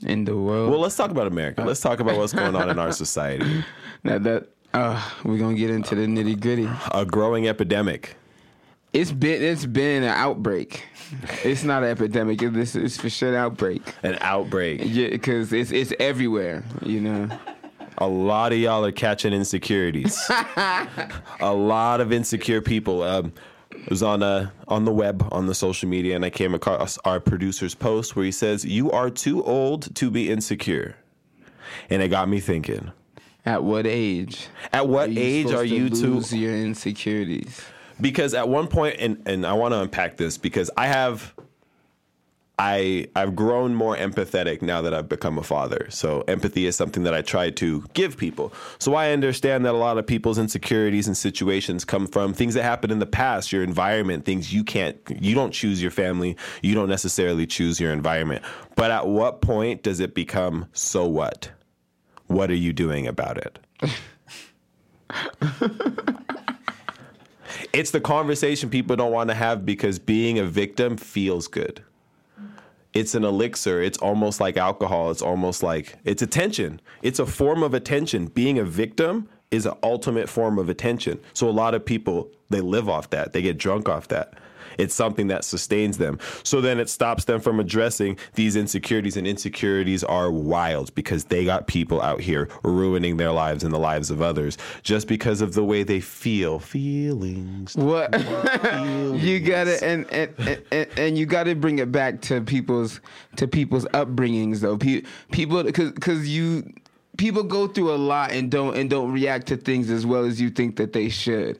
In 0.07 0.25
the 0.25 0.37
world. 0.37 0.71
well 0.71 0.81
let's 0.81 0.97
talk 0.97 1.11
about 1.11 1.27
america 1.27 1.63
let's 1.65 1.81
talk 1.81 2.01
about 2.01 2.17
what's 2.17 2.33
going 2.33 2.57
on 2.57 2.71
in 2.71 2.79
our 2.79 2.93
society 2.93 3.63
now 4.05 4.19
that 4.19 4.49
uh, 4.73 5.01
we're 5.23 5.39
gonna 5.39 5.55
get 5.55 5.69
into 5.71 5.95
the 5.95 6.07
nitty 6.07 6.41
gritty. 6.41 6.69
a 6.93 7.05
growing 7.05 7.47
epidemic 7.47 8.17
It's 8.95 9.13
been 9.13 9.43
it's 9.43 9.67
been 9.67 10.03
an 10.05 10.11
outbreak. 10.11 10.85
It's 11.45 11.65
not 11.65 11.83
an 11.83 11.91
epidemic. 11.91 12.43
It's, 12.43 12.75
it's 12.75 12.97
for 13.01 13.11
sure 13.11 13.37
outbreak. 13.37 13.83
an 14.03 14.19
outbreak 14.21 14.81
Yeah, 14.85 15.11
because 15.11 15.53
it's 15.53 15.71
it's 15.71 15.93
everywhere. 16.01 16.63
You 16.83 17.01
know. 17.01 17.39
a 17.99 18.07
lot 18.07 18.53
of 18.53 18.59
y'all 18.59 18.85
are 18.85 18.91
catching 18.93 19.33
insecurities 19.33 20.19
a 21.41 21.53
lot 21.55 22.01
of 22.01 22.13
insecure 22.13 22.61
people 22.61 23.03
um, 23.05 23.33
it 23.71 23.89
was 23.89 24.03
on 24.03 24.21
uh, 24.23 24.51
on 24.67 24.85
the 24.85 24.93
web 24.93 25.27
on 25.31 25.47
the 25.47 25.55
social 25.55 25.89
media 25.89 26.17
and 26.17 26.25
i 26.25 26.31
came 26.31 26.55
across 26.55 26.99
our 27.05 27.21
producer's 27.21 27.75
post 27.75 28.17
where 28.17 28.25
he 28.25 28.33
says 28.33 28.65
you 28.65 28.91
are 28.91 29.11
too 29.11 29.45
old 29.45 29.95
to 29.95 30.11
be 30.11 30.29
insecure 30.29 30.97
and 31.89 32.03
it 32.03 32.09
got 32.09 32.29
me 32.29 32.41
thinking 32.41 32.91
At 33.47 33.63
what 33.63 33.87
age? 33.87 34.49
at 34.73 34.89
what 34.89 35.11
you 35.13 35.21
age 35.23 35.47
are 35.53 35.63
to 35.63 35.69
you 35.69 35.89
too 35.89 36.15
lose 36.15 36.33
your 36.35 36.57
insecurities? 36.57 37.61
Because 38.01 38.35
at 38.35 38.49
one 38.49 38.69
point 38.69 38.97
and 38.99 39.23
and 39.27 39.47
I 39.47 39.53
want 39.53 39.73
to 39.73 39.81
unpack 39.81 40.17
this 40.17 40.39
because 40.39 40.71
I 40.77 40.87
have 40.87 41.35
I 42.59 43.09
I've 43.17 43.35
grown 43.35 43.75
more 43.75 43.97
empathetic 43.97 44.63
now 44.63 44.81
that 44.83 44.95
I've 44.95 45.09
become 45.09 45.39
a 45.39 45.43
father. 45.43 45.89
So 45.91 46.23
empathy 46.29 46.67
is 46.67 46.77
something 46.77 47.03
that 47.03 47.13
I 47.15 47.23
try 47.23 47.51
to 47.51 47.85
give 47.95 48.17
people. 48.17 48.53
So 48.79 48.95
I 48.95 49.11
understand 49.11 49.65
that 49.67 49.75
a 49.75 49.79
lot 49.79 49.99
of 49.99 50.07
people's 50.07 50.39
insecurities 50.39 51.09
and 51.09 51.17
situations 51.17 51.85
come 51.85 52.07
from 52.07 52.33
things 52.33 52.55
that 52.55 52.63
happened 52.63 52.93
in 52.93 53.01
the 53.01 53.07
past, 53.07 53.51
your 53.51 53.65
environment, 53.65 54.25
things 54.25 54.53
you 54.53 54.63
can't 54.63 54.97
you 55.21 55.35
don't 55.35 55.53
choose 55.53 55.83
your 55.83 55.91
family, 55.91 56.37
you 56.63 56.75
don't 56.75 56.89
necessarily 56.89 57.47
choose 57.47 57.81
your 57.81 57.93
environment. 57.93 58.45
But 58.77 58.91
at 58.93 59.09
what 59.09 59.41
point 59.41 59.83
does 59.83 59.99
it 59.99 60.15
become 60.15 60.67
so 60.73 61.07
what? 61.07 61.51
What 62.29 62.51
are 62.51 62.57
you 62.57 62.73
doing 62.73 63.07
about 63.07 63.39
it? 63.39 63.59
it's 67.75 67.91
the 67.91 68.01
conversation 68.01 68.71
people 68.71 68.97
don't 68.97 69.13
want 69.13 69.29
to 69.31 69.35
have 69.35 69.67
because 69.67 69.99
being 69.99 70.39
a 70.39 70.45
victim 70.45 70.97
feels 70.97 71.49
good. 71.49 71.83
It's 72.93 73.15
an 73.17 73.25
elixir. 73.25 73.83
It's 73.83 73.99
almost 73.99 74.41
like 74.41 74.57
alcohol. 74.57 75.11
It's 75.11 75.23
almost 75.23 75.63
like 75.63 75.97
it's 76.05 76.23
attention. 76.23 76.81
It's 77.03 77.19
a 77.19 77.27
form 77.27 77.63
of 77.65 77.75
attention. 77.75 78.27
Being 78.27 78.59
a 78.59 78.65
victim 78.65 79.29
is 79.51 79.67
an 79.67 79.75
ultimate 79.83 80.29
form 80.29 80.59
of 80.59 80.69
attention. 80.69 81.19
So 81.33 81.49
a 81.49 81.51
lot 81.51 81.75
of 81.75 81.85
people 81.85 82.31
they 82.51 82.61
live 82.61 82.89
off 82.89 83.11
that. 83.11 83.33
They 83.33 83.43
get 83.43 83.59
drunk 83.59 83.89
off 83.89 84.09
that. 84.09 84.35
It's 84.79 84.95
something 84.95 85.29
that 85.29 85.45
sustains 85.45 85.99
them. 85.99 86.19
So 86.43 86.61
then 86.61 86.79
it 86.81 86.89
stops 86.89 87.25
them 87.25 87.41
from 87.41 87.61
addressing 87.61 88.19
these 88.35 88.57
insecurities, 88.57 89.17
and 89.17 89.27
insecurities 89.27 90.05
are 90.05 90.31
wild 90.31 90.95
because 90.95 91.25
they 91.25 91.45
got 91.45 91.67
people 91.67 92.01
out 92.03 92.21
here 92.21 92.49
ruining 92.63 93.17
their 93.17 93.33
lives 93.33 93.65
and 93.65 93.73
the 93.73 93.79
lives 93.79 94.11
of 94.11 94.23
others 94.23 94.57
just 94.83 95.09
because 95.09 95.41
of 95.41 95.55
the 95.55 95.65
way 95.65 95.83
they 95.83 96.01
feel. 96.01 96.59
Feelings. 96.59 97.77
What 97.77 98.13
you 99.21 99.41
gotta 99.41 99.83
and 99.85 100.11
and, 100.13 100.63
and 100.71 100.89
and 100.97 101.19
you 101.19 101.27
gotta 101.27 101.55
bring 101.55 101.79
it 101.79 101.93
back 101.93 102.21
to 102.23 102.41
people's 102.41 103.01
to 103.37 103.47
people's 103.49 103.85
upbringings 103.87 104.61
though. 104.61 104.77
Pe- 104.79 105.03
People 105.33 105.63
because 105.63 105.93
because 105.93 106.29
you 106.29 106.73
people 107.17 107.43
go 107.43 107.67
through 107.67 107.93
a 107.95 107.97
lot 107.97 108.33
and 108.33 108.51
don't 108.51 108.77
and 108.77 108.89
don't 108.91 109.13
react 109.13 109.47
to 109.49 109.57
things 109.57 109.91
as 109.91 110.05
well 110.07 110.25
as 110.25 110.41
you 110.41 110.51
think 110.51 110.77
that 110.77 110.93
they 110.93 111.09
should, 111.09 111.59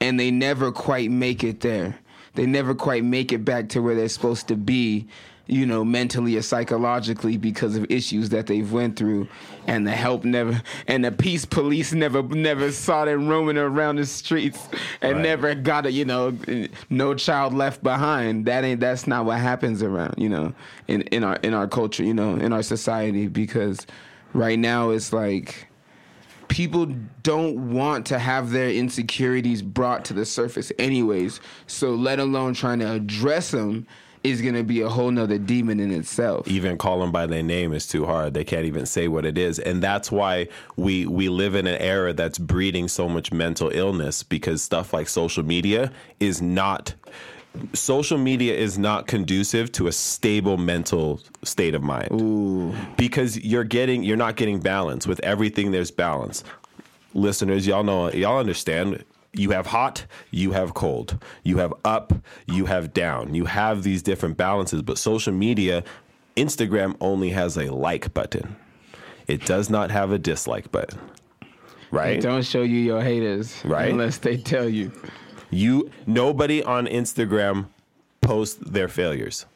and 0.00 0.18
they 0.18 0.30
never 0.30 0.72
quite 0.72 1.10
make 1.10 1.42
it 1.44 1.60
there. 1.60 1.98
They 2.36 2.46
never 2.46 2.74
quite 2.74 3.04
make 3.04 3.32
it 3.32 3.44
back 3.44 3.68
to 3.70 3.80
where 3.80 3.94
they're 3.94 4.08
supposed 4.08 4.48
to 4.48 4.56
be 4.56 5.08
you 5.48 5.64
know, 5.64 5.84
mentally 5.84 6.36
or 6.36 6.42
psychologically 6.42 7.36
because 7.36 7.76
of 7.76 7.86
issues 7.88 8.30
that 8.30 8.48
they've 8.48 8.72
went 8.72 8.96
through, 8.96 9.28
and 9.68 9.86
the 9.86 9.92
help 9.92 10.24
never, 10.24 10.60
and 10.88 11.04
the 11.04 11.12
peace 11.12 11.44
police 11.44 11.92
never, 11.92 12.20
never 12.20 12.72
saw 12.72 13.04
them 13.04 13.28
roaming 13.28 13.56
around 13.56 13.94
the 13.94 14.06
streets, 14.06 14.58
and 15.00 15.18
Right. 15.18 15.22
never 15.22 15.54
got 15.54 15.86
a, 15.86 15.92
you 15.92 16.04
know, 16.04 16.36
no 16.90 17.14
child 17.14 17.54
left 17.54 17.80
behind. 17.84 18.46
That 18.46 18.64
ain't, 18.64 18.80
that's 18.80 19.06
not 19.06 19.24
what 19.24 19.38
happens 19.38 19.84
around, 19.84 20.14
you 20.18 20.28
know, 20.28 20.52
in 20.88 21.02
in 21.02 21.22
our 21.22 21.36
in 21.44 21.54
our 21.54 21.68
culture, 21.68 22.02
you 22.02 22.14
know, 22.14 22.34
in 22.34 22.52
our 22.52 22.64
society, 22.64 23.28
because 23.28 23.86
right 24.34 24.58
now 24.58 24.90
it's 24.90 25.12
like 25.12 25.68
people 26.48 26.86
don't 27.22 27.72
want 27.72 28.06
to 28.06 28.18
have 28.18 28.50
their 28.50 28.70
insecurities 28.70 29.62
brought 29.62 30.04
to 30.04 30.14
the 30.14 30.24
surface 30.24 30.72
anyways 30.78 31.40
so 31.66 31.90
let 31.90 32.18
alone 32.18 32.54
trying 32.54 32.78
to 32.78 32.90
address 32.90 33.50
them 33.50 33.86
is 34.24 34.42
going 34.42 34.54
to 34.54 34.64
be 34.64 34.80
a 34.80 34.88
whole 34.88 35.10
nother 35.10 35.38
demon 35.38 35.78
in 35.78 35.92
itself 35.92 36.48
even 36.48 36.78
call 36.78 37.00
them 37.00 37.12
by 37.12 37.26
their 37.26 37.42
name 37.42 37.72
is 37.72 37.86
too 37.86 38.06
hard. 38.06 38.34
They 38.34 38.44
can't 38.44 38.64
even 38.64 38.86
say 38.86 39.08
what 39.08 39.24
it 39.24 39.38
is, 39.38 39.58
and 39.58 39.82
that's 39.82 40.10
why 40.10 40.48
we 40.76 41.06
we 41.06 41.28
live 41.28 41.54
in 41.54 41.66
an 41.66 41.80
era 41.80 42.12
that's 42.12 42.38
breeding 42.38 42.88
so 42.88 43.08
much 43.08 43.32
mental 43.32 43.70
illness 43.70 44.22
because 44.22 44.62
stuff 44.62 44.92
like 44.92 45.08
social 45.08 45.44
media 45.44 45.92
is 46.20 46.40
not. 46.42 46.94
Social 47.72 48.18
media 48.18 48.54
is 48.54 48.78
not 48.78 49.06
conducive 49.06 49.70
to 49.72 49.86
a 49.88 49.92
stable 49.92 50.56
mental 50.56 51.20
state 51.42 51.74
of 51.74 51.82
mind. 51.82 52.74
Because 52.96 53.38
you're 53.44 53.64
getting 53.64 54.02
you're 54.02 54.16
not 54.16 54.36
getting 54.36 54.60
balance. 54.60 55.06
With 55.06 55.20
everything 55.20 55.70
there's 55.72 55.90
balance. 55.90 56.44
Listeners, 57.14 57.66
y'all 57.66 57.82
know 57.84 58.10
y'all 58.12 58.38
understand 58.38 59.04
you 59.32 59.50
have 59.50 59.66
hot, 59.66 60.06
you 60.30 60.52
have 60.52 60.72
cold, 60.74 61.22
you 61.42 61.58
have 61.58 61.72
up, 61.84 62.12
you 62.46 62.66
have 62.66 62.92
down. 62.94 63.34
You 63.34 63.44
have 63.44 63.82
these 63.82 64.02
different 64.02 64.36
balances, 64.36 64.80
but 64.82 64.96
social 64.98 65.32
media, 65.32 65.84
Instagram 66.36 66.96
only 67.00 67.30
has 67.30 67.56
a 67.58 67.70
like 67.72 68.12
button. 68.14 68.56
It 69.28 69.44
does 69.44 69.68
not 69.68 69.90
have 69.90 70.10
a 70.12 70.18
dislike 70.18 70.70
button. 70.72 70.98
Right? 71.90 72.20
They 72.20 72.28
don't 72.28 72.44
show 72.44 72.62
you 72.62 72.78
your 72.78 73.00
haters 73.02 73.54
Right. 73.64 73.90
unless 73.90 74.18
they 74.18 74.36
tell 74.36 74.68
you 74.68 74.90
You 75.56 75.90
nobody 76.06 76.62
on 76.62 76.86
Instagram 76.86 77.68
posts 78.20 78.58
their 78.60 78.88
failures. 78.88 79.46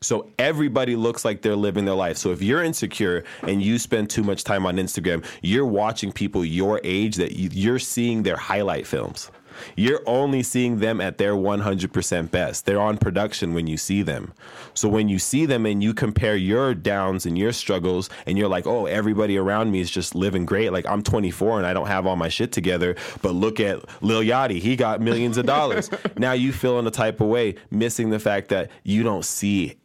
So 0.00 0.30
everybody 0.38 0.96
looks 0.96 1.24
like 1.24 1.42
they're 1.42 1.54
living 1.54 1.84
their 1.84 1.94
life. 1.94 2.16
So 2.16 2.32
if 2.32 2.42
you're 2.42 2.62
insecure 2.62 3.24
and 3.42 3.62
you 3.62 3.78
spend 3.78 4.10
too 4.10 4.24
much 4.24 4.42
time 4.42 4.66
on 4.66 4.76
Instagram, 4.76 5.24
you're 5.42 5.66
watching 5.66 6.12
people 6.12 6.44
your 6.44 6.80
age 6.82 7.16
that 7.16 7.32
you, 7.32 7.50
you're 7.52 7.78
seeing 7.78 8.22
their 8.24 8.36
highlight 8.36 8.86
films. 8.86 9.30
You're 9.76 10.02
only 10.06 10.42
seeing 10.42 10.78
them 10.78 11.00
at 11.00 11.18
their 11.18 11.34
100% 11.34 12.30
best. 12.30 12.66
They're 12.66 12.80
on 12.80 12.98
production 12.98 13.54
when 13.54 13.66
you 13.66 13.76
see 13.76 14.02
them. 14.02 14.32
So 14.74 14.88
when 14.88 15.08
you 15.08 15.18
see 15.18 15.46
them 15.46 15.66
and 15.66 15.82
you 15.82 15.94
compare 15.94 16.36
your 16.36 16.74
downs 16.74 17.26
and 17.26 17.38
your 17.38 17.52
struggles 17.52 18.10
and 18.26 18.38
you're 18.38 18.48
like, 18.48 18.66
"Oh, 18.66 18.86
everybody 18.86 19.36
around 19.36 19.70
me 19.70 19.80
is 19.80 19.90
just 19.90 20.14
living 20.14 20.46
great. 20.46 20.72
Like 20.72 20.86
I'm 20.86 21.02
24 21.02 21.58
and 21.58 21.66
I 21.66 21.72
don't 21.72 21.86
have 21.86 22.06
all 22.06 22.16
my 22.16 22.28
shit 22.28 22.52
together, 22.52 22.96
but 23.20 23.32
look 23.32 23.60
at 23.60 23.82
Lil 24.02 24.22
Yachty. 24.22 24.58
He 24.58 24.76
got 24.76 25.00
millions 25.00 25.36
of 25.36 25.46
dollars." 25.46 25.90
now 26.16 26.32
you 26.32 26.52
feel 26.52 26.78
in 26.78 26.86
a 26.86 26.90
type 26.90 27.20
of 27.20 27.28
way, 27.28 27.56
missing 27.70 28.10
the 28.10 28.18
fact 28.18 28.48
that 28.48 28.70
you 28.84 29.02
don't 29.02 29.24
see 29.24 29.76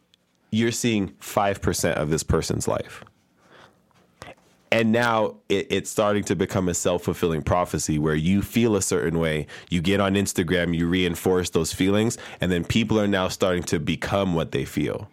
you're 0.50 0.72
seeing 0.72 1.10
5% 1.20 1.94
of 1.94 2.10
this 2.10 2.22
person's 2.22 2.66
life. 2.66 3.04
And 4.70 4.92
now 4.92 5.36
it, 5.48 5.66
it's 5.70 5.90
starting 5.90 6.24
to 6.24 6.36
become 6.36 6.68
a 6.68 6.74
self 6.74 7.02
fulfilling 7.04 7.42
prophecy 7.42 7.98
where 7.98 8.14
you 8.14 8.42
feel 8.42 8.76
a 8.76 8.82
certain 8.82 9.18
way, 9.18 9.46
you 9.70 9.80
get 9.80 10.00
on 10.00 10.14
Instagram, 10.14 10.76
you 10.76 10.86
reinforce 10.86 11.50
those 11.50 11.72
feelings, 11.72 12.18
and 12.40 12.52
then 12.52 12.64
people 12.64 13.00
are 13.00 13.08
now 13.08 13.28
starting 13.28 13.62
to 13.64 13.78
become 13.78 14.34
what 14.34 14.52
they 14.52 14.64
feel. 14.64 15.08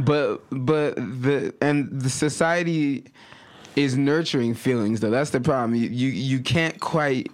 But 0.00 0.38
but 0.50 0.96
the 0.96 1.54
and 1.60 2.00
the 2.00 2.10
society 2.10 3.04
is 3.76 3.96
nurturing 3.96 4.54
feelings 4.54 5.00
though. 5.00 5.10
That's 5.10 5.30
the 5.30 5.40
problem. 5.40 5.74
You 5.74 5.88
you, 5.88 6.08
you 6.08 6.40
can't 6.40 6.80
quite 6.80 7.30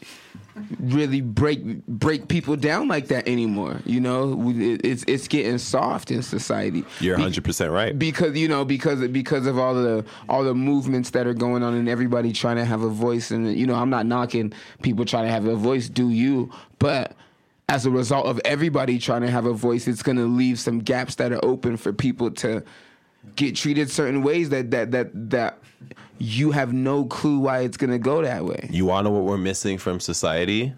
really 0.79 1.21
break 1.21 1.87
break 1.87 2.29
people 2.29 2.57
down 2.57 2.89
like 2.89 3.09
that 3.09 3.29
anymore. 3.29 3.81
You 3.85 4.01
know, 4.01 4.53
it's 4.55 5.05
it's 5.07 5.29
getting 5.29 5.59
soft 5.59 6.11
in 6.11 6.23
society. 6.23 6.85
You're 7.01 7.19
100% 7.19 7.73
right. 7.73 7.99
because 7.99 8.37
you 8.37 8.49
know 8.49 8.65
because 8.65 9.07
because 9.09 9.47
of 9.47 9.59
all 9.59 9.75
the 9.75 10.05
all 10.29 10.45
the 10.45 10.55
movements 10.55 11.11
that 11.11 11.27
are 11.27 11.35
going 11.35 11.63
on 11.63 11.75
and 11.75 11.89
everybody 11.89 12.33
trying 12.33 12.57
to 12.57 12.65
have 12.65 12.83
a 12.83 12.89
voice 12.89 13.31
and 13.31 13.55
you 13.57 13.67
know 13.67 13.75
I'm 13.75 13.91
not 13.91 14.07
knocking 14.07 14.53
people 14.83 15.05
trying 15.05 15.25
to 15.25 15.31
have 15.31 15.47
a 15.47 15.57
voice 15.57 15.89
do 15.89 16.11
you 16.11 16.51
but 16.79 17.15
as 17.69 17.87
a 17.87 17.91
result 17.91 18.27
of 18.27 18.41
everybody 18.45 18.99
trying 18.99 19.23
to 19.23 19.31
have 19.31 19.47
a 19.47 19.53
voice 19.53 19.87
it's 19.87 20.03
going 20.03 20.17
to 20.17 20.27
leave 20.27 20.59
some 20.59 20.81
gaps 20.81 21.17
that 21.17 21.33
are 21.33 21.45
open 21.45 21.77
for 21.77 21.93
people 21.93 22.31
to 22.31 22.63
get 23.37 23.55
treated 23.57 23.91
certain 23.91 24.23
ways 24.23 24.49
that 24.51 24.71
that 24.71 24.91
that 24.93 25.31
that 25.31 25.59
you 26.19 26.51
have 26.51 26.73
no 26.73 27.05
clue 27.05 27.39
why 27.39 27.61
it's 27.61 27.77
going 27.77 27.91
to 27.91 27.99
go 27.99 28.23
that 28.23 28.45
way 28.45 28.69
You 28.71 28.85
want 28.87 29.07
to 29.07 29.11
know 29.11 29.17
what 29.17 29.25
we're 29.25 29.39
missing 29.39 29.79
from 29.79 30.01
society? 30.01 30.75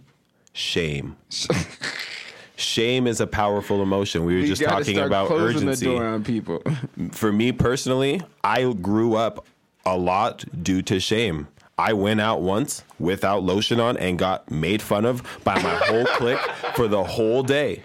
Shame. 0.53 1.17
Shame 2.57 3.07
is 3.07 3.21
a 3.21 3.27
powerful 3.27 3.83
emotion. 3.83 4.25
We 4.25 4.35
were 4.35 4.41
You 4.41 4.47
just 4.49 4.63
talking 4.63 4.99
about 4.99 5.31
urgency. 5.31 5.87
the 5.87 5.93
door 5.93 6.05
on 6.07 6.23
people 6.23 6.63
for 7.11 7.33
me 7.33 7.51
personally, 7.51 8.21
I 8.45 8.73
grew 8.73 9.15
up 9.17 9.47
a 9.85 9.97
lot 9.97 10.45
due 10.63 10.83
to 10.83 11.01
shame. 11.01 11.49
I 11.79 11.95
went 11.95 12.21
out 12.21 12.43
once 12.43 12.85
without 13.01 13.43
lotion 13.43 13.81
on 13.81 13.97
and 13.97 14.19
got 14.19 14.49
made 14.51 14.81
fun 14.83 15.05
of 15.05 15.23
by 15.43 15.55
my 15.61 15.75
whole 15.75 16.05
clique 16.05 16.39
for 16.77 16.87
the 16.87 17.03
whole 17.03 17.43
day. 17.43 17.83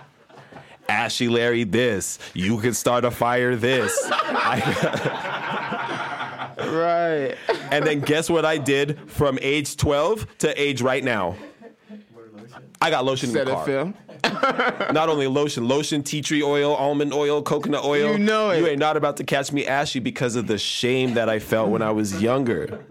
Ashy 0.89 1.27
Larry, 1.27 1.63
this. 1.63 2.19
You 2.33 2.59
can 2.59 2.73
start 2.73 3.05
a 3.05 3.11
fire, 3.11 3.55
this. 3.55 3.97
I, 4.11 4.53
right 6.57 7.35
and 7.71 7.85
then 7.85 7.99
guess 8.01 8.29
what 8.29 8.45
I 8.45 8.57
did 8.57 8.99
from 9.09 9.37
age 9.41 9.77
12 9.77 10.37
to 10.39 10.61
age 10.61 10.81
right 10.81 11.03
now? 11.03 11.35
I 12.81 12.89
got 12.89 13.05
lotion 13.05 13.29
in 13.29 13.45
the 13.45 13.45
car. 13.45 13.93
Not 14.93 15.09
only 15.09 15.27
lotion, 15.27 15.67
lotion, 15.67 16.03
tea 16.03 16.21
tree 16.21 16.43
oil, 16.43 16.75
almond 16.75 17.13
oil, 17.13 17.41
coconut 17.41 17.83
oil. 17.83 18.13
You 18.13 18.19
know 18.19 18.51
it. 18.51 18.59
You 18.59 18.67
ain't 18.67 18.79
not 18.79 18.97
about 18.97 19.17
to 19.17 19.23
catch 19.23 19.51
me 19.51 19.65
ashy 19.65 19.99
because 19.99 20.35
of 20.35 20.47
the 20.47 20.57
shame 20.57 21.13
that 21.13 21.29
I 21.29 21.39
felt 21.39 21.69
when 21.69 21.81
I 21.81 21.91
was 21.91 22.21
younger. 22.21 22.83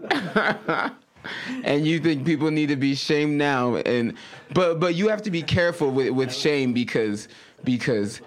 And 1.63 1.85
you 1.85 1.99
think 1.99 2.25
people 2.25 2.51
need 2.51 2.67
to 2.67 2.75
be 2.75 2.95
shamed 2.95 3.37
now 3.37 3.75
and 3.75 4.13
but 4.53 4.79
but 4.79 4.95
you 4.95 5.07
have 5.09 5.21
to 5.21 5.31
be 5.31 5.41
careful 5.41 5.91
with 5.91 6.09
with 6.11 6.33
shame 6.33 6.73
because 6.73 7.27
because 7.63 8.21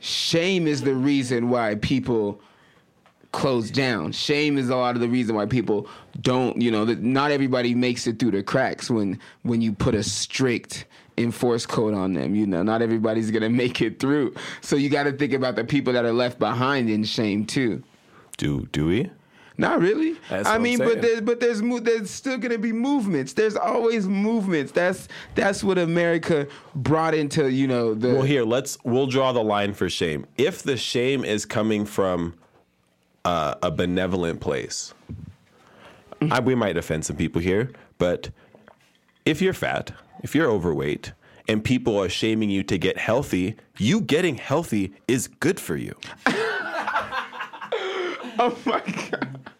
shame 0.00 0.66
is 0.66 0.82
the 0.82 0.94
reason 0.94 1.48
why 1.48 1.74
people 1.76 2.40
close 3.34 3.68
down. 3.70 4.12
Shame 4.12 4.56
is 4.58 4.68
a 4.68 4.76
lot 4.76 4.94
of 4.94 5.00
the 5.00 5.08
reason 5.08 5.34
why 5.34 5.46
people 5.46 5.88
don't 6.20 6.60
you 6.62 6.70
know 6.70 6.84
not 6.84 7.30
everybody 7.30 7.74
makes 7.74 8.06
it 8.06 8.18
through 8.18 8.30
the 8.30 8.42
cracks 8.42 8.88
when 8.88 9.18
when 9.42 9.60
you 9.60 9.72
put 9.72 9.94
a 9.94 10.02
strict 10.02 10.86
enforce 11.18 11.66
code 11.66 11.94
on 11.94 12.14
them 12.14 12.34
you 12.34 12.46
know. 12.46 12.62
Not 12.62 12.80
everybody's 12.80 13.30
gonna 13.30 13.50
make 13.64 13.82
it 13.82 13.98
through. 13.98 14.34
So 14.60 14.76
you 14.76 14.88
got 14.88 15.04
to 15.04 15.12
think 15.12 15.32
about 15.32 15.56
the 15.56 15.64
people 15.64 15.92
that 15.94 16.04
are 16.04 16.12
left 16.12 16.38
behind 16.38 16.88
in 16.88 17.04
shame 17.04 17.44
too. 17.44 17.82
Do 18.36 18.66
do 18.72 18.86
we? 18.86 19.10
Not 19.56 19.80
really. 19.80 20.16
That's 20.28 20.48
I 20.48 20.58
mean, 20.58 20.78
but 20.78 21.00
there's 21.00 21.20
but 21.20 21.38
there's 21.38 21.62
mo- 21.62 21.78
there's 21.78 22.10
still 22.10 22.38
gonna 22.38 22.58
be 22.58 22.72
movements. 22.72 23.34
There's 23.34 23.56
always 23.56 24.08
movements. 24.08 24.72
That's 24.72 25.08
that's 25.36 25.62
what 25.62 25.78
America 25.78 26.48
brought 26.74 27.14
into 27.14 27.50
you 27.50 27.68
know 27.68 27.94
the. 27.94 28.14
Well, 28.14 28.22
here 28.22 28.44
let's 28.44 28.78
we'll 28.84 29.06
draw 29.06 29.32
the 29.32 29.44
line 29.44 29.72
for 29.72 29.88
shame. 29.88 30.26
If 30.36 30.62
the 30.64 30.76
shame 30.76 31.24
is 31.24 31.46
coming 31.46 31.84
from 31.84 32.34
uh, 33.24 33.54
a 33.62 33.70
benevolent 33.70 34.40
place, 34.40 34.92
I, 36.20 36.40
we 36.40 36.56
might 36.56 36.76
offend 36.76 37.04
some 37.04 37.16
people 37.16 37.40
here, 37.40 37.70
but 37.98 38.30
if 39.24 39.40
you're 39.40 39.54
fat, 39.54 39.92
if 40.22 40.34
you're 40.34 40.50
overweight, 40.50 41.12
and 41.48 41.62
people 41.62 42.00
are 42.00 42.08
shaming 42.08 42.50
you 42.50 42.62
to 42.64 42.76
get 42.76 42.98
healthy, 42.98 43.56
you 43.78 44.00
getting 44.00 44.36
healthy 44.36 44.94
is 45.06 45.28
good 45.28 45.60
for 45.60 45.76
you. 45.76 45.94
oh 48.38 48.58
my 48.64 48.80
god! 49.10 49.50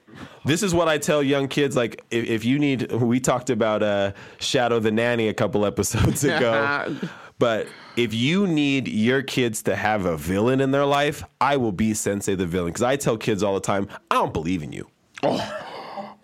this 0.44 0.62
is 0.62 0.74
what 0.74 0.88
I 0.88 0.98
tell 0.98 1.22
young 1.22 1.48
kids. 1.48 1.76
Like, 1.76 2.04
if, 2.10 2.24
if 2.26 2.44
you 2.44 2.58
need, 2.58 2.92
we 2.92 3.20
talked 3.20 3.50
about 3.50 3.82
uh, 3.82 4.12
Shadow 4.38 4.78
the 4.78 4.90
Nanny 4.90 5.28
a 5.28 5.34
couple 5.34 5.64
episodes 5.64 6.24
ago. 6.24 6.96
but 7.38 7.66
if 7.96 8.12
you 8.12 8.46
need 8.46 8.88
your 8.88 9.22
kids 9.22 9.62
to 9.64 9.76
have 9.76 10.04
a 10.04 10.16
villain 10.16 10.60
in 10.60 10.70
their 10.70 10.84
life, 10.84 11.24
I 11.40 11.56
will 11.56 11.72
be 11.72 11.94
Sensei 11.94 12.34
the 12.34 12.46
villain. 12.46 12.68
Because 12.68 12.82
I 12.82 12.96
tell 12.96 13.16
kids 13.16 13.42
all 13.42 13.54
the 13.54 13.60
time, 13.60 13.88
I 14.10 14.16
don't 14.16 14.32
believe 14.32 14.62
in 14.62 14.72
you. 14.72 14.88
Oh. 15.22 15.66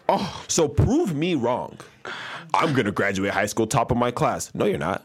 oh. 0.08 0.44
So 0.48 0.68
prove 0.68 1.14
me 1.14 1.34
wrong. 1.34 1.78
I'm 2.52 2.72
going 2.72 2.86
to 2.86 2.92
graduate 2.92 3.32
high 3.32 3.46
school 3.46 3.66
top 3.66 3.90
of 3.90 3.96
my 3.96 4.10
class. 4.10 4.52
No, 4.54 4.64
you're 4.66 4.78
not. 4.78 5.04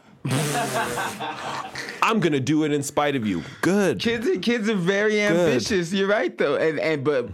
I'm 2.06 2.20
gonna 2.20 2.38
do 2.38 2.62
it 2.62 2.72
in 2.72 2.84
spite 2.84 3.16
of 3.16 3.26
you. 3.26 3.42
Good. 3.62 3.98
Kids, 3.98 4.28
kids 4.40 4.68
are 4.68 4.76
very 4.76 5.20
ambitious. 5.20 5.90
Good. 5.90 5.98
You're 5.98 6.08
right 6.08 6.38
though, 6.38 6.54
and 6.54 6.78
and 6.78 7.02
but 7.02 7.28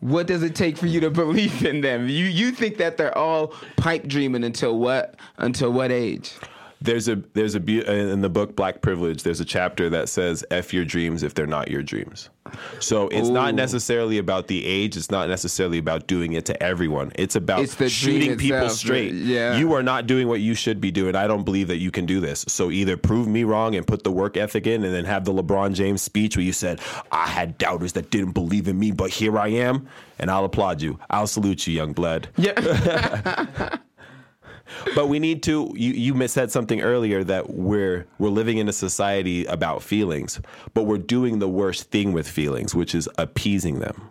what 0.00 0.26
does 0.26 0.42
it 0.42 0.54
take 0.54 0.78
for 0.78 0.86
you 0.86 0.98
to 1.00 1.10
believe 1.22 1.62
in 1.66 1.82
them? 1.82 2.08
You 2.08 2.24
you 2.24 2.52
think 2.52 2.78
that 2.78 2.96
they're 2.96 3.16
all 3.16 3.48
pipe 3.76 4.06
dreaming 4.06 4.44
until 4.44 4.78
what? 4.78 5.16
Until 5.36 5.70
what 5.72 5.92
age? 5.92 6.32
There's 6.82 7.08
a 7.08 7.16
there's 7.34 7.54
a 7.54 7.60
uh, 7.60 7.92
in 7.92 8.22
the 8.22 8.30
book 8.30 8.56
Black 8.56 8.80
Privilege. 8.80 9.22
There's 9.22 9.40
a 9.40 9.44
chapter 9.44 9.90
that 9.90 10.08
says 10.08 10.44
"f 10.50 10.72
your 10.72 10.84
dreams 10.84 11.22
if 11.22 11.34
they're 11.34 11.46
not 11.46 11.70
your 11.70 11.82
dreams." 11.82 12.30
So 12.80 13.08
it's 13.08 13.28
Ooh. 13.28 13.32
not 13.32 13.54
necessarily 13.54 14.18
about 14.18 14.48
the 14.48 14.64
age. 14.64 14.96
It's 14.96 15.10
not 15.10 15.28
necessarily 15.28 15.78
about 15.78 16.06
doing 16.06 16.32
it 16.32 16.46
to 16.46 16.62
everyone. 16.62 17.12
It's 17.16 17.36
about 17.36 17.60
it's 17.60 17.92
shooting 17.92 18.36
people 18.38 18.64
uh, 18.64 18.68
straight. 18.70 19.12
Yeah. 19.12 19.56
You 19.56 19.74
are 19.74 19.82
not 19.82 20.06
doing 20.06 20.26
what 20.26 20.40
you 20.40 20.54
should 20.54 20.80
be 20.80 20.90
doing. 20.90 21.14
I 21.14 21.26
don't 21.26 21.44
believe 21.44 21.68
that 21.68 21.78
you 21.78 21.90
can 21.90 22.06
do 22.06 22.18
this. 22.18 22.44
So 22.48 22.70
either 22.70 22.96
prove 22.96 23.28
me 23.28 23.44
wrong 23.44 23.74
and 23.74 23.86
put 23.86 24.02
the 24.02 24.10
work 24.10 24.36
ethic 24.36 24.66
in, 24.66 24.82
and 24.82 24.94
then 24.94 25.04
have 25.04 25.26
the 25.26 25.32
LeBron 25.32 25.74
James 25.74 26.02
speech 26.02 26.36
where 26.36 26.44
you 26.44 26.54
said, 26.54 26.80
"I 27.12 27.26
had 27.26 27.58
doubters 27.58 27.92
that 27.92 28.10
didn't 28.10 28.32
believe 28.32 28.68
in 28.68 28.78
me, 28.78 28.90
but 28.90 29.10
here 29.10 29.38
I 29.38 29.48
am," 29.48 29.86
and 30.18 30.30
I'll 30.30 30.46
applaud 30.46 30.80
you. 30.80 30.98
I'll 31.10 31.26
salute 31.26 31.66
you, 31.66 31.74
young 31.74 31.92
blood. 31.92 32.28
Yeah. 32.36 33.76
but 34.94 35.08
we 35.08 35.18
need 35.18 35.42
to 35.42 35.72
you, 35.76 35.92
you 35.92 36.28
said 36.28 36.50
something 36.50 36.80
earlier 36.80 37.24
that 37.24 37.50
we're 37.50 38.06
we're 38.18 38.28
living 38.28 38.58
in 38.58 38.68
a 38.68 38.72
society 38.72 39.44
about 39.46 39.82
feelings 39.82 40.40
but 40.74 40.84
we're 40.84 40.98
doing 40.98 41.38
the 41.38 41.48
worst 41.48 41.90
thing 41.90 42.12
with 42.12 42.28
feelings 42.28 42.74
which 42.74 42.94
is 42.94 43.08
appeasing 43.18 43.80
them 43.80 44.10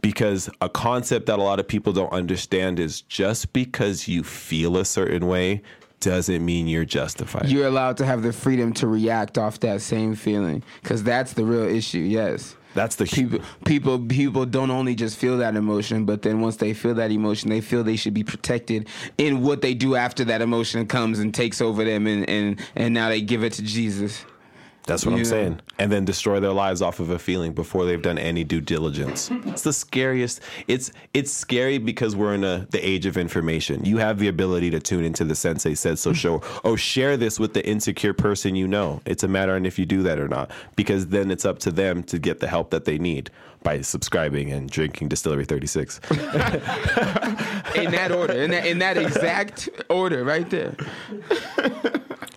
because 0.00 0.50
a 0.60 0.68
concept 0.68 1.26
that 1.26 1.38
a 1.38 1.42
lot 1.42 1.60
of 1.60 1.68
people 1.68 1.92
don't 1.92 2.12
understand 2.12 2.78
is 2.78 3.02
just 3.02 3.52
because 3.52 4.08
you 4.08 4.22
feel 4.22 4.76
a 4.76 4.84
certain 4.84 5.26
way 5.26 5.62
doesn't 6.00 6.44
mean 6.44 6.66
you're 6.66 6.84
justified. 6.84 7.48
You're 7.48 7.68
allowed 7.68 7.96
to 7.98 8.04
have 8.04 8.22
the 8.22 8.32
freedom 8.32 8.72
to 8.74 8.86
react 8.86 9.38
off 9.38 9.60
that 9.60 9.80
same 9.80 10.14
feeling 10.14 10.62
because 10.82 11.02
that's 11.02 11.32
the 11.32 11.44
real 11.44 11.64
issue. 11.64 12.00
Yes. 12.00 12.56
That's 12.74 12.96
the 12.96 13.04
people. 13.04 13.40
People 13.64 13.98
people 13.98 14.46
don't 14.46 14.70
only 14.70 14.94
just 14.94 15.16
feel 15.18 15.38
that 15.38 15.56
emotion, 15.56 16.04
but 16.04 16.22
then 16.22 16.40
once 16.40 16.56
they 16.56 16.72
feel 16.74 16.94
that 16.94 17.10
emotion, 17.10 17.50
they 17.50 17.60
feel 17.60 17.84
they 17.84 17.96
should 17.96 18.14
be 18.14 18.24
protected 18.24 18.88
in 19.18 19.42
what 19.42 19.60
they 19.60 19.74
do 19.74 19.94
after 19.94 20.24
that 20.24 20.40
emotion 20.42 20.86
comes 20.86 21.18
and 21.18 21.34
takes 21.34 21.60
over 21.60 21.84
them, 21.84 22.06
and 22.06 22.28
and 22.28 22.60
and 22.74 22.94
now 22.94 23.08
they 23.08 23.20
give 23.20 23.44
it 23.44 23.52
to 23.54 23.62
Jesus. 23.62 24.24
That's 24.86 25.06
what 25.06 25.12
you 25.12 25.18
I'm 25.18 25.24
saying. 25.24 25.60
And 25.78 25.92
then 25.92 26.04
destroy 26.04 26.40
their 26.40 26.52
lives 26.52 26.82
off 26.82 26.98
of 26.98 27.10
a 27.10 27.18
feeling 27.18 27.52
before 27.52 27.84
they've 27.84 28.02
done 28.02 28.18
any 28.18 28.42
due 28.42 28.60
diligence. 28.60 29.30
it's 29.46 29.62
the 29.62 29.72
scariest. 29.72 30.40
It's 30.66 30.92
it's 31.14 31.30
scary 31.30 31.78
because 31.78 32.16
we're 32.16 32.34
in 32.34 32.44
a 32.44 32.66
the 32.70 32.84
age 32.84 33.06
of 33.06 33.16
information. 33.16 33.84
You 33.84 33.98
have 33.98 34.18
the 34.18 34.28
ability 34.28 34.70
to 34.70 34.80
tune 34.80 35.04
into 35.04 35.24
the 35.24 35.34
Sensei 35.34 35.74
Said 35.74 35.98
So 35.98 36.12
show. 36.12 36.42
Oh, 36.64 36.76
share 36.76 37.16
this 37.16 37.38
with 37.38 37.54
the 37.54 37.64
insecure 37.66 38.12
person 38.14 38.56
you 38.56 38.66
know. 38.66 39.00
It's 39.06 39.22
a 39.22 39.28
matter 39.28 39.54
on 39.54 39.66
if 39.66 39.78
you 39.78 39.86
do 39.86 40.02
that 40.02 40.18
or 40.18 40.28
not. 40.28 40.50
Because 40.74 41.08
then 41.08 41.30
it's 41.30 41.44
up 41.44 41.58
to 41.60 41.70
them 41.70 42.02
to 42.04 42.18
get 42.18 42.40
the 42.40 42.48
help 42.48 42.70
that 42.70 42.84
they 42.84 42.98
need 42.98 43.30
by 43.62 43.80
subscribing 43.80 44.50
and 44.50 44.68
drinking 44.68 45.08
Distillery 45.08 45.44
36. 45.44 46.00
in 46.10 46.16
that 47.92 48.10
order, 48.10 48.32
in 48.32 48.50
that, 48.50 48.66
in 48.66 48.78
that 48.80 48.96
exact 48.96 49.68
order, 49.88 50.24
right 50.24 50.50
there 50.50 50.74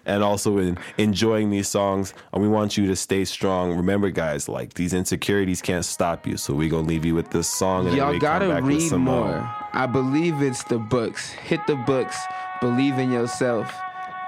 and 0.06 0.24
also 0.24 0.58
in 0.58 0.78
enjoying 0.98 1.50
these 1.50 1.68
songs. 1.68 2.14
And 2.34 2.42
we 2.42 2.48
want 2.48 2.78
you 2.78 2.88
to 2.88 2.96
stay 2.96 3.26
strong. 3.26 3.76
Remember, 3.76 4.10
guys, 4.10 4.48
like 4.48 4.74
these 4.76 4.94
insecurities 4.94 5.62
can't 5.62 5.86
stop 5.86 6.26
you. 6.28 6.38
So 6.38 6.54
we 6.54 6.70
gonna 6.70 6.88
leave 6.88 7.06
you 7.06 7.16
with 7.16 7.32
this 7.32 7.48
song. 7.48 7.88
And 7.88 7.96
Y'all 7.96 8.18
gotta 8.20 8.62
read 8.62 8.92
more. 8.92 9.00
more. 9.00 9.56
I 9.74 9.86
believe 9.86 10.42
it's 10.42 10.64
the 10.64 10.78
books. 10.78 11.30
Hit 11.32 11.66
the 11.68 11.76
books. 11.76 12.18
Believe 12.62 12.98
in 12.98 13.12
yourself. 13.12 13.74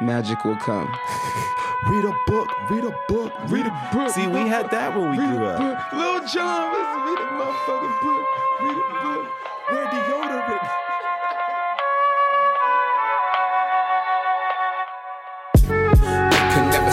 Magic 0.01 0.43
will 0.45 0.57
come. 0.57 0.87
read 1.87 2.05
a 2.05 2.15
book. 2.27 2.49
Read 2.69 2.83
a 2.83 2.95
book. 3.07 3.33
Read 3.47 3.65
a 3.65 3.89
book. 3.93 4.09
See, 4.11 4.27
we 4.27 4.41
had 4.47 4.69
that 4.71 4.95
when 4.95 5.11
we 5.11 5.17
read 5.17 5.35
grew 5.35 5.45
up. 5.45 5.93
Lil 5.93 6.19
Jon, 6.27 6.73
let's 6.73 6.93
read 7.07 7.19
a 7.19 7.29
motherfucking 7.33 8.01
book. 8.01 8.25
Read 8.61 8.77
a 8.77 9.03
book. 9.03 9.27
Where 9.69 9.85
deodorant? 9.87 10.86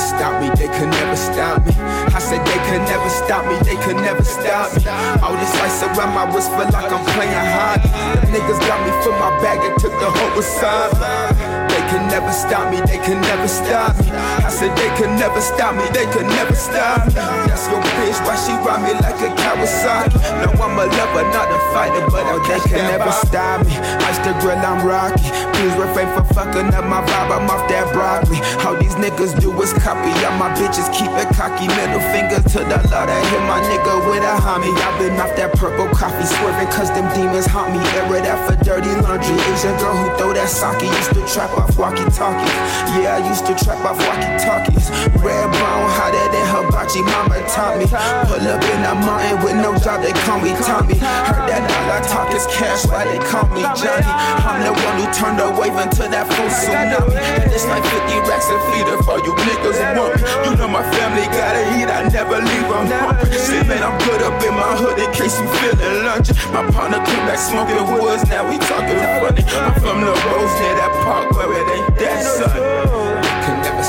Stop 0.05 0.41
me, 0.41 0.49
they 0.61 0.69
could 0.69 0.93
never 0.93 1.17
stop 1.17 1.65
me. 1.67 1.73
I 2.13 2.21
said 2.21 2.45
they 2.45 2.61
could 2.69 2.85
never 2.85 3.09
stop 3.09 3.43
me, 3.49 3.57
they 3.65 3.77
could 3.83 3.97
never 3.97 4.23
stop 4.23 4.69
me. 4.77 4.85
All 5.25 5.33
this 5.33 5.55
ice 5.61 5.83
around 5.83 6.15
my 6.15 6.29
wrist 6.33 6.51
feel 6.53 6.69
like 6.69 6.93
I'm 6.93 7.05
playing 7.17 7.33
hockey. 7.57 7.89
The 8.21 8.27
niggas 8.29 8.61
got 8.69 8.79
me 8.85 8.93
for 9.03 9.17
my 9.17 9.33
bag 9.43 9.59
and 9.65 9.75
took 9.81 9.93
the 9.99 10.11
whole 10.11 10.39
aside. 10.39 11.44
They 11.85 12.01
can 12.01 12.09
never 12.09 12.33
stop 12.33 12.73
me, 12.73 12.81
they 12.81 12.97
can 12.97 13.21
never 13.21 13.47
stop 13.47 13.93
me. 14.01 14.09
I 14.09 14.49
said 14.49 14.73
they 14.73 14.89
can 14.97 15.21
never 15.21 15.39
stop 15.45 15.77
me, 15.77 15.85
they 15.93 16.09
can 16.17 16.25
never 16.33 16.57
stop 16.57 17.05
me. 17.05 17.13
That's 17.13 17.69
your 17.69 17.77
bitch, 18.01 18.17
why 18.25 18.41
she 18.41 18.57
ride 18.65 18.81
me 18.81 18.97
like 19.05 19.21
a 19.21 19.29
Kawasaki? 19.37 20.17
No, 20.41 20.49
I'm 20.65 20.81
a 20.81 20.89
lover, 20.89 21.29
not 21.29 21.53
a 21.53 21.61
fighter, 21.77 22.01
but 22.09 22.25
oh, 22.33 22.41
they 22.49 22.57
can 22.65 22.89
never 22.89 23.13
stop 23.13 23.69
me. 23.69 23.77
Ice 24.09 24.17
the 24.25 24.33
grill, 24.41 24.57
I'm 24.57 24.81
rocky. 24.81 25.29
Please 25.61 25.77
refrain 25.77 26.09
from 26.17 26.25
fucking 26.33 26.73
up 26.73 26.89
my 26.89 27.05
vibe, 27.05 27.37
I'm 27.37 27.53
off 27.53 27.69
that 27.69 27.93
broccoli. 27.93 28.41
All 28.65 28.81
these 28.81 28.97
niggas 28.97 29.37
do 29.37 29.53
is 29.61 29.77
copy, 29.85 30.09
all 30.25 30.41
my 30.41 30.49
bitches 30.57 30.89
keep 30.89 31.13
it 31.21 31.29
cocky. 31.37 31.69
Middle 31.69 32.01
finger 32.17 32.41
to 32.41 32.61
the 32.65 32.81
Lord, 32.89 33.13
I 33.13 33.21
hit 33.29 33.45
my 33.45 33.61
nigga 33.61 33.93
with 34.09 34.25
a 34.25 34.41
homie. 34.41 34.73
I've 34.73 34.97
been 34.97 35.21
off 35.21 35.37
that 35.37 35.53
purple 35.61 35.93
coffee, 35.93 36.25
swerving 36.41 36.73
cause 36.73 36.89
them 36.97 37.13
demons 37.13 37.45
haunt 37.45 37.77
me. 37.77 37.81
Air 37.93 38.09
it 38.17 38.25
out 38.25 38.41
for 38.49 38.57
dirty 38.65 38.89
laundry. 39.05 39.37
Asian 39.53 39.77
girl 39.77 39.93
who 39.93 40.09
throw 40.17 40.33
that 40.33 40.49
sake 40.49 40.81
used 40.81 41.13
to 41.13 41.21
trap 41.29 41.53
off 41.61 41.74
walkie 41.77 42.05
talkies. 42.11 42.55
Yeah, 42.97 43.19
I 43.19 43.29
used 43.29 43.47
to 43.47 43.55
trap 43.55 43.85
off 43.85 43.99
walkie 43.99 44.37
talkies. 44.45 44.91
Red 45.23 45.51
brown, 45.51 45.91
hotter 45.97 46.27
than 46.33 46.44
hibachi, 46.85 47.03
mama 47.03 47.41
taught 47.49 47.79
me. 47.79 47.87
Pull 47.87 48.47
up 48.49 48.63
in 48.63 48.85
a 48.85 48.95
mountain 48.95 49.45
with 49.45 49.57
no 49.57 49.77
job, 49.79 50.03
they 50.03 50.13
call 50.25 50.41
me 50.41 50.53
Tommy. 50.65 50.95
Heard 50.95 51.49
that 51.49 51.65
all 51.65 51.91
I 51.93 52.01
talk 52.05 52.35
is 52.35 52.47
cash, 52.47 52.87
why 52.87 53.05
they 53.05 53.19
call 53.31 53.49
me 53.53 53.63
Johnny? 53.77 54.07
I'm 54.45 54.63
the 54.65 54.73
one 54.73 54.97
who 55.01 55.07
turned 55.13 55.39
the 55.39 55.49
wave 55.57 55.77
into 55.81 56.05
that 56.09 56.27
full 56.29 56.49
tsunami. 56.49 57.17
And 57.41 57.53
it's 57.53 57.67
like 57.67 57.85
50 57.85 58.29
racks 58.29 58.49
of 58.51 58.61
feeder 58.71 58.99
for 59.03 59.19
you 59.25 59.33
niggas 59.45 59.79
want 59.97 60.17
me. 60.17 60.23
You 60.45 60.53
know 60.57 60.69
my 60.69 60.85
family 60.95 61.27
gotta 61.33 61.63
eat, 61.81 61.89
I 61.89 62.09
never 62.09 62.39
leave 62.41 62.69
them 62.69 62.87
hungry. 62.89 63.33
Shit, 63.33 63.67
man, 63.67 63.83
I'm 63.83 63.97
put 64.05 64.21
up 64.23 64.37
in 64.43 64.55
my 64.55 64.73
hood 64.77 64.99
in 64.99 65.11
case 65.13 65.39
you 65.39 65.47
feeling 65.61 66.05
lunch. 66.05 66.33
My 66.53 66.65
partner 66.71 67.01
came 67.05 67.25
back 67.27 67.39
smoking 67.39 67.81
woods, 67.97 68.29
now 68.29 68.49
we 68.49 68.59
talking 68.59 68.99
funny. 69.21 69.43
I'm 69.57 69.73
from 69.81 70.01
the 70.01 70.13
rose 70.13 70.55
near 70.61 70.75
that 70.81 70.93
park 71.05 71.31
where 71.33 71.53
it 71.53 71.67
ain't 71.77 71.97
that, 71.99 72.21
son. 72.23 72.94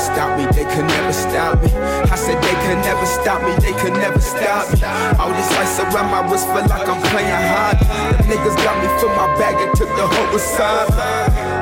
Stop 0.06 0.38
me, 0.38 0.46
they 0.54 0.64
could 0.70 0.86
never 0.86 1.12
stop 1.12 1.60
me. 1.62 1.70
I 1.74 2.16
said 2.16 2.38
they 2.40 2.56
could 2.64 2.80
never 2.86 3.06
stop 3.06 3.42
me, 3.42 3.52
they 3.58 3.74
could 3.74 3.92
never 3.92 4.20
stop 4.20 4.70
me. 4.70 4.80
All 5.18 5.28
this 5.34 5.50
ice 5.58 5.82
around 5.82 6.08
my 6.14 6.22
wrist 6.30 6.46
feel 6.46 6.64
like 6.70 6.86
I'm 6.88 7.02
playing 7.10 7.42
hard. 7.52 7.76
The 8.16 8.24
niggas 8.30 8.56
got 8.62 8.78
me 8.80 8.88
for 9.02 9.10
my 9.12 9.26
bag 9.36 9.58
and 9.60 9.74
took 9.76 9.90
the 9.98 10.06
whole 10.06 10.30
aside. 10.36 10.88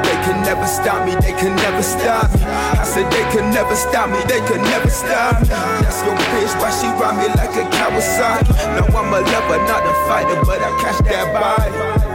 They 0.05 0.17
could 0.23 0.39
never 0.45 0.67
stop 0.67 1.07
me, 1.07 1.17
they 1.25 1.33
could 1.33 1.57
never 1.57 1.83
stop 1.83 2.31
me. 2.37 2.45
I 2.45 2.85
said 2.85 3.11
they 3.11 3.25
could 3.33 3.49
never 3.51 3.75
stop 3.75 4.11
me, 4.11 4.21
they 4.29 4.45
could 4.47 4.63
never 4.63 4.91
stop 4.91 5.41
me. 5.41 5.49
That's 5.49 6.05
your 6.05 6.15
bitch, 6.15 6.55
why 6.61 6.71
she 6.71 6.87
ride 7.01 7.17
me 7.19 7.27
like 7.35 7.57
a 7.59 7.65
Kawasaki? 7.75 8.55
No, 8.77 8.85
I'm 8.93 9.09
a 9.09 9.21
lover, 9.25 9.59
not 9.67 9.83
a 9.83 9.95
fighter, 10.07 10.39
but 10.45 10.61
I 10.61 10.71
catch 10.85 11.01
that 11.11 11.27
body. 11.33 12.14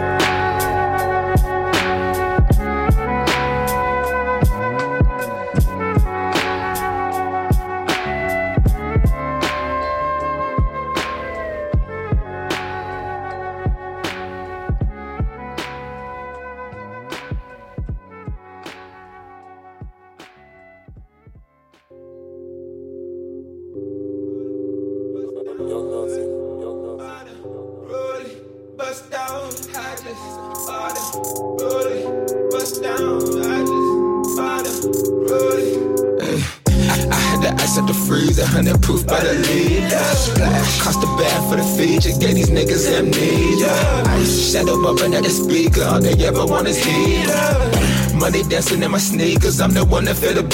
One 50.06 50.16
feel 50.16 50.34
the. 50.34 50.49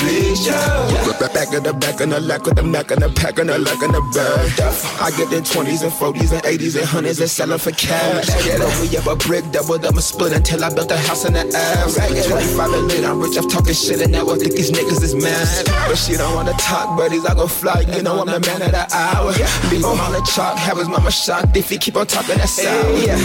Back 1.56 1.64
the 1.64 1.74
back 1.74 2.02
and 2.02 2.12
the 2.12 2.20
lack 2.20 2.44
with 2.44 2.58
the 2.58 2.64
Mac 2.64 2.92
and 2.92 3.02
the 3.02 3.08
pack 3.08 3.40
and 3.40 3.48
the 3.48 3.58
lack 3.58 3.82
and 3.82 3.94
the 3.94 4.02
bag. 4.12 4.60
I 5.00 5.08
get 5.16 5.30
the 5.30 5.40
20s 5.40 5.84
and 5.84 5.92
40s 5.94 6.34
and 6.36 6.44
80s 6.44 6.76
and 6.76 6.86
100s 6.86 7.22
and 7.22 7.30
sell 7.32 7.54
'em 7.54 7.60
for 7.60 7.72
cash. 7.72 8.28
But 8.28 8.76
we 8.84 8.92
up 8.98 9.08
a 9.08 9.16
brick, 9.16 9.50
doubled 9.54 9.86
up 9.86 9.96
a 9.96 10.02
split 10.02 10.34
until 10.34 10.66
I 10.66 10.70
built 10.76 10.92
a 10.92 10.98
house 10.98 11.24
in 11.24 11.32
the 11.32 11.48
ass. 11.56 11.96
25 11.96 12.74
and 12.74 12.88
late, 12.90 13.06
I'm 13.06 13.22
rich, 13.22 13.38
I'm 13.38 13.48
talking 13.48 13.74
shit 13.74 14.02
and 14.02 14.12
now 14.12 14.28
I 14.30 14.36
think 14.36 14.52
these 14.52 14.70
niggas 14.70 15.02
is 15.02 15.16
mad. 15.16 15.48
But 15.88 15.98
she 15.98 16.18
don't 16.18 16.36
wanna 16.36 16.52
talk, 16.60 16.98
buddies, 16.98 17.24
I 17.24 17.34
go 17.34 17.48
fly, 17.48 17.86
you 17.88 18.02
know 18.04 18.20
I'm 18.20 18.28
the 18.28 18.42
man 18.42 18.62
of 18.62 18.72
the 18.72 18.86
hour. 18.94 19.32
Be 19.70 19.80
my 19.80 20.12
the 20.12 20.30
chalk, 20.36 20.58
have 20.58 20.78
his 20.78 20.90
mama 20.90 21.10
shocked 21.10 21.56
if 21.56 21.70
he 21.70 21.78
keep 21.78 21.96
on 21.96 22.06
talking 22.06 22.36
that 22.36 22.50
sour. 22.50 22.84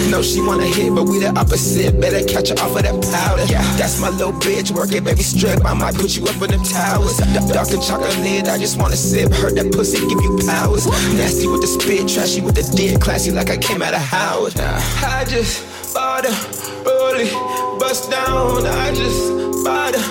No, 0.09 0.23
she 0.23 0.41
wanna 0.41 0.67
hit, 0.67 0.95
but 0.95 1.03
we 1.03 1.19
the 1.19 1.37
opposite. 1.37 2.01
Better 2.01 2.23
catch 2.27 2.51
her 2.51 2.59
off 2.63 2.77
of 2.77 2.83
that 2.85 2.95
powder. 3.11 3.45
That's 3.75 3.99
my 3.99 4.11
little 4.11 4.35
bitch, 4.35 4.71
work 4.71 4.93
it, 4.93 5.03
baby, 5.03 5.25
strip. 5.25 5.65
I 5.67 5.75
might 5.75 5.97
put 5.97 6.17
you 6.17 6.23
up 6.27 6.41
in 6.43 6.53
them 6.53 6.63
towers. 6.63 7.17
Dark 7.51 7.71
and 7.73 7.83
chocolate, 7.83 8.20
I 8.23 8.59
just 8.59 8.79
wanna 8.79 8.97
sip. 8.97 9.33
Heard 9.33 9.55
that 9.57 9.73
pussy 9.73 9.99
give 9.99 10.21
you 10.21 10.39
powers. 10.47 10.87
Nasty 11.17 11.47
with 11.47 11.63
the 11.63 11.67
spit, 11.67 12.07
trashy 12.07 12.43
with 12.43 12.55
the 12.55 12.63
dick, 12.77 13.01
classy 13.01 13.31
like 13.31 13.49
I 13.49 13.57
came 13.57 13.81
out 13.81 13.95
of 13.95 14.01
Howard. 14.01 14.53
I 14.61 15.25
just 15.27 15.65
bought 15.95 16.27
a 16.27 16.33
rollie, 16.85 17.31
bust 17.81 18.11
down. 18.11 18.67
I 18.67 18.93
just 18.93 19.65
bought 19.65 19.95
a 19.95 20.03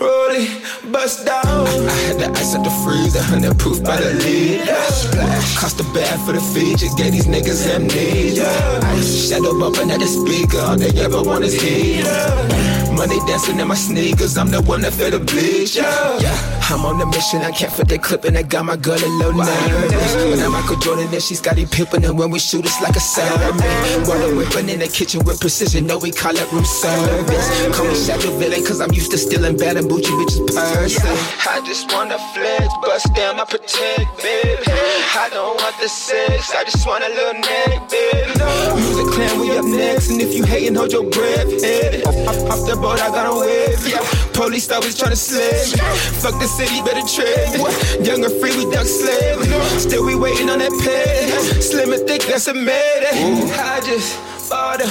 rollie, 0.00 0.48
bust 0.90 1.26
down. 1.26 1.44
I 1.44 1.96
had 2.08 2.18
the 2.18 2.30
ice 2.30 2.54
at 2.54 2.64
the 2.64 2.70
freezer, 2.82 3.22
hundred 3.22 3.58
proof 3.58 3.84
by 3.84 3.98
the 3.98 4.14
liter. 4.14 4.74
Splash, 4.88 5.58
cost 5.58 5.80
a 5.80 5.84
bag 5.92 6.18
for 6.24 6.32
the 6.32 6.40
feature, 6.40 6.88
gave 6.96 7.12
these 7.12 7.26
niggas 7.26 7.68
amnesia. 7.68 8.48
Ice 8.96 9.28
shadow 9.28 9.58
bumping 9.58 9.90
at 9.90 10.00
the 10.00 10.06
speaker, 10.06 10.58
all 10.58 10.76
they 10.76 10.90
ever 11.02 11.22
want 11.22 11.44
is 11.44 11.60
heat. 11.60 12.87
Money 12.98 13.20
dancing 13.28 13.60
in 13.60 13.68
my 13.68 13.76
sneakers, 13.76 14.36
I'm 14.36 14.50
the 14.50 14.60
one 14.60 14.80
that 14.80 14.92
feel 14.92 15.12
the 15.12 15.20
bleach. 15.20 15.76
Yeah, 15.76 16.34
I'm 16.68 16.84
on 16.84 16.98
the 16.98 17.06
mission, 17.06 17.42
I 17.42 17.52
can't 17.52 17.72
fit 17.72 17.86
the 17.86 17.96
clip 17.96 18.24
and 18.24 18.36
I 18.36 18.42
got 18.42 18.64
my 18.64 18.74
girl 18.74 18.98
a 18.98 19.06
little 19.22 19.34
nervous. 19.34 20.14
But 20.14 20.40
I'm 20.40 20.50
Michael 20.50 20.74
Jordan 20.82 21.06
and 21.06 21.22
she 21.22 21.36
Scottie 21.36 21.64
Pippen, 21.64 22.04
and 22.04 22.18
when 22.18 22.30
we 22.30 22.40
shoot, 22.40 22.64
it's 22.64 22.80
like 22.82 22.96
a 22.96 23.00
sermon. 23.00 23.54
Water 24.02 24.34
whipping 24.34 24.68
in 24.68 24.80
the 24.80 24.88
kitchen 24.88 25.24
with 25.24 25.38
precision, 25.40 25.86
no, 25.86 25.98
we 25.98 26.10
call 26.10 26.34
it 26.34 26.50
room 26.50 26.64
service. 26.64 27.76
Call 27.76 27.86
me 27.86 27.94
Shadow 27.94 28.36
Villain, 28.36 28.64
cause 28.66 28.80
I'm 28.80 28.90
used 28.90 29.12
to 29.12 29.18
stealing 29.18 29.56
bad 29.56 29.76
and 29.76 29.88
bougie 29.88 30.10
bitches' 30.18 30.42
person. 30.50 31.06
I 31.46 31.62
just 31.64 31.92
wanna 31.92 32.18
flex, 32.34 32.66
bust 32.82 33.14
down, 33.14 33.38
I 33.38 33.44
protect, 33.44 34.10
baby. 34.18 34.66
I 35.14 35.30
don't 35.30 35.54
want 35.54 35.78
the 35.80 35.88
sex, 35.88 36.50
I 36.50 36.64
just 36.64 36.84
want 36.84 37.04
a 37.04 37.08
little 37.14 37.38
neck, 37.46 37.88
baby. 37.88 38.34
Music 38.74 39.06
clan, 39.14 39.38
we 39.38 39.56
up 39.56 39.64
next, 39.64 40.10
and 40.10 40.20
if 40.20 40.34
you 40.34 40.42
hating, 40.42 40.74
hold 40.74 40.90
your 40.90 41.08
breath, 41.08 41.46
yeah. 41.62 42.02
Off, 42.26 42.50
off 42.50 42.66
the 42.66 42.87
I 42.96 43.08
got 43.10 43.26
a 43.26 43.38
wave, 43.38 43.86
yeah. 43.86 44.00
Police 44.32 44.70
always 44.70 44.96
tryna 44.96 45.16
slip. 45.16 45.78
Fuck 46.22 46.40
the 46.40 46.46
city, 46.46 46.80
better 46.82 47.06
trade. 47.06 48.06
Younger 48.06 48.30
free, 48.30 48.56
we 48.56 48.70
duck 48.70 48.86
slave. 48.86 49.44
Still 49.80 50.06
we 50.06 50.14
waiting 50.14 50.48
on 50.48 50.60
that 50.60 50.72
pay. 50.84 51.28
Slim 51.60 51.92
and 51.92 52.06
thick, 52.06 52.22
that's 52.22 52.46
a 52.48 52.54
made. 52.54 53.04
I 53.04 53.80
just 53.84 54.16
bought 54.48 54.80
a 54.80 54.88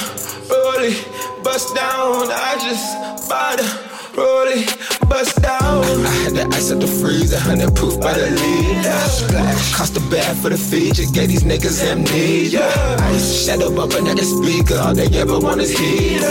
rollie, 0.52 0.98
bust 1.44 1.76
down. 1.76 2.30
I 2.30 2.58
just 2.62 3.30
bought 3.30 3.60
a 3.60 3.97
rollie, 4.18 4.66
bust 5.08 5.42
down. 5.42 5.84
I 6.06 6.14
had 6.24 6.34
the 6.34 6.46
ice 6.58 6.72
at 6.72 6.80
the 6.80 6.88
freezer, 6.88 7.40
hundred 7.40 7.76
proof 7.76 8.02
by 8.02 8.14
the 8.14 8.30
liter. 8.32 9.00
Splash, 9.08 9.74
cost 9.76 9.96
a 9.98 10.02
bag 10.10 10.36
for 10.38 10.50
the 10.50 10.58
feature, 10.58 11.06
gave 11.14 11.30
these 11.30 11.44
niggas 11.44 11.86
amnesia. 11.86 12.68
Ice 13.14 13.46
shadow 13.46 13.74
bumping 13.74 14.08
at 14.08 14.18
the 14.18 14.26
speaker, 14.26 14.80
all 14.82 14.94
they 14.94 15.08
ever 15.18 15.40
want 15.40 15.62
is 15.62 15.78
heat. 15.78 16.22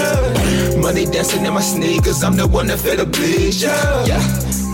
Money 0.77 1.07
dancing 1.07 1.44
in 1.46 1.55
my 1.55 1.62
sneakers, 1.62 2.22
I'm 2.22 2.37
the 2.37 2.46
one 2.46 2.66
that 2.66 2.81
feel 2.81 2.96
the 2.96 3.07
bleach. 3.07 3.62
Yeah. 3.62 4.65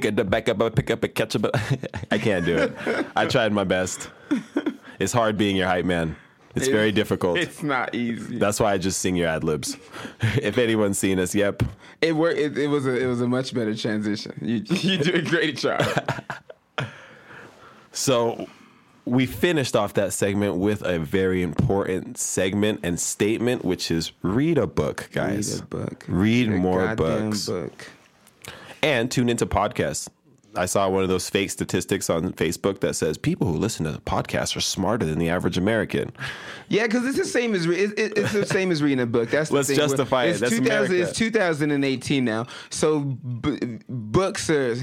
Pick 0.00 0.12
it 0.12 0.20
up, 0.20 0.30
back 0.30 0.48
up, 0.48 0.74
pick 0.74 0.90
up, 0.90 1.02
and 1.02 1.14
catch 1.14 1.34
up. 1.36 1.46
I 2.10 2.18
can't 2.18 2.44
do 2.44 2.56
it. 2.56 3.06
I 3.16 3.26
tried 3.26 3.52
my 3.52 3.64
best. 3.64 4.10
It's 4.98 5.12
hard 5.12 5.36
being 5.36 5.56
your 5.56 5.66
hype 5.66 5.84
man. 5.84 6.16
It's 6.54 6.68
very 6.68 6.92
difficult. 6.92 7.38
It's 7.38 7.62
not 7.62 7.94
easy. 7.94 8.38
That's 8.38 8.58
why 8.58 8.72
I 8.72 8.78
just 8.78 9.00
sing 9.00 9.16
your 9.16 9.28
ad 9.28 9.44
libs. 9.44 9.76
if 10.20 10.58
anyone's 10.58 10.98
seen 10.98 11.18
us, 11.18 11.34
yep. 11.34 11.62
It 12.00 12.14
worked. 12.16 12.38
It, 12.38 12.56
it 12.58 12.68
was 12.68 12.86
a 12.86 12.96
it 12.96 13.06
was 13.06 13.20
a 13.20 13.28
much 13.28 13.54
better 13.54 13.74
transition. 13.74 14.34
You 14.40 14.62
you 14.68 14.98
do 14.98 15.14
a 15.14 15.22
great 15.22 15.56
job. 15.56 15.82
So 17.90 18.46
we 19.04 19.26
finished 19.26 19.74
off 19.74 19.94
that 19.94 20.12
segment 20.12 20.58
with 20.58 20.82
a 20.82 21.00
very 21.00 21.42
important 21.42 22.16
segment 22.16 22.80
and 22.84 23.00
statement, 23.00 23.64
which 23.64 23.90
is 23.90 24.12
read 24.22 24.56
a 24.56 24.68
book, 24.68 25.08
guys. 25.12 25.54
Read 25.54 25.62
a 25.62 25.66
book. 25.66 26.04
Read 26.06 26.48
A 26.48 26.50
more 26.52 26.94
books. 26.94 27.46
Book. 27.46 27.88
And 28.82 29.10
tune 29.10 29.28
into 29.28 29.46
podcasts. 29.46 30.08
I 30.54 30.66
saw 30.66 30.88
one 30.88 31.02
of 31.02 31.08
those 31.08 31.28
fake 31.28 31.50
statistics 31.50 32.08
on 32.08 32.32
Facebook 32.32 32.80
that 32.80 32.94
says 32.94 33.18
people 33.18 33.46
who 33.46 33.54
listen 33.58 33.84
to 33.84 33.92
the 33.92 34.00
podcast 34.00 34.56
are 34.56 34.60
smarter 34.60 35.04
than 35.04 35.18
the 35.18 35.28
average 35.28 35.58
American. 35.58 36.10
Yeah, 36.68 36.84
because 36.86 37.04
it's 37.06 37.18
the 37.18 37.24
same 37.24 37.54
as 37.54 37.68
re- 37.68 37.76
it, 37.78 37.98
it, 37.98 38.18
it's 38.18 38.32
the 38.32 38.46
same 38.46 38.72
as 38.72 38.82
reading 38.82 39.00
a 39.00 39.06
book. 39.06 39.30
That's 39.30 39.50
the 39.50 39.56
Let's 39.56 39.68
thing. 39.68 39.76
justify 39.76 40.24
it. 40.24 40.30
It's 40.30 40.40
That's 40.40 40.52
2000, 40.56 40.66
America. 40.66 41.08
It's 41.10 41.18
2018 41.18 42.24
now, 42.24 42.46
so 42.70 43.00
b- 43.00 43.78
books 43.88 44.48
are 44.50 44.76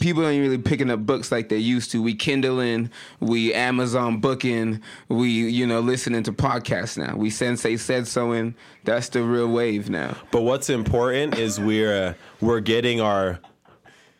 people 0.00 0.24
aren't 0.24 0.40
really 0.40 0.58
picking 0.58 0.90
up 0.90 1.00
books 1.06 1.30
like 1.32 1.48
they 1.48 1.58
used 1.58 1.90
to. 1.92 2.02
We 2.02 2.14
Kindling, 2.14 2.90
we 3.20 3.54
Amazon 3.54 4.20
booking, 4.20 4.80
we 5.08 5.28
you 5.30 5.66
know 5.66 5.80
listening 5.80 6.22
to 6.24 6.32
podcasts 6.32 6.98
now. 6.98 7.16
We 7.16 7.30
Sensei 7.30 7.76
said 7.76 8.06
so, 8.06 8.32
and 8.32 8.54
that's 8.84 9.08
the 9.08 9.22
real 9.22 9.48
wave 9.48 9.88
now. 9.90 10.16
But 10.30 10.42
what's 10.42 10.70
important 10.70 11.38
is 11.38 11.58
we're 11.60 12.08
uh, 12.08 12.14
we're 12.40 12.60
getting 12.60 13.00
our 13.00 13.38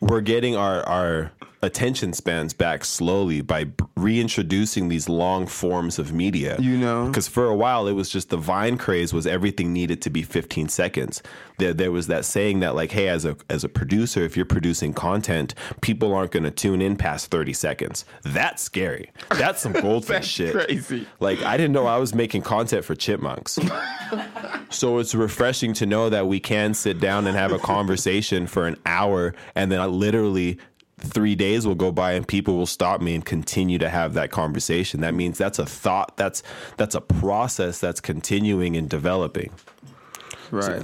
we're 0.03 0.21
getting 0.21 0.55
our 0.55 0.83
our 0.83 1.31
attention 1.63 2.11
spans 2.13 2.53
back 2.53 2.83
slowly 2.83 3.41
by 3.41 3.65
reintroducing 3.95 4.89
these 4.89 5.07
long 5.07 5.47
forms 5.47 5.97
of 5.97 6.13
media. 6.13 6.57
You 6.59 6.77
know? 6.77 7.07
because 7.07 7.27
for 7.27 7.45
a 7.45 7.55
while 7.55 7.87
it 7.87 7.93
was 7.93 8.09
just 8.09 8.29
the 8.29 8.37
Vine 8.37 8.77
craze 8.77 9.13
was 9.13 9.25
everything 9.25 9.71
needed 9.71 10.01
to 10.03 10.09
be 10.09 10.21
15 10.23 10.67
seconds. 10.69 11.23
There 11.57 11.73
there 11.73 11.91
was 11.91 12.07
that 12.07 12.25
saying 12.25 12.59
that 12.59 12.75
like, 12.75 12.91
hey, 12.91 13.07
as 13.07 13.25
a 13.25 13.37
as 13.49 13.63
a 13.63 13.69
producer, 13.69 14.21
if 14.23 14.35
you're 14.35 14.45
producing 14.45 14.93
content, 14.93 15.55
people 15.81 16.13
aren't 16.13 16.31
going 16.31 16.43
to 16.43 16.51
tune 16.51 16.81
in 16.81 16.97
past 16.97 17.31
30 17.31 17.53
seconds. 17.53 18.05
That's 18.23 18.61
scary. 18.61 19.11
That's 19.29 19.61
some 19.61 19.71
goldfish 19.87 20.15
That's 20.15 20.27
shit. 20.27 20.53
crazy. 20.53 21.07
Like 21.19 21.41
I 21.43 21.55
didn't 21.57 21.71
know 21.71 21.85
I 21.87 21.97
was 21.97 22.13
making 22.13 22.41
content 22.41 22.83
for 22.85 22.93
chipmunks. 22.95 23.57
So 24.69 24.97
it's 24.97 25.13
refreshing 25.13 25.73
to 25.73 25.85
know 25.85 26.09
that 26.09 26.27
we 26.27 26.39
can 26.39 26.73
sit 26.73 26.99
down 26.99 27.27
and 27.27 27.37
have 27.37 27.51
a 27.51 27.59
conversation 27.59 28.47
for 28.47 28.65
an 28.65 28.75
hour, 28.87 29.35
and 29.53 29.71
then 29.71 29.79
I 29.79 29.85
literally 29.85 30.57
three 31.03 31.35
days 31.35 31.67
will 31.67 31.75
go 31.75 31.91
by 31.91 32.13
and 32.13 32.27
people 32.27 32.57
will 32.57 32.65
stop 32.65 33.01
me 33.01 33.13
and 33.13 33.25
continue 33.25 33.77
to 33.77 33.89
have 33.89 34.13
that 34.13 34.31
conversation. 34.31 35.01
That 35.01 35.13
means 35.13 35.37
that's 35.37 35.59
a 35.59 35.65
thought. 35.65 36.15
That's 36.17 36.43
that's 36.77 36.95
a 36.95 37.01
process 37.01 37.79
that's 37.79 38.01
continuing 38.01 38.75
and 38.77 38.89
developing. 38.89 39.51
Right. 40.51 40.83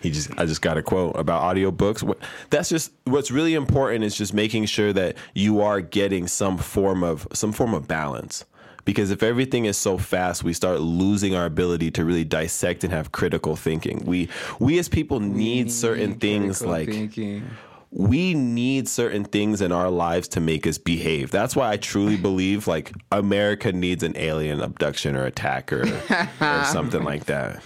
He 0.00 0.10
just 0.10 0.30
I 0.38 0.46
just 0.46 0.62
got 0.62 0.76
a 0.76 0.82
quote 0.82 1.16
about 1.16 1.42
audiobooks. 1.42 2.02
What 2.02 2.18
that's 2.50 2.68
just 2.68 2.92
what's 3.04 3.30
really 3.30 3.54
important 3.54 4.04
is 4.04 4.16
just 4.16 4.34
making 4.34 4.66
sure 4.66 4.92
that 4.92 5.16
you 5.34 5.60
are 5.60 5.80
getting 5.80 6.26
some 6.26 6.58
form 6.58 7.02
of 7.04 7.26
some 7.32 7.52
form 7.52 7.74
of 7.74 7.86
balance. 7.86 8.44
Because 8.84 9.12
if 9.12 9.22
everything 9.22 9.66
is 9.66 9.76
so 9.76 9.96
fast, 9.96 10.42
we 10.42 10.52
start 10.52 10.80
losing 10.80 11.36
our 11.36 11.44
ability 11.44 11.92
to 11.92 12.04
really 12.04 12.24
dissect 12.24 12.82
and 12.82 12.92
have 12.92 13.12
critical 13.12 13.54
thinking. 13.54 14.02
We 14.04 14.28
we 14.58 14.80
as 14.80 14.88
people 14.88 15.20
need 15.20 15.70
certain 15.70 16.16
things 16.16 16.62
like 16.62 16.88
thinking. 16.88 17.48
We 17.92 18.32
need 18.32 18.88
certain 18.88 19.22
things 19.22 19.60
in 19.60 19.70
our 19.70 19.90
lives 19.90 20.26
to 20.28 20.40
make 20.40 20.66
us 20.66 20.78
behave. 20.78 21.30
That's 21.30 21.54
why 21.54 21.70
I 21.70 21.76
truly 21.76 22.16
believe 22.16 22.66
like 22.66 22.92
America 23.12 23.70
needs 23.70 24.02
an 24.02 24.16
alien 24.16 24.62
abduction 24.62 25.14
or 25.14 25.26
attack 25.26 25.70
or, 25.72 25.82
or 25.82 26.64
something 26.64 27.04
like 27.04 27.26
that. 27.26 27.62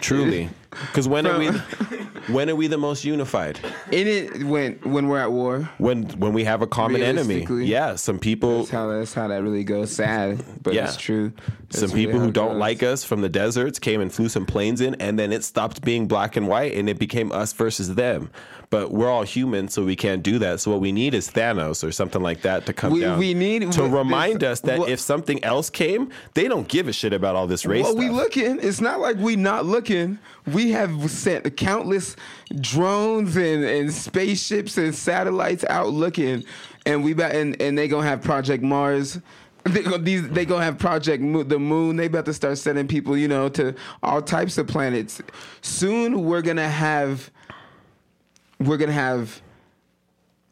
Truly. 0.00 0.48
Because 0.86 1.08
when 1.08 1.26
are 1.26 1.38
we? 1.38 1.50
When 2.28 2.48
are 2.48 2.56
we 2.56 2.68
the 2.68 2.78
most 2.78 3.04
unified? 3.04 3.60
In 3.92 4.06
it 4.08 4.44
when 4.44 4.76
when 4.82 5.08
we're 5.08 5.18
at 5.20 5.30
war. 5.30 5.68
When 5.76 6.04
when 6.18 6.32
we 6.32 6.44
have 6.44 6.62
a 6.62 6.66
common 6.66 7.02
enemy? 7.02 7.44
Yeah, 7.66 7.96
some 7.96 8.18
people. 8.18 8.60
That's 8.60 8.70
how 8.70 8.88
that's 8.88 9.12
how 9.12 9.28
that 9.28 9.42
really 9.42 9.62
goes. 9.62 9.90
Sad, 9.92 10.42
but 10.62 10.72
Yeah. 10.72 10.84
it's 10.86 10.96
true. 10.96 11.32
That's 11.68 11.80
Some 11.80 11.90
really 11.90 12.06
people 12.06 12.20
who 12.20 12.30
don't 12.30 12.52
goes. 12.52 12.60
like 12.60 12.82
us 12.82 13.04
from 13.04 13.20
the 13.20 13.28
deserts 13.28 13.78
came 13.78 14.00
and 14.00 14.10
flew 14.10 14.30
some 14.30 14.46
planes 14.46 14.80
in, 14.80 14.94
and 15.02 15.18
then 15.18 15.32
it 15.34 15.44
stopped 15.44 15.82
being 15.82 16.06
black 16.08 16.36
and 16.36 16.48
white, 16.48 16.72
and 16.74 16.88
it 16.88 16.98
became 16.98 17.30
us 17.30 17.52
versus 17.52 17.94
them. 17.94 18.30
But 18.70 18.90
we're 18.90 19.10
all 19.10 19.22
human, 19.24 19.68
so 19.68 19.84
we 19.84 19.94
can't 19.94 20.22
do 20.22 20.38
that. 20.38 20.60
So 20.60 20.70
what 20.70 20.80
we 20.80 20.92
need 20.92 21.12
is 21.14 21.28
Thanos 21.30 21.86
or 21.86 21.92
something 21.92 22.22
like 22.22 22.40
that 22.42 22.64
to 22.66 22.72
come 22.72 22.92
We- 22.94 23.00
down. 23.00 23.18
we 23.18 23.34
need- 23.34 23.70
to 23.72 23.82
remind 23.86 24.40
this- 24.40 24.48
us 24.52 24.60
that 24.60 24.78
what- 24.78 24.88
if 24.88 24.98
something 24.98 25.44
else 25.44 25.68
came, 25.68 26.08
they 26.32 26.48
don't 26.48 26.66
give 26.68 26.88
a 26.88 26.92
shit 26.92 27.12
about 27.12 27.36
all 27.36 27.46
this 27.46 27.66
race 27.66 27.84
Well, 27.84 27.96
we 27.96 28.08
looking. 28.08 28.58
It's 28.62 28.80
not 28.80 29.00
like 29.00 29.16
we 29.18 29.36
not 29.36 29.66
looking. 29.66 30.18
We 30.52 30.63
have 30.70 31.10
sent 31.10 31.56
countless 31.56 32.16
drones 32.60 33.36
and, 33.36 33.64
and 33.64 33.92
spaceships 33.92 34.76
and 34.78 34.94
satellites 34.94 35.64
out 35.68 35.88
looking, 35.88 36.44
and 36.86 37.04
we 37.04 37.12
about 37.12 37.32
and, 37.32 37.60
and 37.60 37.76
they 37.76 37.88
gonna 37.88 38.06
have 38.06 38.22
Project 38.22 38.62
Mars. 38.62 39.20
They 39.64 39.82
gonna, 39.82 39.98
these 39.98 40.28
they 40.28 40.44
gonna 40.44 40.64
have 40.64 40.78
Project 40.78 41.22
Mo- 41.22 41.42
the 41.42 41.58
Moon. 41.58 41.96
They 41.96 42.06
about 42.06 42.26
to 42.26 42.34
start 42.34 42.58
sending 42.58 42.86
people, 42.86 43.16
you 43.16 43.28
know, 43.28 43.48
to 43.50 43.74
all 44.02 44.20
types 44.20 44.58
of 44.58 44.66
planets. 44.66 45.22
Soon 45.62 46.24
we're 46.24 46.42
gonna 46.42 46.68
have 46.68 47.30
we're 48.60 48.76
gonna 48.76 48.92
have 48.92 49.40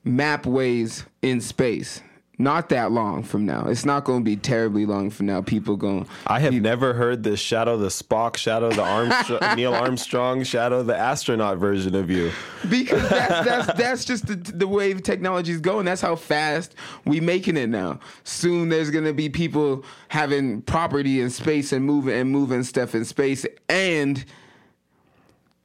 map 0.04 0.46
ways 0.46 1.04
in 1.22 1.40
space. 1.40 2.02
Not 2.38 2.70
that 2.70 2.90
long 2.90 3.22
from 3.22 3.44
now. 3.44 3.66
It's 3.68 3.84
not 3.84 4.04
going 4.04 4.20
to 4.20 4.24
be 4.24 4.36
terribly 4.36 4.86
long 4.86 5.10
from 5.10 5.26
now. 5.26 5.42
People 5.42 5.76
going. 5.76 6.08
I 6.26 6.40
have 6.40 6.54
never 6.54 6.94
heard 6.94 7.22
the 7.22 7.36
Shadow 7.36 7.76
the 7.76 7.88
Spock, 7.88 8.36
Shadow 8.38 8.70
the 8.70 8.82
Armstrong, 8.82 9.40
Neil 9.56 9.74
Armstrong, 9.74 10.42
Shadow 10.42 10.82
the 10.82 10.96
astronaut 10.96 11.58
version 11.58 11.94
of 11.94 12.10
you. 12.10 12.32
because 12.70 13.06
that's 13.10 13.46
that's 13.46 13.78
that's 13.78 14.04
just 14.06 14.26
the, 14.26 14.36
the 14.36 14.66
way 14.66 14.94
technology 14.94 15.52
is 15.52 15.60
going. 15.60 15.84
That's 15.84 16.00
how 16.00 16.16
fast 16.16 16.74
we 17.04 17.20
making 17.20 17.58
it 17.58 17.68
now. 17.68 18.00
Soon 18.24 18.70
there's 18.70 18.90
gonna 18.90 19.12
be 19.12 19.28
people 19.28 19.84
having 20.08 20.62
property 20.62 21.20
in 21.20 21.28
space 21.28 21.70
and 21.70 21.84
moving 21.84 22.18
and 22.18 22.30
moving 22.30 22.62
stuff 22.62 22.94
in 22.94 23.04
space, 23.04 23.44
and 23.68 24.24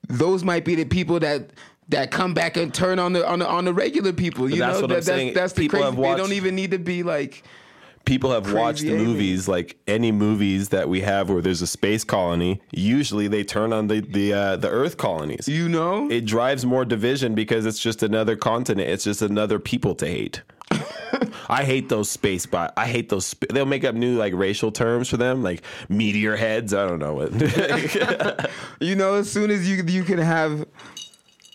those 0.09 0.43
might 0.43 0.65
be 0.65 0.75
the 0.75 0.85
people 0.85 1.19
that. 1.21 1.51
That 1.89 2.11
come 2.11 2.33
back 2.33 2.57
and 2.57 2.73
turn 2.73 2.99
on 2.99 3.13
the 3.13 3.25
on 3.27 3.39
the 3.39 3.47
on 3.47 3.63
the 3.65 3.73
regular 3.73 4.11
people, 4.13 4.49
you 4.49 4.57
that's 4.59 4.75
know. 4.75 4.81
what 4.81 4.89
that, 4.89 4.95
I'm 4.97 5.01
saying. 5.03 5.27
That's, 5.33 5.39
that's 5.39 5.53
the 5.53 5.61
People 5.61 5.79
crazy. 5.79 5.95
have 5.95 6.03
They 6.03 6.21
don't 6.21 6.33
even 6.33 6.53
need 6.55 6.71
to 6.71 6.79
be 6.79 7.01
like 7.03 7.43
People 8.03 8.31
have 8.31 8.51
watched 8.53 8.83
aliens. 8.83 9.03
movies 9.07 9.47
like 9.49 9.77
any 9.87 10.11
movies 10.11 10.69
that 10.69 10.87
we 10.89 11.01
have 11.01 11.29
where 11.29 11.41
there's 11.41 11.61
a 11.61 11.67
space 11.67 12.03
colony. 12.03 12.61
Usually 12.71 13.27
they 13.29 13.43
turn 13.45 13.71
on 13.73 13.87
the 13.87 14.01
the 14.01 14.33
uh, 14.33 14.55
the 14.57 14.69
Earth 14.69 14.97
colonies. 14.97 15.47
you 15.47 15.67
know. 15.69 16.09
it 16.11 16.25
drives 16.25 16.65
more 16.65 16.83
division 16.85 17.35
because 17.35 17.65
it's 17.65 17.79
just 17.79 18.03
another 18.03 18.35
continent. 18.35 18.89
It's 18.89 19.03
just 19.05 19.21
another 19.21 19.57
people 19.59 19.95
to 19.95 20.07
hate. 20.07 20.41
I 21.49 21.63
hate 21.63 21.87
those 21.87 22.11
space 22.11 22.45
bot. 22.45 22.73
I 22.75 22.87
hate 22.87 23.07
those. 23.07 23.25
Sp- 23.31 23.47
they'll 23.51 23.65
make 23.65 23.85
up 23.85 23.95
new 23.95 24.17
like 24.17 24.33
racial 24.33 24.71
terms 24.73 25.07
for 25.09 25.15
them, 25.17 25.41
like 25.41 25.61
meteor 25.87 26.35
heads. 26.35 26.73
I 26.73 26.85
don't 26.85 26.99
know 26.99 27.13
what. 27.13 27.31
You 28.79 28.95
know, 28.95 29.15
as 29.15 29.31
soon 29.31 29.51
as 29.51 29.67
you 29.69 29.83
you 29.87 30.03
can 30.03 30.17
have 30.19 30.65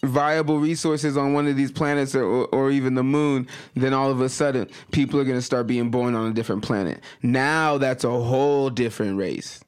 viable 0.04 0.58
resources 0.58 1.16
on 1.16 1.32
one 1.32 1.46
of 1.46 1.56
these 1.56 1.70
planets 1.70 2.14
or, 2.14 2.24
or 2.46 2.70
even 2.70 2.94
the 2.94 3.04
moon, 3.04 3.46
then 3.74 3.94
all 3.94 4.10
of 4.10 4.20
a 4.20 4.28
sudden 4.28 4.68
people 4.90 5.20
are 5.20 5.24
going 5.24 5.38
to 5.38 5.42
start 5.42 5.66
being 5.66 5.90
born 5.90 6.14
on 6.14 6.30
a 6.30 6.34
different 6.34 6.62
planet. 6.62 7.00
Now 7.22 7.78
that's 7.78 8.04
a 8.04 8.10
whole 8.10 8.68
different 8.70 9.16
race. 9.16 9.60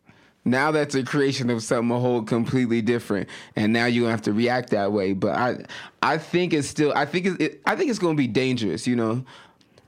Now 0.45 0.73
that's 0.73 0.95
a 0.95 1.03
creation 1.03 1.49
of 1.49 1.63
something 1.63 1.91
a 1.91 1.99
whole 1.99 2.23
completely 2.23 2.83
different, 2.83 3.31
and 3.57 3.73
now 3.73 3.87
you 3.87 4.05
have 4.05 4.21
to 4.23 4.33
react 4.33 4.71
that 4.71 4.93
way. 4.93 5.15
But 5.15 5.37
I, 5.37 5.65
I 6.03 6.19
think 6.19 6.53
it's 6.53 6.69
still, 6.69 6.93
I 6.95 7.07
think 7.07 7.27
it's, 7.27 7.37
it, 7.41 7.63
I 7.65 7.77
think 7.77 7.89
it's 7.89 7.99
going 7.99 8.15
to 8.15 8.21
be 8.21 8.27
dangerous. 8.27 8.87
You 8.87 8.97
know, 8.97 9.25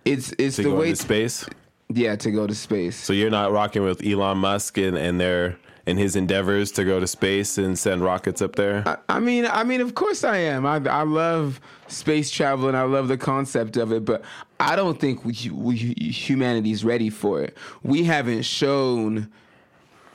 it's 0.07 0.33
it's 0.39 0.57
to 0.57 0.63
the 0.63 0.71
go 0.71 0.77
way, 0.77 0.95
space. 0.95 1.45
yeah, 1.91 2.17
to 2.17 2.31
go 2.31 2.47
to 2.47 2.55
space. 2.55 2.97
So 2.97 3.13
you're 3.13 3.29
not 3.29 3.53
rocking 3.53 3.83
with 3.83 4.03
Elon 4.03 4.39
Musk 4.39 4.79
and, 4.79 4.97
and 4.97 5.21
their 5.21 5.59
and 5.87 5.99
his 5.99 6.17
endeavors 6.17 6.73
to 6.73 6.85
go 6.85 6.99
to 6.99 7.07
space 7.07 7.59
and 7.59 7.79
send 7.79 8.03
rockets 8.03 8.43
up 8.43 8.57
there. 8.57 8.83
I- 8.87 8.97
I 9.17 9.21
mean, 9.21 9.47
I 9.47 9.63
mean, 9.65 9.81
of 9.81 9.95
course 9.95 10.25
I 10.25 10.39
am. 10.39 10.67
I, 10.67 10.77
I 10.89 11.03
love 11.05 11.61
space 11.89 12.31
travel 12.31 12.69
and 12.69 12.77
I 12.77 12.83
love 12.83 13.09
the 13.09 13.17
concept 13.17 13.77
of 13.77 13.93
it, 13.93 14.05
but 14.05 14.23
I 14.59 14.75
don't 14.77 15.01
think 15.01 15.25
we, 15.25 15.35
we 15.53 15.77
humanity's 15.77 16.85
ready 16.85 17.11
for 17.11 17.41
it. 17.43 17.57
We 17.83 18.03
haven't 18.05 18.43
shown 18.43 19.31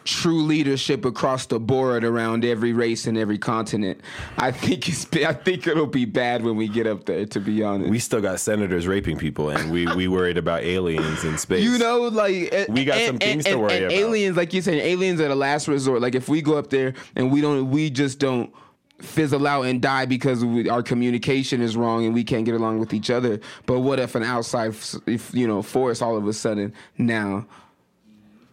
true 0.04 0.42
leadership 0.44 1.06
across 1.06 1.46
the 1.46 1.60
board 1.60 2.04
around 2.04 2.44
every 2.44 2.74
race 2.74 3.08
and 3.08 3.18
every 3.18 3.38
continent. 3.38 4.02
I 4.38 4.52
think 4.52 4.88
it's 4.90 5.06
I 5.16 5.34
think 5.34 5.68
it'll 5.68 5.88
be 5.88 6.06
bad 6.06 6.44
when 6.44 6.56
we 6.56 6.68
get 6.68 6.88
up 6.88 7.06
there. 7.06 7.26
To 7.26 7.40
be 7.40 7.64
honest, 7.64 7.90
we 7.90 8.00
still 8.00 8.22
got 8.22 8.40
senators 8.40 8.88
raping 8.88 9.18
people, 9.18 9.50
and 9.50 9.72
we 9.72 9.88
we 9.96 10.08
worried 10.08 10.38
about 10.38 10.64
aliens 10.64 11.24
in 11.24 11.38
space. 11.38 11.64
You 11.64 11.78
know, 11.78 12.02
like 12.02 12.50
eh, 12.52 12.66
We 12.70 12.86
got 12.86 12.98
eh, 12.98 13.08
some 13.08 13.18
eh, 13.18 13.26
things 13.26 13.46
to 13.46 13.56
worry 13.56 13.74
and 13.74 13.86
about. 13.86 13.94
Aliens, 13.94 14.38
like 14.38 14.54
you 14.54 14.62
said, 14.62 14.76
aliens 14.76 15.22
are 15.22 15.28
the 15.28 15.36
last 15.36 15.68
resort. 15.68 16.02
Like 16.02 16.16
if 16.16 16.30
we 16.30 16.42
go 16.42 16.58
up 16.58 16.70
there 16.70 16.94
and 17.16 17.32
we 17.32 17.42
don't, 17.42 17.70
we 17.70 17.90
just 17.90 18.20
don't 18.20 18.54
fizzle 19.00 19.48
out 19.48 19.64
and 19.64 19.82
die 19.82 20.06
because 20.06 20.46
we, 20.46 20.70
our 20.70 20.84
communication 20.84 21.62
is 21.62 21.76
wrong 21.76 22.06
and 22.06 22.14
we 22.14 22.24
can't 22.24 22.46
get 22.46 22.54
along 22.54 22.80
with 22.80 22.94
each 22.94 23.10
other. 23.10 23.40
But 23.66 23.80
what 23.80 24.00
if 24.00 24.16
an 24.16 24.24
outside, 24.24 24.76
if 25.08 25.34
you 25.34 25.48
know, 25.48 25.62
force 25.62 26.02
all 26.02 26.18
of 26.18 26.28
a 26.28 26.34
sudden 26.34 26.74
now 26.98 27.46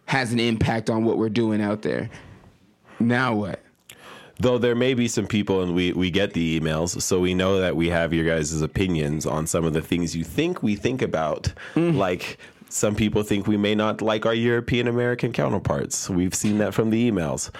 has 0.09 0.33
an 0.33 0.39
impact 0.39 0.89
on 0.89 1.05
what 1.05 1.19
we're 1.19 1.29
doing 1.29 1.61
out 1.61 1.83
there? 1.83 2.09
Now 2.99 3.35
what? 3.35 3.61
Though 4.39 4.57
there 4.57 4.73
may 4.73 4.95
be 4.95 5.07
some 5.07 5.27
people, 5.27 5.61
and 5.61 5.75
we, 5.75 5.93
we 5.93 6.09
get 6.09 6.33
the 6.33 6.59
emails, 6.59 6.99
so 6.99 7.19
we 7.19 7.35
know 7.35 7.59
that 7.59 7.75
we 7.75 7.89
have 7.89 8.11
your 8.11 8.25
guys' 8.25 8.59
opinions 8.59 9.27
on 9.27 9.45
some 9.45 9.65
of 9.65 9.73
the 9.73 9.83
things 9.83 10.15
you 10.15 10.23
think 10.23 10.63
we 10.63 10.75
think 10.75 11.03
about. 11.03 11.53
Mm. 11.75 11.95
Like 11.95 12.39
some 12.69 12.95
people 12.95 13.21
think 13.21 13.45
we 13.45 13.55
may 13.55 13.75
not 13.75 14.01
like 14.01 14.25
our 14.25 14.33
European 14.33 14.87
American 14.87 15.31
counterparts. 15.31 16.09
We've 16.09 16.33
seen 16.33 16.57
that 16.57 16.73
from 16.73 16.89
the 16.89 17.11
emails. 17.11 17.51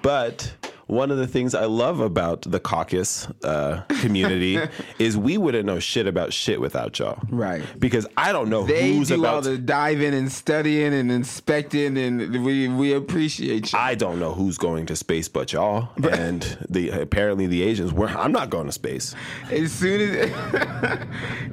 But 0.00 0.50
one 0.88 1.10
of 1.10 1.18
the 1.18 1.26
things 1.26 1.54
I 1.54 1.66
love 1.66 2.00
about 2.00 2.42
the 2.42 2.58
caucus 2.58 3.28
uh, 3.44 3.82
community 4.00 4.58
is 4.98 5.16
we 5.16 5.36
wouldn't 5.36 5.66
know 5.66 5.78
shit 5.78 6.06
about 6.06 6.32
shit 6.32 6.60
without 6.60 6.98
y'all. 6.98 7.18
Right. 7.28 7.62
Because 7.78 8.06
I 8.16 8.32
don't 8.32 8.48
know 8.48 8.64
They 8.64 8.94
who's 8.96 9.08
do 9.08 9.24
all 9.24 9.42
the 9.42 9.58
diving 9.58 10.14
and 10.14 10.32
studying 10.32 10.94
and 10.94 11.12
inspecting, 11.12 11.98
and 11.98 12.44
we 12.44 12.68
we 12.68 12.94
appreciate 12.94 13.72
you. 13.72 13.78
I 13.78 13.94
don't 13.94 14.18
know 14.18 14.32
who's 14.32 14.56
going 14.56 14.86
to 14.86 14.96
space 14.96 15.28
but 15.28 15.52
y'all. 15.52 15.90
And 16.10 16.42
the 16.70 16.88
apparently 16.90 17.46
the 17.46 17.62
Asians 17.62 17.92
were 17.92 18.08
I'm 18.08 18.32
not 18.32 18.48
going 18.48 18.66
to 18.66 18.72
space. 18.72 19.14
As 19.50 19.70
soon 19.70 20.00
as 20.00 20.98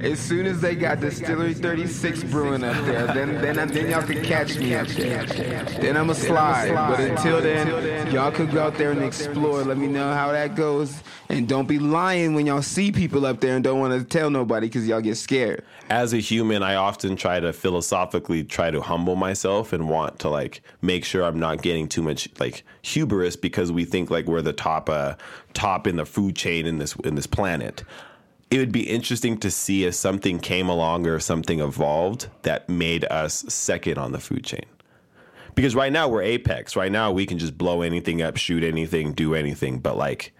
as 0.00 0.18
soon 0.18 0.46
as 0.46 0.62
they 0.62 0.74
got 0.74 1.00
Distillery 1.00 1.52
36 1.52 2.24
brewing 2.24 2.64
up 2.64 2.82
there, 2.86 3.06
then 3.08 3.42
then 3.42 3.68
then 3.68 3.90
y'all 3.90 4.02
could 4.02 4.24
catch 4.24 4.56
me 4.56 4.74
up 4.74 4.88
there. 4.88 5.26
Then 5.26 5.98
I'ma 5.98 6.14
slide. 6.14 6.72
But 6.72 7.00
until 7.00 7.42
then, 7.42 8.10
y'all 8.10 8.32
could 8.32 8.50
go 8.50 8.62
out 8.62 8.78
there 8.78 8.92
and 8.92 9.02
explore. 9.26 9.62
Let 9.64 9.78
me 9.78 9.86
know 9.86 10.12
how 10.12 10.32
that 10.32 10.54
goes. 10.54 11.02
And 11.28 11.48
don't 11.48 11.66
be 11.66 11.78
lying 11.78 12.34
when 12.34 12.46
y'all 12.46 12.62
see 12.62 12.92
people 12.92 13.26
up 13.26 13.40
there 13.40 13.56
and 13.56 13.64
don't 13.64 13.80
want 13.80 13.98
to 13.98 14.04
tell 14.04 14.30
nobody 14.30 14.68
because 14.68 14.86
y'all 14.86 15.00
get 15.00 15.16
scared. 15.16 15.64
as 15.90 16.12
a 16.12 16.18
human, 16.18 16.62
I 16.62 16.74
often 16.76 17.16
try 17.16 17.40
to 17.40 17.52
philosophically 17.52 18.44
try 18.44 18.70
to 18.70 18.80
humble 18.80 19.16
myself 19.16 19.72
and 19.72 19.88
want 19.88 20.18
to 20.20 20.28
like 20.28 20.62
make 20.82 21.04
sure 21.04 21.24
I'm 21.24 21.38
not 21.38 21.62
getting 21.62 21.88
too 21.88 22.02
much 22.02 22.28
like 22.38 22.64
hubris 22.82 23.36
because 23.36 23.70
we 23.72 23.84
think 23.84 24.10
like 24.10 24.26
we're 24.26 24.42
the 24.42 24.52
top 24.52 24.88
uh 24.88 25.14
top 25.54 25.86
in 25.86 25.96
the 25.96 26.06
food 26.06 26.36
chain 26.36 26.66
in 26.66 26.78
this 26.78 26.94
in 27.04 27.14
this 27.14 27.26
planet. 27.26 27.84
It 28.50 28.58
would 28.58 28.72
be 28.72 28.88
interesting 28.88 29.38
to 29.38 29.50
see 29.50 29.84
if 29.84 29.94
something 29.94 30.38
came 30.38 30.68
along 30.68 31.06
or 31.08 31.18
something 31.18 31.58
evolved 31.58 32.28
that 32.42 32.68
made 32.68 33.04
us 33.06 33.44
second 33.48 33.98
on 33.98 34.12
the 34.12 34.20
food 34.20 34.44
chain. 34.44 34.64
Because 35.56 35.74
right 35.74 35.92
now 35.92 36.08
we're 36.08 36.22
apex. 36.22 36.76
Right 36.76 36.92
now 36.92 37.10
we 37.10 37.26
can 37.26 37.38
just 37.38 37.58
blow 37.58 37.82
anything 37.82 38.22
up, 38.22 38.36
shoot 38.36 38.62
anything, 38.62 39.12
do 39.12 39.34
anything, 39.34 39.80
but 39.80 39.96
like 39.96 40.32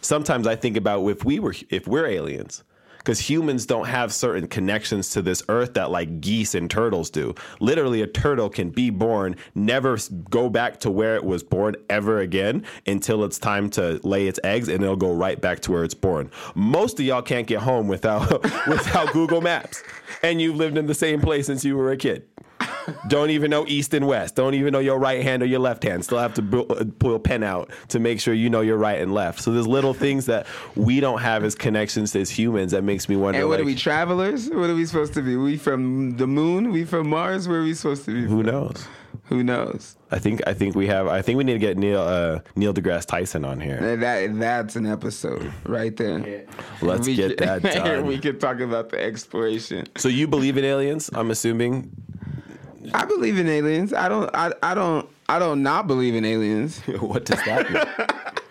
sometimes 0.00 0.46
I 0.46 0.54
think 0.54 0.76
about 0.76 1.04
if 1.08 1.24
we 1.24 1.40
were 1.40 1.54
if 1.70 1.88
we're 1.88 2.06
aliens 2.06 2.62
because 3.02 3.18
humans 3.18 3.66
don't 3.66 3.86
have 3.86 4.12
certain 4.12 4.46
connections 4.46 5.10
to 5.10 5.22
this 5.22 5.42
earth 5.48 5.74
that 5.74 5.90
like 5.90 6.20
geese 6.20 6.54
and 6.54 6.70
turtles 6.70 7.10
do. 7.10 7.34
Literally, 7.58 8.00
a 8.02 8.06
turtle 8.06 8.48
can 8.48 8.70
be 8.70 8.90
born, 8.90 9.36
never 9.54 9.98
go 10.30 10.48
back 10.48 10.78
to 10.80 10.90
where 10.90 11.16
it 11.16 11.24
was 11.24 11.42
born 11.42 11.74
ever 11.90 12.20
again 12.20 12.64
until 12.86 13.24
it's 13.24 13.38
time 13.38 13.68
to 13.70 14.00
lay 14.04 14.28
its 14.28 14.38
eggs, 14.44 14.68
and 14.68 14.82
it'll 14.82 14.96
go 14.96 15.12
right 15.12 15.40
back 15.40 15.60
to 15.60 15.72
where 15.72 15.84
it's 15.84 15.94
born. 15.94 16.30
Most 16.54 17.00
of 17.00 17.06
y'all 17.06 17.22
can't 17.22 17.46
get 17.46 17.60
home 17.60 17.88
without 17.88 18.42
without 18.68 19.12
Google 19.12 19.40
Maps, 19.40 19.82
and 20.22 20.40
you've 20.40 20.56
lived 20.56 20.78
in 20.78 20.86
the 20.86 20.94
same 20.94 21.20
place 21.20 21.46
since 21.46 21.64
you 21.64 21.76
were 21.76 21.90
a 21.90 21.96
kid. 21.96 22.28
Don't 23.08 23.30
even 23.30 23.50
know 23.50 23.64
east 23.66 23.94
and 23.94 24.06
west. 24.06 24.34
Don't 24.36 24.54
even 24.54 24.72
know 24.72 24.78
your 24.78 24.98
right 24.98 25.22
hand 25.22 25.42
or 25.42 25.46
your 25.46 25.60
left 25.60 25.82
hand. 25.82 26.04
Still 26.04 26.18
have 26.18 26.34
to 26.34 26.66
uh, 26.70 26.84
pull 26.98 27.14
a 27.14 27.18
pen 27.20 27.42
out 27.42 27.70
to 27.88 27.98
make 27.98 28.20
sure 28.20 28.34
you 28.34 28.50
know 28.50 28.60
your 28.60 28.76
right 28.76 29.00
and 29.00 29.12
left. 29.14 29.40
So 29.40 29.52
there's 29.52 29.66
little 29.68 29.94
things 29.94 30.26
that 30.26 30.46
we 30.76 31.00
don't 31.00 31.20
have 31.20 31.44
as 31.44 31.54
connections 31.54 32.14
as 32.16 32.30
humans 32.30 32.72
that 32.72 32.82
makes 32.82 33.08
me 33.08 33.16
wonder. 33.16 33.40
And 33.40 33.48
what 33.48 33.58
like, 33.58 33.62
are 33.62 33.66
we 33.66 33.74
travelers? 33.74 34.48
What 34.50 34.70
are 34.70 34.74
we 34.74 34.84
supposed 34.86 35.14
to 35.14 35.22
be? 35.22 35.36
We 35.36 35.56
from 35.56 36.16
the 36.16 36.26
moon? 36.26 36.70
We 36.72 36.84
from 36.84 37.08
Mars? 37.08 37.48
Where 37.48 37.60
are 37.60 37.64
we 37.64 37.74
supposed 37.74 38.04
to 38.06 38.12
be? 38.12 38.26
who 38.28 38.42
knows? 38.42 38.86
Who 39.26 39.42
knows? 39.42 39.96
I 40.10 40.18
think 40.18 40.40
I 40.46 40.52
think 40.52 40.74
we 40.74 40.86
have. 40.88 41.06
I 41.06 41.22
think 41.22 41.38
we 41.38 41.44
need 41.44 41.52
to 41.54 41.58
get 41.58 41.78
Neil 41.78 42.00
uh, 42.02 42.40
Neil 42.56 42.74
deGrasse 42.74 43.06
Tyson 43.06 43.44
on 43.44 43.60
here. 43.60 43.78
That, 43.80 44.00
that 44.00 44.38
that's 44.38 44.76
an 44.76 44.86
episode 44.86 45.52
right 45.64 45.96
there. 45.96 46.44
Let's 46.82 47.06
We 47.06 47.14
get 47.16 47.38
could- 47.38 47.38
that 47.38 47.62
done. 47.84 48.06
we 48.06 48.18
could 48.18 48.40
talk 48.40 48.60
about 48.60 48.90
the 48.90 49.02
exploration. 49.02 49.86
So 49.96 50.08
you 50.08 50.26
believe 50.26 50.56
in 50.58 50.64
aliens? 50.64 51.08
I'm 51.14 51.30
assuming. 51.30 51.90
I 52.94 53.04
believe 53.04 53.38
in 53.38 53.48
aliens. 53.48 53.92
I 53.92 54.08
don't. 54.08 54.30
I, 54.34 54.52
I 54.62 54.74
don't. 54.74 55.08
I 55.28 55.38
don't 55.38 55.62
not 55.62 55.86
believe 55.86 56.14
in 56.14 56.24
aliens. 56.24 56.78
what 57.00 57.24
does 57.24 57.42
that 57.44 57.70
mean? 57.70 57.82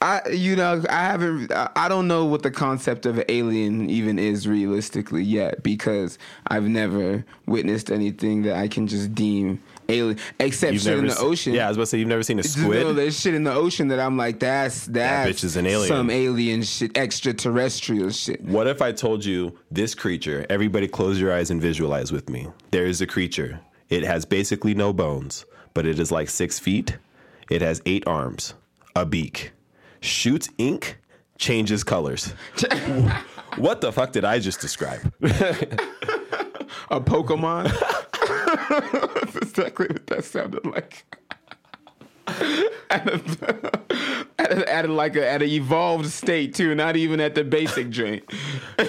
I, 0.00 0.28
you 0.28 0.56
know, 0.56 0.82
I 0.88 1.00
haven't. 1.00 1.50
I 1.52 1.70
I 1.74 1.88
don't 1.88 2.06
know 2.08 2.24
what 2.24 2.42
the 2.42 2.50
concept 2.50 3.06
of 3.06 3.22
alien 3.28 3.88
even 3.90 4.18
is 4.18 4.46
realistically 4.46 5.22
yet 5.22 5.62
because 5.62 6.18
I've 6.46 6.68
never 6.68 7.24
witnessed 7.46 7.90
anything 7.90 8.42
that 8.42 8.56
I 8.56 8.68
can 8.68 8.86
just 8.86 9.14
deem 9.14 9.62
alien, 9.88 10.18
except 10.38 10.72
You've 10.74 10.82
shit 10.82 10.98
in 10.98 11.06
the 11.06 11.14
se- 11.14 11.22
ocean. 11.24 11.54
Yeah, 11.54 11.66
I 11.66 11.68
was 11.68 11.76
about 11.76 11.84
to 11.84 11.86
say 11.86 11.98
you've 11.98 12.08
never 12.08 12.22
seen 12.22 12.38
a 12.38 12.42
squid. 12.42 12.96
there's 12.96 13.20
shit 13.20 13.34
in 13.34 13.44
the 13.44 13.52
ocean 13.52 13.88
that 13.88 14.00
I'm 14.00 14.16
like, 14.16 14.40
that's 14.40 14.86
that's 14.86 15.30
bitch 15.30 15.44
is 15.44 15.56
an 15.56 15.66
alien. 15.66 15.88
some 15.88 16.10
alien 16.10 16.62
shit, 16.62 16.96
extraterrestrial 16.96 18.10
shit. 18.10 18.42
What 18.42 18.66
if 18.66 18.82
I 18.82 18.92
told 18.92 19.24
you 19.24 19.58
this 19.70 19.94
creature? 19.94 20.46
Everybody, 20.50 20.88
close 20.88 21.20
your 21.20 21.32
eyes 21.32 21.50
and 21.50 21.60
visualize 21.60 22.12
with 22.12 22.28
me. 22.28 22.48
There 22.70 22.86
is 22.86 23.00
a 23.00 23.06
creature. 23.06 23.60
It 23.88 24.02
has 24.02 24.24
basically 24.24 24.74
no 24.74 24.92
bones, 24.92 25.44
but 25.74 25.86
it 25.86 25.98
is 25.98 26.10
like 26.10 26.28
six 26.28 26.58
feet. 26.58 26.98
It 27.50 27.62
has 27.62 27.80
eight 27.86 28.04
arms, 28.06 28.54
a 28.96 29.06
beak, 29.06 29.52
shoots 30.00 30.48
ink, 30.58 30.98
changes 31.38 31.84
colors. 31.84 32.32
what 33.56 33.80
the 33.80 33.92
fuck 33.92 34.12
did 34.12 34.24
I 34.24 34.38
just 34.40 34.60
describe? 34.60 35.12
A 36.90 37.00
Pokemon. 37.00 37.72
That's 38.70 39.36
exactly 39.36 39.86
what 39.88 40.06
that 40.06 40.24
sounded 40.24 40.64
like. 40.66 41.04
at, 42.90 43.08
a, 43.08 43.20
at, 44.38 44.52
a, 44.52 44.74
at 44.74 44.90
like 44.90 45.16
a, 45.16 45.28
at 45.28 45.42
an 45.42 45.48
evolved 45.48 46.06
state 46.06 46.54
too, 46.54 46.74
not 46.74 46.96
even 46.96 47.20
at 47.20 47.34
the 47.34 47.44
basic 47.44 47.90
joint. 47.90 48.24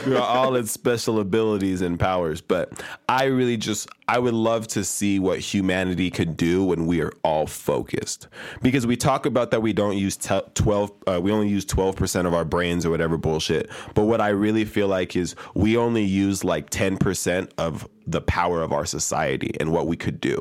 We're 0.05 0.19
all 0.19 0.55
its 0.55 0.71
special 0.71 1.19
abilities 1.19 1.81
and 1.81 1.99
powers, 1.99 2.41
but 2.41 2.83
I 3.07 3.25
really 3.25 3.57
just 3.57 3.89
I 4.07 4.19
would 4.19 4.33
love 4.33 4.67
to 4.69 4.83
see 4.83 5.19
what 5.19 5.39
humanity 5.39 6.09
could 6.09 6.37
do 6.37 6.63
when 6.63 6.87
we 6.87 7.01
are 7.01 7.11
all 7.23 7.45
focused. 7.45 8.27
Because 8.61 8.87
we 8.87 8.95
talk 8.95 9.25
about 9.25 9.51
that 9.51 9.61
we 9.61 9.73
don't 9.73 9.97
use 9.97 10.17
te- 10.17 10.41
twelve, 10.53 10.91
uh, 11.05 11.19
we 11.21 11.31
only 11.31 11.49
use 11.49 11.65
twelve 11.65 11.95
percent 11.95 12.27
of 12.27 12.33
our 12.33 12.45
brains 12.45 12.85
or 12.85 12.89
whatever 12.89 13.17
bullshit. 13.17 13.69
But 13.93 14.05
what 14.05 14.21
I 14.21 14.29
really 14.29 14.65
feel 14.65 14.87
like 14.87 15.15
is 15.15 15.35
we 15.53 15.77
only 15.77 16.03
use 16.03 16.43
like 16.43 16.69
ten 16.69 16.97
percent 16.97 17.53
of 17.57 17.87
the 18.07 18.21
power 18.21 18.61
of 18.61 18.71
our 18.71 18.85
society 18.85 19.51
and 19.59 19.71
what 19.71 19.85
we 19.87 19.97
could 19.97 20.21
do. 20.21 20.39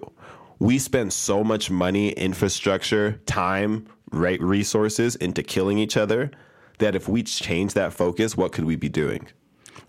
We 0.59 0.79
spend 0.79 1.13
so 1.13 1.45
much 1.45 1.71
money, 1.71 2.11
infrastructure, 2.13 3.21
time, 3.27 3.87
right, 4.11 4.41
resources 4.41 5.17
into 5.17 5.43
killing 5.43 5.79
each 5.79 5.97
other 5.97 6.31
that 6.79 6.95
if 6.95 7.09
we 7.09 7.23
change 7.23 7.75
that 7.75 7.93
focus, 7.93 8.37
what 8.37 8.53
could 8.53 8.65
we 8.65 8.77
be 8.77 8.89
doing? 8.89 9.29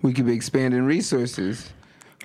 We 0.01 0.13
could 0.13 0.25
be 0.25 0.33
expanding 0.33 0.83
resources, 0.83 1.71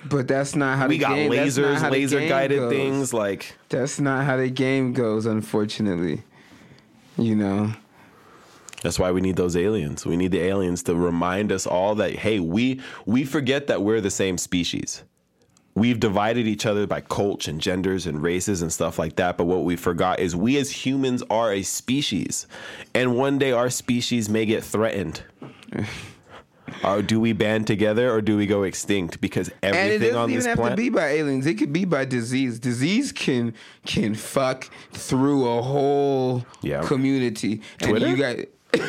but 0.05 0.28
that's 0.28 0.55
not 0.57 0.78
how 0.78 0.88
we 0.88 0.99
the 0.99 1.05
got 1.05 1.14
game. 1.14 1.30
lasers, 1.30 1.90
laser 1.90 2.26
guided 2.28 2.59
goes. 2.59 2.72
things. 2.72 3.14
Like 3.14 3.57
That's 3.68 4.01
not 4.01 4.24
how 4.24 4.36
the 4.36 4.51
game 4.51 4.93
goes, 4.93 5.26
unfortunately. 5.26 6.22
You 7.16 7.36
know. 7.36 7.72
that's 8.82 8.99
why 8.99 9.11
we 9.12 9.20
need 9.20 9.36
those 9.36 9.57
aliens. 9.57 10.05
We 10.07 10.16
need 10.16 10.32
the 10.32 10.40
aliens 10.40 10.82
to 10.84 10.95
remind 10.95 11.53
us 11.53 11.66
all 11.66 11.95
that 11.97 12.12
hey, 12.16 12.40
we 12.40 12.80
we 13.07 13.24
forget 13.24 13.68
that 13.68 13.82
we're 13.82 14.01
the 14.01 14.11
same 14.11 14.38
species. 14.38 15.05
We've 15.75 15.99
divided 15.99 16.47
each 16.47 16.66
other 16.66 16.87
by 16.87 17.01
culture 17.01 17.51
and 17.51 17.61
genders 17.61 18.07
and 18.07 18.23
races 18.23 18.61
and 18.61 18.70
stuff 18.73 18.99
like 18.99 19.16
that. 19.16 19.39
But 19.39 19.45
what 19.45 19.64
we 19.64 19.77
forgot 19.77 20.20
is 20.20 20.37
we 20.37 20.59
as 20.59 20.70
humans 20.70 21.23
are 21.31 21.53
a 21.53 21.62
species, 21.62 22.47
and 22.95 23.16
one 23.16 23.39
day 23.39 23.53
our 23.53 23.70
species 23.70 24.29
may 24.29 24.47
get 24.47 24.64
threatened. 24.64 25.23
Or 26.85 27.03
do 27.03 27.20
we 27.20 27.33
band 27.35 27.66
together 27.66 28.11
or 28.11 28.23
do 28.23 28.37
we 28.37 28.47
go 28.47 28.62
extinct? 28.62 29.20
Because 29.20 29.51
everything 29.62 29.64
And 29.64 29.77
it 29.77 29.79
everything 29.95 30.09
doesn't 30.14 30.23
on 30.23 30.31
even 30.31 30.39
this 30.39 30.47
have 30.47 30.70
to 30.70 30.77
be 30.77 30.89
by 30.89 31.09
aliens. 31.09 31.47
It 31.47 31.59
could 31.59 31.73
be 31.73 31.85
by 31.85 32.07
disease. 32.07 32.59
Disease 32.59 33.12
can 33.12 33.53
can 33.85 34.14
fuck 34.14 34.70
through 34.93 35.47
a 35.49 35.61
whole 35.61 36.47
Yeah. 36.62 36.83
community. 36.83 37.61
Twitter? 37.79 38.07
And 38.07 38.16
you 38.16 38.23
guys 38.23 38.47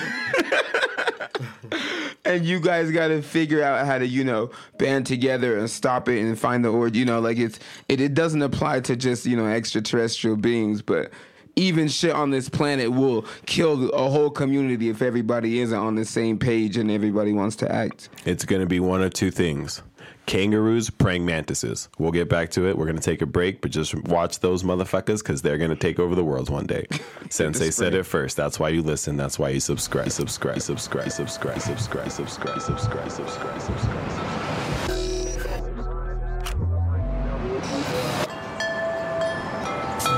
And 2.26 2.46
you 2.46 2.60
guys 2.60 2.90
got 2.92 3.10
to 3.10 3.22
figure 3.22 3.62
out 3.62 3.86
how 3.86 3.98
to, 3.98 4.08
you 4.08 4.24
know, 4.24 4.50
band 4.78 5.06
together 5.06 5.58
and 5.58 5.70
stop 5.70 6.08
it 6.08 6.22
and 6.22 6.40
find 6.40 6.64
the 6.64 6.70
order. 6.70 6.98
You 6.98 7.06
know, 7.06 7.20
like 7.20 7.38
it's 7.38 7.60
it, 7.90 8.00
it 8.00 8.14
doesn't 8.14 8.42
apply 8.42 8.80
to 8.82 8.96
just 8.96 9.26
you 9.26 9.36
know 9.36 9.48
extraterrestrial 9.48 10.38
beings, 10.38 10.82
but 10.82 11.12
even 11.56 11.88
shit 11.88 12.12
on 12.12 12.32
this 12.32 12.50
planet 12.50 12.92
will 12.92 13.26
kill 13.46 13.90
a 13.90 14.10
whole 14.10 14.30
community 14.30 14.90
if 14.90 15.02
everybody 15.02 15.60
isn't 15.60 15.78
on 15.78 15.96
the 15.96 16.06
same 16.06 16.38
page 16.38 16.78
and 16.78 16.90
everybody 16.90 17.34
wants 17.34 17.56
to 17.58 17.72
act. 17.72 18.10
It's 18.26 18.46
going 18.46 18.62
to 18.62 18.68
be 18.68 18.80
one 18.80 19.04
of 19.04 19.14
two 19.14 19.30
things 19.30 19.82
kangaroos, 20.26 20.90
praying 20.90 21.26
mantises. 21.26 21.90
We'll 21.98 22.12
get 22.12 22.30
back 22.30 22.52
to 22.52 22.68
it. 22.68 22.78
We're 22.78 22.86
going 22.86 22.98
to 22.98 23.04
take 23.04 23.22
a 23.22 23.26
break, 23.26 23.62
but 23.62 23.72
just 23.72 23.96
watch 24.08 24.40
those 24.40 24.64
motherfuckers 24.64 25.20
because 25.20 25.42
they're 25.42 25.58
going 25.58 25.70
to 25.70 25.76
take 25.76 26.00
over 26.00 26.16
the 26.16 26.24
world 26.24 26.50
one 26.50 26.66
day. 26.66 26.86
Sensei 27.30 27.72
said 27.72 27.94
it 27.94 28.04
first. 28.04 28.38
That's 28.38 28.60
why 28.60 28.70
you 28.70 28.82
listen. 28.82 29.18
That's 29.18 29.38
why 29.38 29.50
you 29.50 29.60
subscribe. 29.60 30.12
Subscribe, 30.12 30.62
subscribe, 30.62 31.12
subscribe, 31.12 31.62
subscribe, 31.62 32.12
subscribe, 32.12 32.62
subscribe, 32.62 33.12
subscribe, 33.12 33.62
subscribe. 33.62 34.23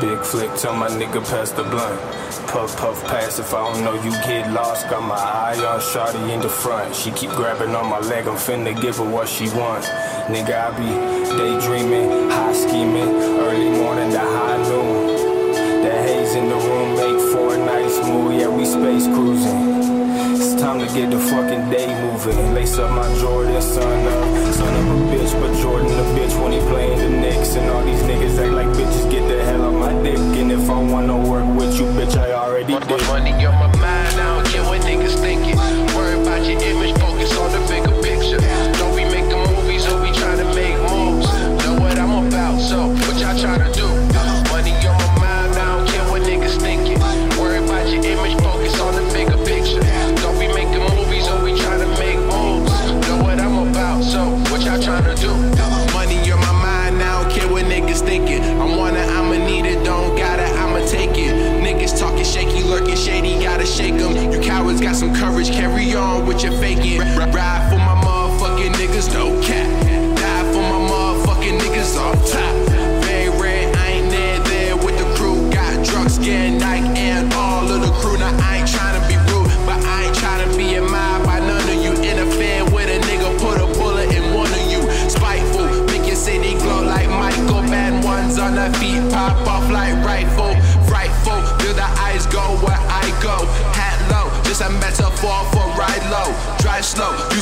Big 0.01 0.19
flick, 0.19 0.53
tell 0.55 0.75
my 0.75 0.89
nigga 0.89 1.23
pass 1.29 1.51
the 1.51 1.63
blunt. 1.63 1.99
Puff, 2.47 2.75
puff, 2.77 3.01
pass 3.05 3.39
if 3.39 3.53
I 3.53 3.71
don't 3.71 3.83
know 3.83 3.93
you 4.03 4.11
get 4.23 4.51
lost. 4.51 4.89
Got 4.89 5.03
my 5.03 5.15
eye 5.15 5.55
on 5.65 5.79
Shawty 5.79 6.33
in 6.33 6.41
the 6.41 6.49
front. 6.49 6.93
She 6.93 7.11
keep 7.11 7.29
grabbing 7.31 7.73
on 7.73 7.89
my 7.89 7.99
leg, 7.99 8.27
I'm 8.27 8.35
finna 8.35 8.79
give 8.81 8.97
her 8.97 9.09
what 9.09 9.29
she 9.29 9.49
wants. 9.49 9.87
Nigga, 10.27 10.55
I 10.55 10.71
be 10.77 11.37
daydreaming, 11.37 12.29
high 12.29 12.53
scheming, 12.53 13.09
early 13.39 13.69
morning 13.69 14.11
to 14.11 14.19
high 14.19 14.57
noon. 14.69 15.07
The 15.83 15.91
haze 15.91 16.35
in 16.35 16.49
the 16.49 16.55
room 16.55 16.95
make 16.95 17.21
for 17.31 17.53
a 17.53 17.57
nice 17.57 17.97
move, 18.07 18.33
yeah, 18.33 18.49
we 18.49 18.65
space 18.65 19.05
cruising. 19.05 19.75
It's 20.33 20.59
time 20.61 20.79
to 20.79 20.87
get 20.93 21.11
the 21.11 21.19
fucking 21.19 21.69
day 21.69 21.87
moving. 22.01 22.53
Lace 22.55 22.79
up 22.79 22.89
my 22.89 23.05
Jordan, 23.19 23.61
son 23.61 24.07
up. 24.07 24.53
Son 24.53 24.73
of 24.73 24.87
a 24.87 25.13
bitch, 25.13 25.31
but 25.39 25.53
Jordan 25.61 25.91
a 25.91 26.03
bitch 26.17 26.33
when 26.41 26.53
he 26.53 26.59
playing 26.71 26.97
the 26.97 27.09
Knicks. 27.09 27.55
And 27.55 27.69
all 27.69 27.83
these 27.85 28.01
niggas 28.01 28.24
wanna 30.95 31.17
work 31.29 31.45
with 31.59 31.77
you, 31.77 31.87
bitch, 31.87 32.15
I 32.15 32.31
already 32.31 32.79
did. 32.79 33.07
Money 33.07 33.31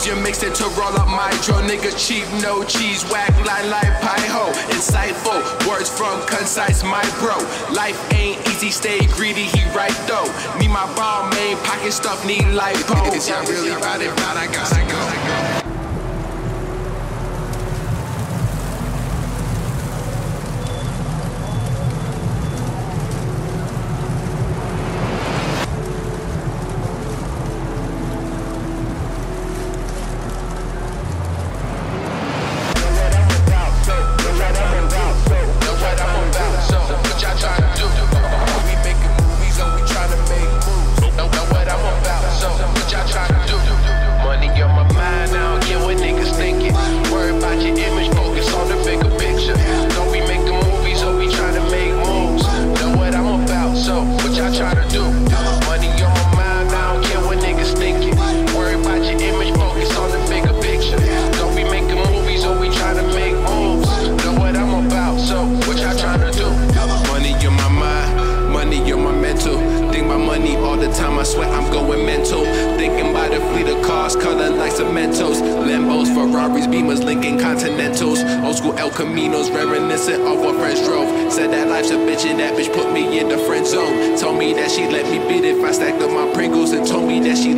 use 0.03 0.07
your 0.07 0.23
mixtape 0.25 0.55
to 0.55 0.63
roll 0.79 0.95
up 0.99 1.07
my 1.07 1.29
dro. 1.43 1.55
Nigga 1.61 1.91
cheap, 1.97 2.25
no 2.41 2.63
cheese, 2.63 3.03
whack 3.11 3.29
line 3.45 3.69
like 3.69 3.91
pie 4.01 4.27
ho. 4.27 4.51
Insightful, 4.71 5.39
words 5.67 5.89
from 5.89 6.25
concise 6.27 6.83
my 6.83 7.03
bro. 7.19 7.37
Life 7.73 7.99
ain't 8.13 8.39
easy, 8.49 8.71
stay 8.71 9.05
greedy, 9.07 9.43
he 9.43 9.63
right 9.75 9.95
though. 10.07 10.27
Need 10.59 10.69
my 10.69 10.91
ball 10.95 11.29
main, 11.31 11.57
pocket 11.57 11.91
stuff, 11.91 12.25
need 12.25 12.43
lipo. 12.43 13.13
Is 13.15 13.29
y'all 13.29 13.45
really 13.45 13.71
about 13.71 14.01
it? 14.01 14.09
Right, 14.09 14.37
I 14.37 14.47
gotta 14.47 14.81
go. 14.91 15.52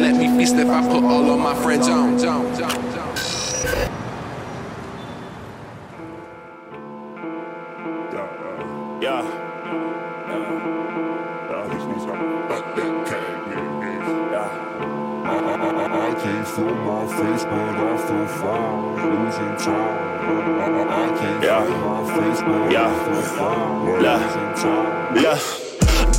Let 0.06 0.16
me 0.18 0.28
feast 0.38 0.54
if 0.56 0.70
I 0.70 0.82
put 0.88 1.04
all 1.04 1.32
of 1.32 1.40
my 1.40 1.56
friends 1.64 1.88
on. 1.88 2.20
Yeah. 9.02 9.22
I 15.26 16.14
can't 16.22 16.48
feel 16.48 16.76
my 16.76 17.08
face, 17.08 17.44
but 17.46 17.76
I 17.76 17.98
feel 18.06 18.28
fine. 18.28 19.26
Losing 19.26 19.56
time. 19.66 19.98
I 20.90 21.18
can't 21.20 21.44
Yeah. 21.44 21.66
feel 21.66 21.78
my 21.90 22.04
face, 22.14 22.42
but 22.42 22.72
Yeah. 22.72 22.88
I 22.88 23.06
feel 23.06 23.22
fine. 23.38 24.04
Yeah. 24.04 24.18
Losing 24.18 24.54
time. 24.64 25.24
Yeah. 25.24 25.65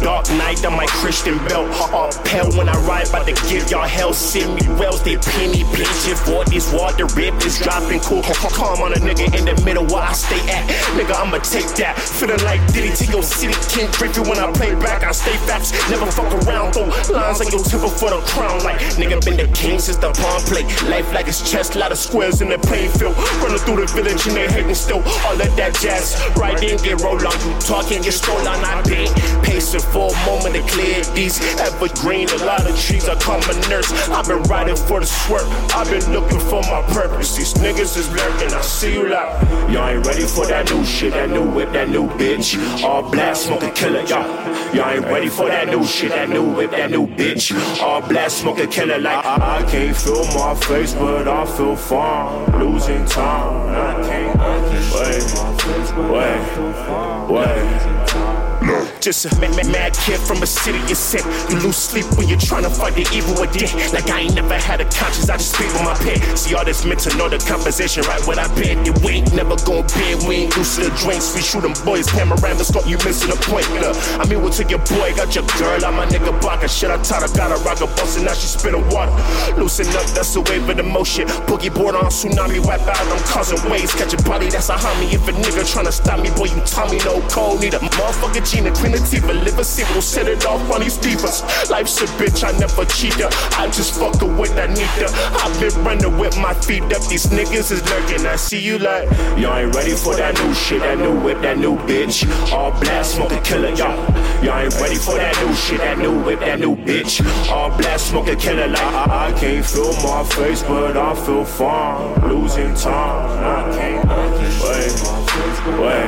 Dark 0.03 0.29
night 0.31 0.65
on 0.65 0.77
my 0.77 0.87
Christian 0.87 1.39
Bale. 1.49 1.67
All 1.93 2.11
pale 2.25 2.51
when 2.57 2.69
I 2.69 2.77
ride, 2.87 3.09
about 3.09 3.27
to 3.27 3.35
give 3.49 3.71
y'all 3.71 3.87
hell. 3.87 4.13
Send 4.13 4.55
me 4.55 4.69
wells, 4.79 5.03
they 5.03 5.17
penny 5.17 5.65
pinching 5.75 6.17
for 6.17 6.45
these 6.45 6.71
water 6.73 7.07
rip 7.17 7.35
is 7.45 7.59
dropping 7.59 8.01
cool. 8.01 8.23
Calm 8.23 8.83
on 8.83 8.93
a 8.93 8.97
nigga 8.97 9.27
in 9.37 9.45
the 9.45 9.57
middle 9.65 9.85
where 9.87 10.03
I 10.03 10.13
stay 10.13 10.41
at. 10.51 10.69
Nigga, 10.97 11.15
I'ma 11.17 11.39
take 11.39 11.69
that. 11.81 11.99
Feeling 11.99 12.43
like 12.45 12.61
Diddy 12.73 12.95
to 12.95 13.05
your 13.11 13.23
city, 13.23 13.55
King 13.73 13.91
Griffey 13.93 14.21
when 14.21 14.39
I 14.39 14.51
play 14.53 14.75
back. 14.77 15.03
I 15.03 15.13
stay 15.13 15.37
facts, 15.49 15.73
never 15.91 16.07
fuck 16.11 16.33
around. 16.45 16.73
Throw 16.73 16.87
lines 17.17 17.41
on 17.41 17.49
your 17.49 17.63
temple 17.65 17.91
for 17.91 18.11
the 18.11 18.21
crown. 18.29 18.63
Like 18.63 18.81
nigga 19.01 19.25
been 19.25 19.37
the 19.37 19.49
king 19.55 19.79
since 19.79 19.97
the 19.97 20.13
pawn 20.13 20.41
plate. 20.47 20.67
Life 20.89 21.13
like 21.13 21.29
it's 21.29 21.43
chess, 21.49 21.75
lot 21.75 21.93
of 21.93 21.99
squares 21.99 22.41
in 22.41 22.49
the 22.49 22.59
playing 22.59 22.91
field. 22.93 23.17
Running 23.41 23.59
through 23.65 23.85
the 23.85 23.89
village 23.93 24.27
and 24.27 24.37
they 24.37 24.49
hating 24.49 24.75
still. 24.75 25.03
All 25.25 25.35
of 25.35 25.57
that 25.57 25.75
jazz, 25.81 26.21
right 26.37 26.61
in, 26.63 26.77
get 26.79 27.01
roll 27.01 27.19
on. 27.19 27.37
You 27.43 27.53
talking, 27.61 28.03
get 28.03 28.13
stolen. 28.13 28.47
I 28.47 28.83
been 28.83 29.09
pacing 29.43 29.86
for 29.93 30.11
a 30.13 30.27
moment 30.27 30.55
to 30.55 30.63
clear 30.73 31.03
these 31.15 31.41
evergreen. 31.61 32.29
A 32.31 32.45
lot 32.45 32.69
of 32.69 32.79
trees 32.79 33.09
are 33.09 33.17
common 33.17 33.59
nurse. 33.69 33.91
I've 34.09 34.27
been 34.27 34.43
riding 34.45 34.77
for 34.77 35.01
the 35.01 35.07
swerve. 35.07 35.49
I've 35.75 35.91
been 35.91 36.13
looking 36.13 36.41
for 36.41 36.63
my 36.63 36.83
purpose. 36.93 37.37
These 37.37 37.55
niggas 37.55 37.97
is 37.97 38.11
lurking. 38.13 38.53
I 38.53 38.61
see 38.61 38.95
you 38.95 39.09
like 39.09 39.31
y'all 39.71 39.89
ain't 39.89 40.07
ready 40.07 40.27
for 40.27 40.47
that 40.47 40.71
new 40.71 40.85
shit, 40.85 41.13
that 41.13 41.31
new 41.31 41.49
whip, 41.51 41.73
that 41.73 41.89
new 41.89 42.09
bitch. 42.09 42.83
All 42.83 43.03
black 43.11 43.37
smoke 43.37 43.63
a 43.63 43.71
killer, 43.71 44.03
y'all. 44.03 44.27
Y'all 44.75 44.91
ain't 44.91 45.05
ready 45.07 45.29
for 45.29 45.47
that 45.47 45.69
new 45.69 45.85
shit, 45.85 46.11
that 46.11 46.29
new 46.29 46.45
whip, 46.55 46.71
that 46.73 46.91
new 46.91 47.07
bitch. 47.07 47.53
All 47.83 48.01
black 48.01 48.31
smoke 48.31 48.59
a 48.59 48.67
killer 48.67 48.99
like 48.99 49.25
I, 49.25 49.59
I 49.59 49.71
can't 49.71 49.97
feel 49.97 50.25
my 50.35 50.55
face, 50.55 50.95
but 50.95 51.29
I 51.29 51.47
feel 51.57 51.77
fine. 51.77 52.59
Losing 52.59 53.05
time. 53.07 53.69
I 53.71 53.95
can't. 54.07 54.37
Wait, 54.93 55.23
wait, 56.11 57.31
wait. 57.31 57.96
Just 59.01 59.27
a 59.27 59.41
mad, 59.41 59.55
mad, 59.71 59.95
kid 59.95 60.19
from 60.19 60.43
a 60.43 60.47
city 60.47 60.79
you 60.89 60.95
sick. 60.95 61.25
You 61.49 61.59
lose 61.61 61.77
sleep 61.77 62.07
when 62.19 62.29
you're 62.29 62.39
trying 62.39 62.65
to 62.65 62.71
fight 62.71 62.95
the 62.95 63.07
evil 63.15 63.39
within. 63.41 63.71
Like 63.93 64.11
I 64.11 64.27
ain't 64.27 64.35
never 64.35 64.55
had 64.55 64.81
a 64.81 64.85
conscience, 64.91 65.31
I 65.31 65.37
just 65.37 65.55
speak 65.55 65.71
with 65.73 65.85
my 65.85 65.95
pen. 65.95 66.19
See 66.37 66.55
all 66.55 66.65
this 66.65 66.85
mental, 66.85 67.17
know 67.17 67.29
the 67.29 67.39
composition, 67.39 68.03
right 68.05 68.21
what 68.27 68.39
I 68.39 68.49
been. 68.55 68.87
And 68.87 68.99
we 69.05 69.23
ain't 69.23 69.33
never 69.35 69.57
gon' 69.63 69.87
bend, 69.95 70.27
we 70.27 70.47
ain't 70.47 70.57
used 70.57 70.77
to 70.77 70.91
the 70.91 70.93
drinks. 70.99 71.35
We 71.35 71.43
shoot 71.43 71.63
them 71.63 71.75
boys, 71.85 72.09
panorama 72.09 72.65
scope, 72.65 72.87
you 72.87 72.99
missing 73.07 73.31
the 73.31 73.39
point. 73.47 73.67
Look, 73.79 73.95
I 74.19 74.27
mean, 74.27 74.43
what 74.43 74.55
took 74.55 74.71
your 74.71 74.83
boy, 74.83 75.15
got 75.15 75.35
your 75.35 75.47
girl, 75.59 75.85
I'm 75.85 75.95
my 75.95 76.07
nigga 76.07 76.35
Baka. 76.43 76.69
Shit, 76.69 76.91
I 76.91 76.99
taught 77.03 77.23
her, 77.23 77.31
got 77.37 77.55
a 77.55 77.63
rock 77.63 77.81
a 77.81 77.87
bus, 77.95 78.17
and 78.17 78.27
now 78.27 78.35
she 78.35 78.47
spitting 78.47 78.83
water. 78.91 79.15
Loosen 79.55 79.87
up, 79.95 80.07
that's 80.11 80.35
the 80.35 80.43
wave 80.43 80.69
of 80.69 80.77
the 80.77 80.83
motion. 80.83 81.29
Boogie 81.47 81.73
board 81.73 81.95
on 81.95 82.11
tsunami, 82.11 82.59
wipe 82.59 82.83
out, 82.83 82.99
I'm 82.99 83.23
causing 83.25 83.63
waves. 83.71 83.95
Catch 83.95 84.15
a 84.15 84.23
body, 84.23 84.49
that's 84.51 84.69
a 84.69 84.75
homie. 84.75 85.15
If 85.15 85.29
a 85.29 85.33
nigga 85.33 85.63
tryna 85.63 85.93
stop 85.93 86.19
me, 86.21 86.31
boy, 86.35 86.51
you 86.51 86.61
Tommy, 86.67 86.99
no 87.07 87.21
cold. 87.29 87.61
Need 87.61 87.75
a 87.75 87.79
motherfucker 87.79 88.43
Gina, 88.57 88.73
Queen 88.73 88.93
Latifah, 88.93 89.45
live 89.45 89.59
a 89.59 89.65
single, 89.65 90.01
set 90.01 90.29
it 90.29 90.47
off 90.47 90.71
on 90.73 90.81
these 90.81 90.97
divas. 90.97 91.45
Life's 91.69 92.01
a 92.01 92.07
bitch, 92.17 92.43
I 92.43 92.57
never 92.59 92.87
cheat. 92.87 93.13
I 93.59 93.67
just 93.67 94.01
fuck 94.01 94.19
her 94.23 94.27
when 94.27 94.51
I 94.59 94.67
need. 94.67 94.89
I've 95.45 95.61
been 95.61 95.85
running 95.85 96.17
with 96.17 96.39
my 96.39 96.55
feet 96.55 96.83
up, 96.85 97.07
these 97.09 97.27
niggas 97.27 97.71
is 97.71 97.83
lurking. 97.91 98.25
I 98.27 98.37
see 98.37 98.59
you 98.59 98.79
like, 98.79 99.11
y'all 99.37 99.59
ain't 99.59 99.75
ready 99.75 99.95
for 99.95 100.17
that 100.17 100.43
new 100.43 100.55
shit, 100.55 100.81
that 100.81 100.97
new 100.97 101.21
whip, 101.21 101.43
that 101.43 101.59
new 101.59 101.77
bitch. 101.85 102.25
All 102.51 102.71
black, 102.81 103.05
smoke 103.05 103.33
a 103.33 103.41
killer, 103.43 103.75
y'all. 103.75 103.95
Y'all 104.43 104.59
ain't 104.59 104.75
ready 104.81 104.97
for 104.97 105.17
that 105.17 105.37
new 105.45 105.55
shit, 105.55 105.79
that 105.81 105.99
new 105.99 106.19
whip, 106.25 106.41
that 106.41 106.59
new 106.59 106.77
bitch. 106.77 107.21
All 107.51 107.69
black, 107.77 108.01
smoke 108.01 108.29
a 108.29 108.37
killer, 108.37 108.69
like 108.69 108.81
I, 108.81 109.29
I 109.29 109.39
can't 109.39 109.67
feel 109.67 109.93
my 110.01 110.25
face, 110.25 110.63
but 110.63 110.97
I 110.97 111.15
feel 111.15 111.45
fine. 111.45 112.27
Losing 112.27 112.73
time, 112.73 113.45
I 113.45 113.77
can't. 113.77 114.09
Wait, 114.65 114.93
wait, 115.79 116.07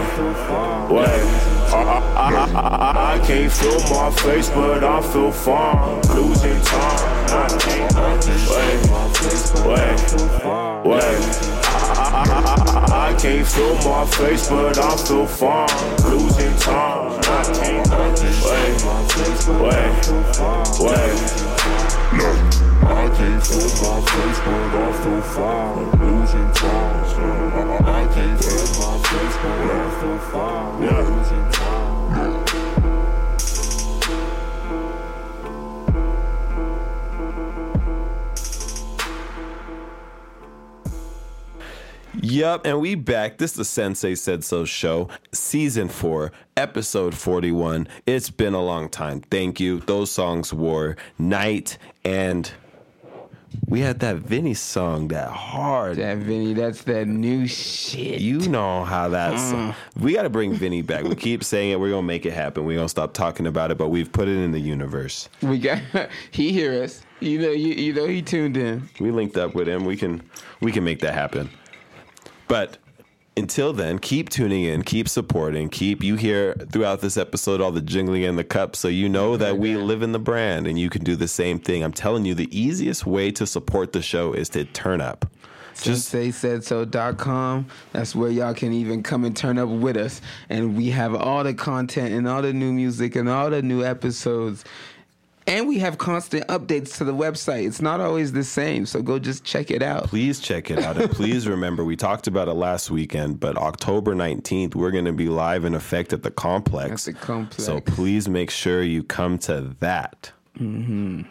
wait. 0.90 1.57
I, 1.70 1.74
I, 1.74 2.30
I, 2.54 3.14
I, 3.14 3.26
can't 3.26 3.52
feel 3.52 3.78
my 3.90 4.10
face, 4.10 4.48
but 4.48 4.82
I 4.82 5.02
feel 5.12 5.30
fine. 5.30 6.00
Losing 6.14 6.60
time, 6.62 7.26
I 7.28 7.48
can't. 7.60 7.94
Wait, 8.48 8.80
wait, 9.66 9.98
wait. 10.86 11.18
I, 11.64 12.24
I, 12.24 12.34
I, 12.68 13.10
I 13.10 13.20
can't 13.20 13.46
feel 13.46 13.74
my 13.84 14.06
face, 14.06 14.48
but 14.48 14.78
I 14.78 14.96
feel 14.96 15.26
fine. 15.26 15.68
Losing 16.10 16.56
time, 16.56 17.20
I 17.22 17.42
can't. 17.60 17.88
Wait, 18.44 18.82
wait, 19.60 20.08
wait. 20.80 22.57
I 23.08 23.16
can't 23.16 23.42
feel 23.42 23.62
my 23.62 24.00
face, 24.04 24.38
but 24.44 24.74
I 24.76 24.92
feel 25.02 25.22
fine. 25.22 25.88
Losing 25.98 26.52
time. 26.52 27.04
I 27.86 28.04
can't 28.12 28.38
feel 28.44 28.66
my 28.78 28.96
face, 29.08 29.36
but 29.42 29.70
I 29.70 29.82
feel 29.98 30.18
fine. 30.28 30.80
Losing 30.82 31.48
time. 31.52 31.78
Yup, 42.20 42.66
and 42.66 42.78
we 42.78 42.94
back. 42.94 43.38
This 43.38 43.52
is 43.52 43.56
the 43.56 43.64
Sensei 43.64 44.16
Said 44.16 44.44
So 44.44 44.66
show, 44.66 45.08
season 45.32 45.88
four, 45.88 46.30
episode 46.58 47.14
41. 47.14 47.88
It's 48.04 48.28
been 48.28 48.52
a 48.52 48.62
long 48.62 48.90
time. 48.90 49.22
Thank 49.22 49.60
you. 49.60 49.80
Those 49.80 50.10
songs 50.10 50.52
were 50.52 50.96
Night 51.18 51.78
and 52.04 52.52
we 53.66 53.80
had 53.80 54.00
that 54.00 54.16
Vinny 54.16 54.54
song, 54.54 55.08
that 55.08 55.30
hard. 55.30 55.96
That 55.96 56.18
Vinny, 56.18 56.54
that's 56.54 56.82
that 56.84 57.06
new 57.06 57.46
shit. 57.46 58.20
You 58.20 58.40
know 58.48 58.84
how 58.84 59.08
that's. 59.08 59.52
Mm. 59.52 59.74
We 59.98 60.14
got 60.14 60.22
to 60.22 60.30
bring 60.30 60.54
Vinny 60.54 60.82
back. 60.82 61.04
We 61.04 61.14
keep 61.14 61.44
saying 61.44 61.72
it. 61.72 61.80
We're 61.80 61.90
going 61.90 62.02
to 62.02 62.06
make 62.06 62.24
it 62.24 62.32
happen. 62.32 62.64
We're 62.64 62.76
going 62.76 62.86
to 62.86 62.90
stop 62.90 63.12
talking 63.12 63.46
about 63.46 63.70
it, 63.70 63.78
but 63.78 63.88
we've 63.88 64.10
put 64.10 64.26
it 64.28 64.36
in 64.36 64.52
the 64.52 64.60
universe. 64.60 65.28
We 65.42 65.58
got 65.58 65.82
he 66.30 66.52
hear 66.52 66.82
us. 66.82 67.02
You 67.20 67.40
know, 67.40 67.50
you, 67.50 67.74
you 67.74 67.92
know 67.92 68.06
he 68.06 68.22
tuned 68.22 68.56
in. 68.56 68.88
We 69.00 69.10
linked 69.10 69.36
up 69.36 69.54
with 69.54 69.68
him. 69.68 69.84
We 69.84 69.96
can 69.96 70.22
we 70.60 70.72
can 70.72 70.84
make 70.84 71.00
that 71.00 71.14
happen. 71.14 71.50
But 72.46 72.78
until 73.38 73.72
then, 73.72 73.98
keep 73.98 74.28
tuning 74.28 74.64
in, 74.64 74.82
keep 74.82 75.08
supporting, 75.08 75.68
keep 75.68 76.02
you 76.02 76.16
hear 76.16 76.54
throughout 76.72 77.00
this 77.00 77.16
episode 77.16 77.60
all 77.60 77.70
the 77.70 77.80
jingling 77.80 78.24
and 78.24 78.36
the 78.36 78.44
cups 78.44 78.80
so 78.80 78.88
you 78.88 79.08
know 79.08 79.36
that 79.36 79.58
we 79.58 79.76
live 79.76 80.02
in 80.02 80.12
the 80.12 80.18
brand 80.18 80.66
and 80.66 80.78
you 80.78 80.90
can 80.90 81.04
do 81.04 81.16
the 81.16 81.28
same 81.28 81.58
thing. 81.58 81.82
I'm 81.82 81.92
telling 81.92 82.24
you 82.24 82.34
the 82.34 82.48
easiest 82.56 83.06
way 83.06 83.30
to 83.32 83.46
support 83.46 83.92
the 83.92 84.02
show 84.02 84.32
is 84.32 84.48
to 84.50 84.64
turn 84.64 85.00
up. 85.00 85.24
Just 85.80 86.08
say 86.08 86.32
said 86.32 86.64
so.com. 86.64 87.66
That's 87.92 88.14
where 88.14 88.30
y'all 88.30 88.54
can 88.54 88.72
even 88.72 89.02
come 89.02 89.24
and 89.24 89.36
turn 89.36 89.58
up 89.58 89.68
with 89.68 89.96
us. 89.96 90.20
And 90.48 90.76
we 90.76 90.90
have 90.90 91.14
all 91.14 91.44
the 91.44 91.54
content 91.54 92.12
and 92.12 92.26
all 92.26 92.42
the 92.42 92.52
new 92.52 92.72
music 92.72 93.14
and 93.14 93.28
all 93.28 93.50
the 93.50 93.62
new 93.62 93.84
episodes. 93.84 94.64
And 95.48 95.66
we 95.66 95.78
have 95.78 95.96
constant 95.96 96.46
updates 96.48 96.98
to 96.98 97.04
the 97.04 97.14
website. 97.14 97.66
It's 97.66 97.80
not 97.80 98.02
always 98.02 98.32
the 98.32 98.44
same, 98.44 98.84
so 98.84 99.00
go 99.00 99.18
just 99.18 99.44
check 99.44 99.70
it 99.70 99.82
out. 99.82 100.04
Please 100.04 100.40
check 100.40 100.70
it 100.70 100.78
out. 100.78 101.00
And 101.00 101.10
please 101.10 101.48
remember, 101.48 101.84
we 101.84 101.96
talked 101.96 102.26
about 102.26 102.48
it 102.48 102.52
last 102.52 102.90
weekend, 102.90 103.40
but 103.40 103.56
October 103.56 104.14
19th, 104.14 104.74
we're 104.74 104.90
going 104.90 105.06
to 105.06 105.12
be 105.14 105.30
live 105.30 105.64
in 105.64 105.74
effect 105.74 106.12
at 106.12 106.22
the 106.22 106.30
complex. 106.30 107.08
At 107.08 107.14
the 107.14 107.20
complex. 107.20 107.64
So 107.64 107.80
please 107.80 108.28
make 108.28 108.50
sure 108.50 108.82
you 108.82 109.02
come 109.02 109.38
to 109.38 109.74
that. 109.80 110.30
Mm-hmm. 110.58 111.22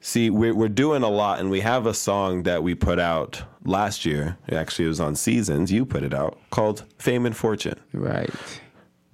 See, 0.00 0.28
we're, 0.28 0.54
we're 0.54 0.68
doing 0.68 1.02
a 1.02 1.08
lot, 1.08 1.40
and 1.40 1.50
we 1.50 1.60
have 1.60 1.86
a 1.86 1.94
song 1.94 2.42
that 2.42 2.62
we 2.62 2.74
put 2.74 2.98
out 2.98 3.44
last 3.64 4.04
year. 4.04 4.36
Actually, 4.52 4.84
it 4.84 4.88
was 4.88 5.00
on 5.00 5.16
Seasons. 5.16 5.72
You 5.72 5.86
put 5.86 6.02
it 6.02 6.12
out 6.12 6.38
called 6.50 6.84
Fame 6.98 7.24
and 7.24 7.34
Fortune. 7.34 7.80
Right. 7.94 8.28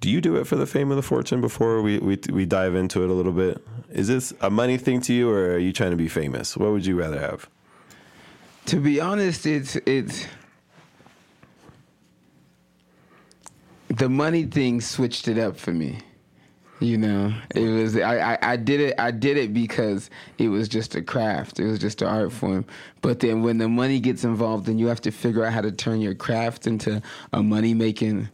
Do 0.01 0.09
you 0.09 0.19
do 0.19 0.35
it 0.35 0.45
for 0.45 0.57
the 0.57 0.65
fame 0.65 0.91
and 0.91 0.97
the 0.97 1.03
fortune 1.03 1.39
before 1.39 1.81
we, 1.81 1.99
we, 1.99 2.19
we 2.33 2.45
dive 2.45 2.75
into 2.75 3.03
it 3.03 3.09
a 3.09 3.13
little 3.13 3.31
bit? 3.31 3.65
Is 3.91 4.07
this 4.07 4.33
a 4.41 4.49
money 4.49 4.77
thing 4.77 5.01
to 5.01 5.13
you, 5.13 5.29
or 5.29 5.51
are 5.53 5.57
you 5.57 5.73
trying 5.73 5.91
to 5.91 5.97
be 5.97 6.07
famous? 6.07 6.55
What 6.55 6.71
would 6.71 6.85
you 6.85 6.97
rather 6.97 7.19
have? 7.19 7.49
To 8.67 8.77
be 8.77 9.01
honest, 9.01 9.45
it's 9.45 9.75
it's 9.85 10.25
the 13.89 14.07
money 14.07 14.45
thing 14.45 14.81
switched 14.81 15.27
it 15.27 15.37
up 15.37 15.57
for 15.57 15.71
me. 15.71 15.99
You 16.79 16.97
know, 16.97 17.33
it 17.53 17.67
was 17.67 17.97
I, 17.97 18.33
I, 18.33 18.37
I 18.41 18.55
did 18.55 18.79
it 18.79 18.95
I 18.97 19.11
did 19.11 19.37
it 19.37 19.53
because 19.53 20.09
it 20.37 20.47
was 20.47 20.67
just 20.67 20.95
a 20.95 21.01
craft. 21.01 21.59
It 21.59 21.65
was 21.65 21.77
just 21.77 22.01
an 22.01 22.07
art 22.07 22.31
form. 22.31 22.65
But 23.01 23.19
then 23.19 23.43
when 23.43 23.57
the 23.57 23.69
money 23.69 23.99
gets 23.99 24.23
involved 24.23 24.67
and 24.67 24.79
you 24.79 24.87
have 24.87 25.01
to 25.01 25.11
figure 25.11 25.43
out 25.45 25.53
how 25.53 25.61
to 25.61 25.71
turn 25.71 26.01
your 26.01 26.15
craft 26.15 26.65
into 26.65 27.01
a 27.33 27.43
money 27.43 27.73
making 27.73 28.29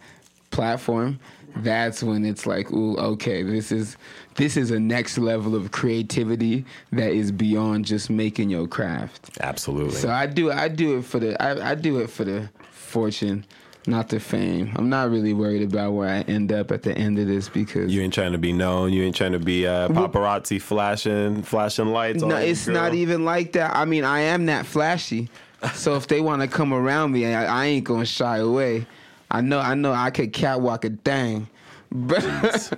platform, 0.52 1.20
that's 1.58 2.04
when 2.04 2.24
it's 2.24 2.46
like, 2.46 2.72
ooh, 2.72 2.96
okay, 2.98 3.44
this 3.44 3.72
is 3.72 3.98
this 4.38 4.56
is 4.56 4.72
a 4.72 4.80
next 4.80 5.18
level 5.18 5.56
of 5.56 5.72
creativity 5.72 6.64
that 6.92 7.12
is 7.12 7.32
beyond 7.32 7.86
just 7.86 8.10
making 8.10 8.50
your 8.50 8.68
craft. 8.68 9.32
Absolutely. 9.42 9.96
So 9.96 10.10
I 10.10 10.26
do 10.28 10.52
I 10.52 10.68
do 10.70 10.98
it 11.00 11.06
for 11.06 11.20
the 11.20 11.42
I, 11.42 11.72
I 11.72 11.76
do 11.76 12.00
it 12.00 12.10
for 12.10 12.24
the 12.24 12.50
fortune, 12.72 13.46
not 13.86 14.10
the 14.10 14.20
fame. 14.20 14.72
I'm 14.76 14.90
not 14.90 15.10
really 15.10 15.34
worried 15.34 15.64
about 15.64 15.92
where 15.92 16.10
I 16.10 16.22
end 16.22 16.52
up 16.52 16.72
at 16.72 16.84
the 16.84 16.98
end 16.98 17.20
of 17.20 17.28
this 17.28 17.50
because 17.50 17.94
you 17.94 18.02
ain't 18.02 18.14
trying 18.14 18.32
to 18.32 18.38
be 18.38 18.54
known. 18.54 18.94
You 18.94 19.04
ain't 19.04 19.16
trying 19.16 19.34
to 19.34 19.40
be 19.40 19.68
uh, 19.68 19.90
paparazzi 19.90 20.62
flashing 20.62 21.44
flashing 21.44 21.88
lights. 21.88 22.24
no, 22.24 22.38
it's 22.38 22.68
not 22.68 22.94
even 22.94 23.26
like 23.26 23.54
that. 23.54 23.76
I 23.76 23.86
mean, 23.86 24.04
I 24.04 24.22
am 24.22 24.46
that 24.46 24.66
flashy. 24.66 25.30
So 25.74 25.96
if 25.96 26.08
they 26.08 26.22
want 26.22 26.44
to 26.44 26.48
come 26.48 26.72
around 26.72 27.12
me, 27.12 27.26
I, 27.26 27.64
I 27.64 27.66
ain't 27.66 27.84
gonna 27.84 28.06
shy 28.06 28.38
away. 28.38 28.86
I 29.30 29.42
know, 29.42 29.60
I 29.60 29.74
know, 29.74 29.92
I 29.92 30.12
could 30.12 30.32
catwalk 30.32 30.86
a 30.86 30.92
thing, 30.92 31.48
but 31.92 32.74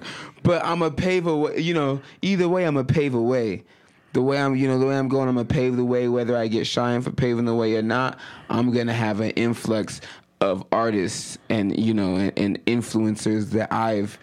but 0.50 0.66
I'm 0.66 0.82
a 0.82 0.90
pave 0.90 1.28
a 1.28 1.38
way. 1.38 1.60
You 1.60 1.76
know, 1.76 2.02
either 2.24 2.50
way, 2.50 2.64
I'm 2.66 2.76
a 2.76 2.84
pave 2.84 3.14
way. 3.14 3.64
The 4.14 4.22
way 4.24 4.42
I'm, 4.42 4.56
you 4.56 4.68
know, 4.68 4.80
the 4.80 4.88
way 4.88 4.98
I'm 4.98 5.08
going, 5.08 5.30
I'm 5.30 5.36
gonna 5.36 5.46
pave 5.46 5.76
the 5.76 5.86
way. 5.86 6.08
Whether 6.08 6.36
I 6.36 6.48
get 6.48 6.66
shined 6.66 7.04
for 7.04 7.12
paving 7.12 7.46
the 7.46 7.54
way 7.54 7.76
or 7.76 7.84
not, 7.84 8.18
I'm 8.50 8.74
gonna 8.74 8.96
have 8.96 9.20
an 9.20 9.30
influx 9.32 10.02
of 10.42 10.66
artists 10.72 11.38
and 11.50 11.80
you 11.80 11.94
know 11.94 12.16
and, 12.16 12.34
and 12.36 12.66
influencers 12.66 13.52
that 13.52 13.72
I've 13.72 14.18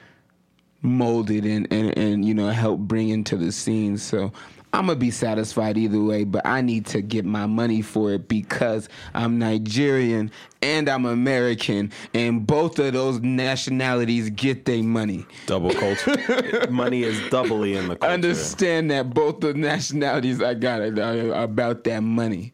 molded 0.83 1.45
and, 1.45 1.73
and 1.73 1.97
and 1.97 2.25
you 2.25 2.35
know 2.35 2.49
helped 2.49 2.89
bring 2.89 3.11
into 3.11 3.37
the 3.37 3.53
scene. 3.53 3.97
So 3.97 4.33
I'm 4.77 4.89
gonna 4.89 4.99
be 4.99 5.11
satisfied 5.11 5.79
either 5.79 6.03
way, 6.03 6.25
but 6.25 6.47
I 6.47 6.61
need 6.61 6.85
to 6.87 7.01
get 7.01 7.25
my 7.25 7.47
money 7.47 7.81
for 7.81 8.13
it 8.13 8.29
because 8.29 8.91
I'm 9.15 9.39
Nigerian 9.39 10.31
and 10.61 10.87
I'm 10.89 11.07
American, 11.07 11.93
and 12.13 12.47
both 12.47 12.79
of 12.79 12.93
those 12.93 13.21
nationalities 13.21 14.29
get 14.29 14.67
their 14.67 14.83
money. 14.83 15.25
double 15.47 15.71
culture. 15.73 16.67
money 16.71 17.05
is 17.05 17.19
doubly 17.31 17.75
in 17.75 17.89
the 17.89 17.97
culture. 17.97 18.13
Understand 18.13 18.91
that 18.91 19.15
both 19.15 19.41
the 19.41 19.55
nationalities 19.55 20.43
I 20.43 20.53
got 20.53 20.83
are 20.83 21.03
are 21.03 21.43
about 21.43 21.85
that 21.85 22.01
money. 22.01 22.53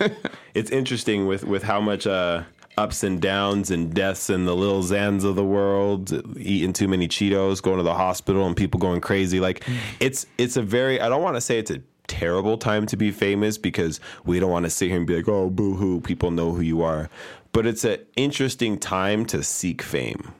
it's 0.54 0.70
interesting 0.70 1.26
with 1.26 1.44
with 1.44 1.62
how 1.62 1.80
much 1.80 2.06
uh, 2.06 2.42
ups 2.76 3.02
and 3.02 3.20
downs 3.20 3.70
and 3.70 3.94
deaths 3.94 4.30
and 4.30 4.46
the 4.46 4.54
Lil 4.54 4.82
Xans 4.82 5.24
of 5.24 5.36
the 5.36 5.44
world, 5.44 6.12
eating 6.38 6.72
too 6.72 6.88
many 6.88 7.08
Cheetos, 7.08 7.62
going 7.62 7.78
to 7.78 7.82
the 7.82 7.94
hospital, 7.94 8.46
and 8.46 8.56
people 8.56 8.80
going 8.80 9.00
crazy. 9.00 9.40
Like 9.40 9.64
it's 10.00 10.26
it's 10.38 10.56
a 10.56 10.62
very 10.62 11.00
I 11.00 11.08
don't 11.08 11.22
want 11.22 11.36
to 11.36 11.40
say 11.40 11.58
it's 11.58 11.70
a 11.70 11.80
terrible 12.06 12.58
time 12.58 12.86
to 12.86 12.96
be 12.96 13.10
famous 13.10 13.58
because 13.58 14.00
we 14.24 14.38
don't 14.38 14.50
want 14.50 14.64
to 14.64 14.70
sit 14.70 14.88
here 14.88 14.98
and 14.98 15.06
be 15.06 15.16
like, 15.16 15.28
oh, 15.28 15.50
boo 15.50 15.74
hoo, 15.74 16.00
people 16.00 16.30
know 16.30 16.52
who 16.52 16.60
you 16.60 16.82
are. 16.82 17.08
But 17.52 17.66
it's 17.66 17.84
an 17.84 17.98
interesting 18.16 18.78
time 18.78 19.24
to 19.26 19.42
seek 19.42 19.80
fame. 19.80 20.32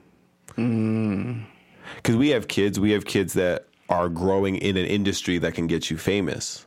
Mm. 0.56 1.44
Because 1.96 2.16
we 2.16 2.30
have 2.30 2.48
kids, 2.48 2.78
we 2.80 2.90
have 2.92 3.04
kids 3.04 3.34
that 3.34 3.66
are 3.88 4.08
growing 4.08 4.56
in 4.56 4.76
an 4.76 4.84
industry 4.84 5.38
that 5.38 5.54
can 5.54 5.66
get 5.66 5.90
you 5.90 5.98
famous. 5.98 6.66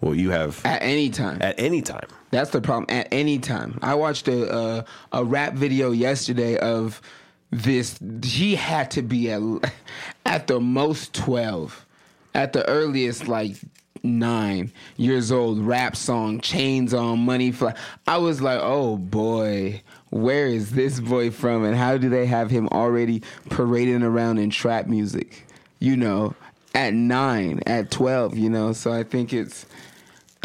Well, 0.00 0.14
you 0.14 0.30
have 0.30 0.60
At 0.64 0.82
any 0.82 1.10
time. 1.10 1.38
at 1.40 1.58
any 1.58 1.80
time. 1.82 2.08
That's 2.30 2.50
the 2.50 2.60
problem. 2.60 2.86
At 2.90 3.08
any 3.12 3.38
time, 3.38 3.78
I 3.82 3.94
watched 3.94 4.28
a 4.28 4.54
a, 4.54 4.84
a 5.12 5.24
rap 5.24 5.54
video 5.54 5.90
yesterday 5.92 6.58
of 6.58 7.00
this. 7.50 7.98
He 8.22 8.56
had 8.56 8.90
to 8.92 9.02
be 9.02 9.30
at 9.30 9.40
at 10.26 10.46
the 10.48 10.60
most 10.60 11.14
twelve, 11.14 11.86
at 12.34 12.52
the 12.52 12.68
earliest 12.68 13.26
like 13.28 13.56
nine 14.02 14.70
years 14.96 15.32
old. 15.32 15.60
Rap 15.60 15.96
song, 15.96 16.40
chains 16.40 16.92
on, 16.92 17.20
money 17.20 17.50
fly. 17.52 17.74
I 18.06 18.18
was 18.18 18.42
like, 18.42 18.60
oh 18.62 18.96
boy. 18.96 19.82
Where 20.10 20.46
is 20.46 20.70
this 20.70 21.00
boy 21.00 21.30
from, 21.30 21.64
and 21.64 21.76
how 21.76 21.98
do 21.98 22.08
they 22.08 22.26
have 22.26 22.48
him 22.50 22.68
already 22.68 23.22
parading 23.50 24.02
around 24.02 24.38
in 24.38 24.50
trap 24.50 24.86
music? 24.86 25.46
You 25.80 25.96
know, 25.96 26.34
at 26.74 26.94
nine, 26.94 27.60
at 27.66 27.90
twelve, 27.90 28.36
you 28.38 28.48
know. 28.48 28.72
So 28.72 28.92
I 28.92 29.02
think 29.02 29.32
it's 29.32 29.66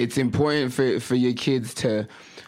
it's 0.01 0.17
important 0.17 0.73
for 0.73 0.99
for 0.99 1.15
your 1.15 1.33
kids 1.33 1.73
to 1.75 2.07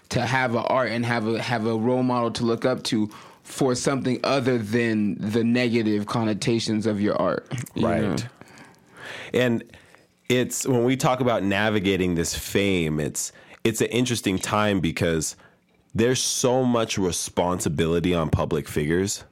to 0.09 0.25
have 0.25 0.55
an 0.55 0.63
art 0.67 0.89
and 0.91 1.05
have 1.05 1.27
a 1.27 1.41
have 1.41 1.65
a 1.65 1.75
role 1.75 2.03
model 2.03 2.31
to 2.31 2.43
look 2.43 2.65
up 2.65 2.83
to 2.83 3.09
for 3.43 3.75
something 3.75 4.19
other 4.23 4.57
than 4.57 5.15
the 5.19 5.43
negative 5.43 6.05
connotations 6.05 6.85
of 6.85 7.01
your 7.01 7.19
art. 7.21 7.45
you 7.75 7.87
right 7.87 8.01
know? 8.01 8.15
and 9.33 9.63
it's 10.29 10.65
when 10.65 10.83
we 10.83 10.95
talk 10.95 11.19
about 11.19 11.43
navigating 11.43 12.15
this 12.15 12.35
fame 12.35 12.99
it's 12.99 13.31
it's 13.63 13.81
an 13.81 13.87
interesting 13.87 14.37
time 14.39 14.79
because 14.79 15.35
there's 15.95 16.21
so 16.21 16.63
much 16.63 16.97
responsibility 16.97 18.13
on 18.13 18.29
public 18.29 18.67
figures 18.67 19.23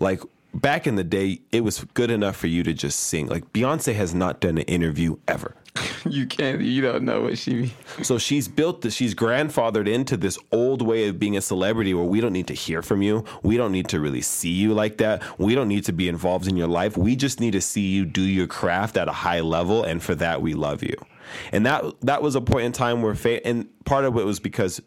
like 0.00 0.20
back 0.54 0.86
in 0.86 0.96
the 0.96 1.04
day 1.04 1.40
it 1.52 1.62
was 1.62 1.84
good 1.94 2.10
enough 2.10 2.36
for 2.36 2.46
you 2.46 2.62
to 2.62 2.72
just 2.72 3.00
sing 3.00 3.26
like 3.26 3.52
beyonce 3.52 3.94
has 3.94 4.14
not 4.14 4.40
done 4.40 4.58
an 4.58 4.64
interview 4.64 5.16
ever 5.28 5.54
You 6.06 6.26
can't. 6.26 6.60
You 6.60 6.82
don't 6.82 7.04
know 7.04 7.22
what 7.22 7.38
she 7.38 7.54
means. 7.54 7.72
so 8.02 8.18
she's 8.18 8.46
built 8.46 8.82
this, 8.82 8.94
she's 8.94 9.14
grandfathered 9.14 9.88
into 9.88 10.18
this 10.18 10.38
old 10.52 10.82
way 10.82 11.08
of 11.08 11.18
being 11.18 11.36
a 11.36 11.40
celebrity 11.40 11.94
where 11.94 12.04
we 12.04 12.20
don't 12.20 12.34
need 12.34 12.46
to 12.48 12.54
hear 12.54 12.82
from 12.82 13.00
you. 13.00 13.24
We 13.42 13.56
don't 13.56 13.72
need 13.72 13.88
to 13.88 14.00
really 14.00 14.20
see 14.20 14.50
you 14.50 14.74
like 14.74 14.98
that. 14.98 15.22
We 15.38 15.54
don't 15.54 15.68
need 15.68 15.84
to 15.86 15.92
be 15.92 16.08
involved 16.08 16.46
in 16.46 16.56
your 16.58 16.68
life. 16.68 16.98
We 16.98 17.16
just 17.16 17.40
need 17.40 17.52
to 17.52 17.60
see 17.62 17.88
you 17.88 18.04
do 18.04 18.20
your 18.20 18.46
craft 18.46 18.98
at 18.98 19.08
a 19.08 19.12
high 19.12 19.40
level. 19.40 19.82
And 19.82 20.02
for 20.02 20.14
that, 20.16 20.42
we 20.42 20.52
love 20.52 20.82
you. 20.82 20.94
And 21.52 21.64
that, 21.64 21.84
that 22.02 22.20
was 22.22 22.34
a 22.34 22.40
point 22.42 22.66
in 22.66 22.72
time 22.72 23.00
where, 23.00 23.14
fa- 23.14 23.44
and 23.46 23.66
part 23.86 24.04
of 24.04 24.16
it 24.18 24.26
was 24.26 24.40
because 24.40 24.82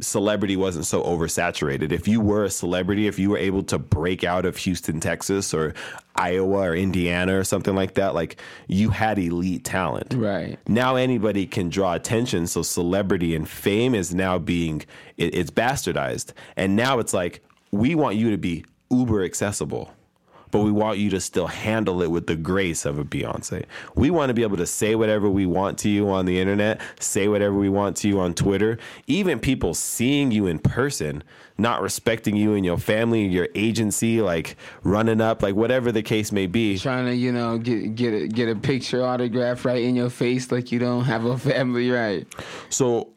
celebrity 0.00 0.56
wasn't 0.56 0.86
so 0.86 1.02
oversaturated. 1.02 1.92
If 1.92 2.08
you 2.08 2.20
were 2.20 2.44
a 2.44 2.50
celebrity, 2.50 3.06
if 3.06 3.18
you 3.18 3.30
were 3.30 3.38
able 3.38 3.62
to 3.64 3.78
break 3.78 4.24
out 4.24 4.44
of 4.44 4.56
Houston, 4.58 5.00
Texas 5.00 5.52
or 5.54 5.74
Iowa 6.14 6.68
or 6.68 6.74
Indiana 6.74 7.38
or 7.38 7.44
something 7.44 7.74
like 7.74 7.94
that, 7.94 8.14
like 8.14 8.40
you 8.66 8.90
had 8.90 9.18
elite 9.18 9.64
talent. 9.64 10.14
Right. 10.14 10.58
Now 10.68 10.96
anybody 10.96 11.46
can 11.46 11.68
draw 11.68 11.94
attention, 11.94 12.46
so 12.46 12.62
celebrity 12.62 13.34
and 13.34 13.48
fame 13.48 13.94
is 13.94 14.14
now 14.14 14.38
being 14.38 14.84
it, 15.16 15.34
it's 15.34 15.50
bastardized. 15.50 16.32
And 16.56 16.76
now 16.76 16.98
it's 16.98 17.14
like 17.14 17.42
we 17.70 17.94
want 17.94 18.16
you 18.16 18.30
to 18.30 18.38
be 18.38 18.64
uber 18.90 19.24
accessible. 19.24 19.92
But 20.50 20.60
we 20.60 20.72
want 20.72 20.98
you 20.98 21.10
to 21.10 21.20
still 21.20 21.46
handle 21.46 22.02
it 22.02 22.10
with 22.10 22.26
the 22.26 22.36
grace 22.36 22.84
of 22.84 22.98
a 22.98 23.04
Beyonce. 23.04 23.64
We 23.94 24.10
want 24.10 24.30
to 24.30 24.34
be 24.34 24.42
able 24.42 24.56
to 24.56 24.66
say 24.66 24.94
whatever 24.94 25.30
we 25.30 25.46
want 25.46 25.78
to 25.80 25.88
you 25.88 26.10
on 26.10 26.26
the 26.26 26.40
internet, 26.40 26.80
say 26.98 27.28
whatever 27.28 27.54
we 27.54 27.68
want 27.68 27.96
to 27.98 28.08
you 28.08 28.20
on 28.20 28.34
Twitter. 28.34 28.78
Even 29.06 29.38
people 29.38 29.74
seeing 29.74 30.30
you 30.30 30.46
in 30.46 30.58
person, 30.58 31.22
not 31.58 31.82
respecting 31.82 32.36
you 32.36 32.54
and 32.54 32.64
your 32.64 32.78
family, 32.78 33.26
your 33.26 33.48
agency, 33.54 34.20
like 34.20 34.56
running 34.82 35.20
up, 35.20 35.42
like 35.42 35.54
whatever 35.54 35.92
the 35.92 36.02
case 36.02 36.32
may 36.32 36.46
be. 36.46 36.78
Trying 36.78 37.06
to, 37.06 37.14
you 37.14 37.32
know, 37.32 37.58
get 37.58 37.94
get 37.94 38.14
a, 38.14 38.28
get 38.28 38.48
a 38.48 38.56
picture 38.56 39.04
autograph 39.04 39.64
right 39.64 39.82
in 39.82 39.94
your 39.94 40.10
face, 40.10 40.50
like 40.50 40.72
you 40.72 40.78
don't 40.78 41.04
have 41.04 41.24
a 41.24 41.38
family, 41.38 41.90
right? 41.90 42.26
So, 42.70 43.08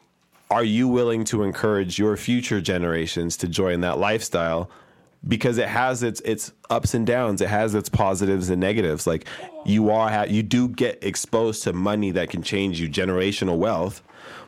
are 0.50 0.64
you 0.64 0.86
willing 0.86 1.24
to 1.24 1.42
encourage 1.42 1.98
your 1.98 2.16
future 2.16 2.60
generations 2.60 3.36
to 3.38 3.48
join 3.48 3.80
that 3.80 3.98
lifestyle? 3.98 4.70
Because 5.26 5.58
it 5.58 5.68
has 5.68 6.02
its 6.02 6.20
its 6.20 6.52
ups 6.70 6.92
and 6.94 7.06
downs, 7.06 7.40
it 7.40 7.48
has 7.48 7.74
its 7.74 7.88
positives 7.88 8.50
and 8.50 8.60
negatives. 8.60 9.06
Like 9.06 9.26
you 9.64 9.90
are, 9.90 10.10
ha- 10.10 10.26
you 10.28 10.42
do 10.42 10.68
get 10.68 11.02
exposed 11.02 11.62
to 11.64 11.72
money 11.72 12.10
that 12.10 12.28
can 12.30 12.42
change 12.42 12.78
you, 12.80 12.88
generational 12.90 13.56
wealth, 13.56 14.02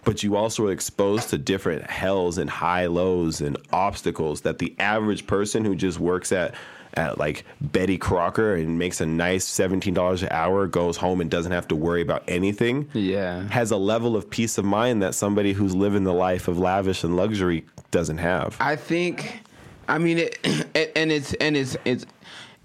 but 0.05 0.23
you 0.23 0.37
also 0.37 0.67
are 0.67 0.73
exposed 0.73 1.31
to 1.31 1.39
different 1.39 1.89
hells 1.91 2.37
and 2.37 2.51
high 2.51 2.87
lows 2.87 3.41
and 3.41 3.57
obstacles 3.73 4.43
that 4.43 4.59
the 4.59 4.75
average 4.79 5.27
person 5.27 5.65
who 5.65 5.75
just 5.75 5.99
works 5.99 6.31
at 6.33 6.55
at 6.95 7.19
like 7.19 7.45
Betty 7.61 7.99
Crocker 7.99 8.55
and 8.55 8.79
makes 8.79 9.03
a 9.03 9.07
nice 9.07 9.45
seventeen 9.45 9.93
dollars 9.95 10.23
an 10.23 10.29
hour, 10.31 10.67
goes 10.67 10.97
home 10.97 11.21
and 11.21 11.31
doesn't 11.31 11.53
have 11.53 11.69
to 11.69 11.77
worry 11.77 12.01
about 12.03 12.23
anything 12.27 12.89
Yeah. 12.95 13.49
has 13.49 13.71
a 13.71 13.77
level 13.77 14.17
of 14.17 14.29
peace 14.31 14.57
of 14.57 14.65
mind 14.65 15.03
that 15.03 15.15
somebody 15.15 15.53
who's 15.53 15.75
living 15.75 16.05
the 16.05 16.15
life 16.15 16.49
of 16.49 16.59
lavish 16.59 17.05
and 17.05 17.15
luxury 17.17 17.65
doesn't 17.91 18.19
have. 18.19 18.57
I 18.61 18.77
think, 18.77 19.41
I 19.89 19.99
mean, 19.99 20.19
it, 20.19 20.39
and 20.97 21.13
it's 21.13 21.35
and 21.35 21.57
it's 21.57 21.77
it's 21.85 22.07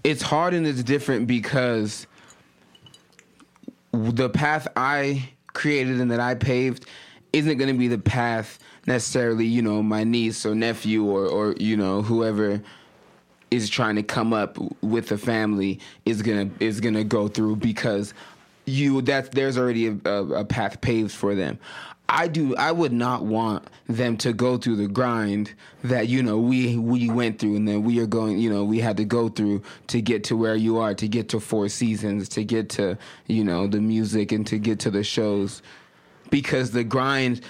it's 0.04 0.22
hard 0.22 0.54
and 0.54 0.66
it's 0.66 0.82
different 0.82 1.26
because 1.26 2.06
the 3.92 4.30
path 4.30 4.68
I 4.76 5.30
created 5.52 6.00
and 6.00 6.10
that 6.10 6.20
I 6.20 6.34
paved 6.34 6.86
isn't 7.32 7.58
going 7.58 7.72
to 7.72 7.78
be 7.78 7.88
the 7.88 7.98
path 7.98 8.58
necessarily, 8.86 9.46
you 9.46 9.62
know, 9.62 9.82
my 9.82 10.04
niece 10.04 10.44
or 10.44 10.54
nephew 10.54 11.04
or 11.04 11.26
or 11.26 11.54
you 11.58 11.76
know 11.76 12.02
whoever 12.02 12.62
is 13.50 13.68
trying 13.68 13.96
to 13.96 14.02
come 14.02 14.32
up 14.32 14.56
with 14.82 15.12
a 15.12 15.18
family 15.18 15.78
is 16.06 16.22
gonna 16.22 16.50
is 16.58 16.80
gonna 16.80 17.04
go 17.04 17.28
through 17.28 17.56
because 17.56 18.14
you 18.64 19.02
that 19.02 19.32
there's 19.32 19.58
already 19.58 19.88
a, 19.88 19.96
a, 20.04 20.24
a 20.40 20.44
path 20.44 20.80
paved 20.80 21.12
for 21.12 21.34
them. 21.34 21.58
I 22.14 22.28
do. 22.28 22.54
I 22.56 22.72
would 22.72 22.92
not 22.92 23.24
want 23.24 23.68
them 23.88 24.18
to 24.18 24.34
go 24.34 24.58
through 24.58 24.76
the 24.76 24.86
grind 24.86 25.54
that 25.82 26.08
you 26.08 26.22
know 26.22 26.36
we 26.36 26.76
we 26.76 27.08
went 27.08 27.38
through, 27.38 27.56
and 27.56 27.66
then 27.66 27.84
we 27.84 28.00
are 28.00 28.06
going. 28.06 28.38
You 28.38 28.50
know, 28.52 28.64
we 28.64 28.80
had 28.80 28.98
to 28.98 29.04
go 29.06 29.30
through 29.30 29.62
to 29.86 30.02
get 30.02 30.22
to 30.24 30.36
where 30.36 30.54
you 30.54 30.76
are, 30.76 30.92
to 30.92 31.08
get 31.08 31.30
to 31.30 31.40
Four 31.40 31.70
Seasons, 31.70 32.28
to 32.30 32.44
get 32.44 32.68
to 32.70 32.98
you 33.28 33.42
know 33.42 33.66
the 33.66 33.80
music, 33.80 34.30
and 34.30 34.46
to 34.48 34.58
get 34.58 34.78
to 34.80 34.90
the 34.90 35.02
shows, 35.02 35.62
because 36.28 36.72
the 36.72 36.84
grind 36.84 37.40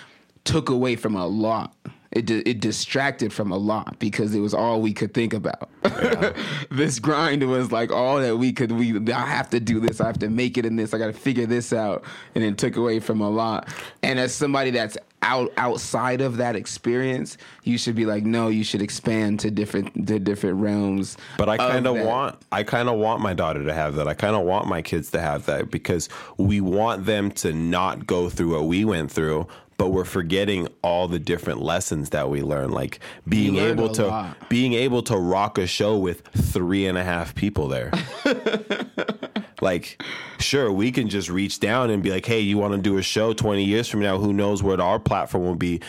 took 0.45 0.69
away 0.69 0.95
from 0.95 1.17
a 1.17 1.27
lot. 1.27 1.75
It 2.13 2.27
di- 2.27 2.43
it 2.45 2.61
distracted 2.61 3.33
from 3.33 3.51
a 3.51 3.57
lot 3.57 3.99
because 3.99 4.35
it 4.35 4.41
was 4.41 4.53
all 4.53 4.81
we 4.81 4.93
could 4.93 5.15
think 5.15 5.33
about. 5.33 5.71
this 6.71 6.99
grind 6.99 7.49
was 7.49 7.73
like 7.73 7.91
all 7.91 8.21
that 8.21 8.37
we 8.37 8.53
could. 8.53 8.71
We 8.71 8.99
I 9.13 9.27
have 9.27 9.49
to 9.51 9.61
do 9.61 9.81
this. 9.81 10.01
I 10.01 10.07
have 10.07 10.19
to 10.19 10.29
make 10.29 10.59
it 10.59 10.67
in 10.67 10.77
this. 10.77 10.93
I 10.93 10.99
got 10.99 11.07
to 11.07 11.13
figure 11.13 11.47
this 11.47 11.73
out, 11.73 12.05
and 12.35 12.45
it 12.45 12.59
took 12.59 12.77
away 12.77 13.01
from 13.01 13.21
a 13.21 13.31
lot. 13.31 13.69
And 14.03 14.19
as 14.19 14.35
somebody 14.35 14.71
that's 14.71 14.99
out 15.23 15.53
outside 15.57 16.21
of 16.21 16.37
that 16.37 16.57
experience, 16.57 17.39
you 17.63 17.79
should 17.79 17.95
be 17.95 18.05
like, 18.05 18.25
no, 18.25 18.49
you 18.49 18.65
should 18.65 18.83
expand 18.83 19.41
to 19.41 19.51
different 19.51 20.07
to 20.07 20.19
different 20.19 20.57
realms. 20.57 21.17
But 21.39 21.49
I 21.49 21.57
kind 21.57 21.87
of 21.87 21.97
want 21.99 22.37
I 22.51 22.63
kind 22.63 22.89
of 22.89 22.99
want 22.99 23.23
my 23.23 23.33
daughter 23.33 23.65
to 23.65 23.73
have 23.73 23.95
that. 23.95 24.09
I 24.09 24.15
kind 24.15 24.37
of 24.37 24.43
want 24.43 24.67
my 24.67 24.83
kids 24.83 25.11
to 25.13 25.21
have 25.21 25.47
that 25.47 25.71
because 25.71 26.09
we 26.37 26.61
want 26.61 27.07
them 27.07 27.31
to 27.33 27.53
not 27.53 28.07
go 28.07 28.29
through 28.29 28.55
what 28.55 28.67
we 28.67 28.85
went 28.85 29.11
through, 29.11 29.47
but 29.77 29.89
we're 29.89 30.05
forgetting 30.05 30.69
all 30.83 31.09
the 31.09 31.19
different 31.19 31.61
lessons 31.61 32.11
that 32.11 32.31
we 32.31 32.43
learn, 32.43 32.71
like 32.71 33.01
being 33.29 33.57
able 33.57 33.89
to 33.91 34.07
lot. 34.07 34.49
being 34.49 34.75
able 34.75 35.03
to 35.03 35.17
rock 35.17 35.59
a 35.59 35.67
show 35.67 35.97
with 35.99 36.23
three 36.29 36.87
and 36.87 36.99
a 36.99 37.05
half 37.05 37.35
people 37.35 37.69
there. 37.69 37.91
like, 39.61 40.03
sure, 40.39 40.71
we 40.73 40.93
can 40.93 41.09
just 41.09 41.29
reach 41.29 41.61
down 41.61 41.91
and 41.91 42.03
be 42.03 42.11
like, 42.11 42.27
"Hey, 42.27 42.41
you 42.41 42.59
want 42.59 42.75
to 42.75 42.81
do 42.81 42.99
a 42.99 43.03
show 43.03 43.33
twenty 43.33 43.65
years 43.65 43.89
from 43.89 44.01
now? 44.01 44.19
Who 44.19 44.33
knows 44.33 44.63
what 44.63 44.81
our 44.81 44.99
platform 44.99 45.45
will 45.45 45.55
be?" 45.55 45.81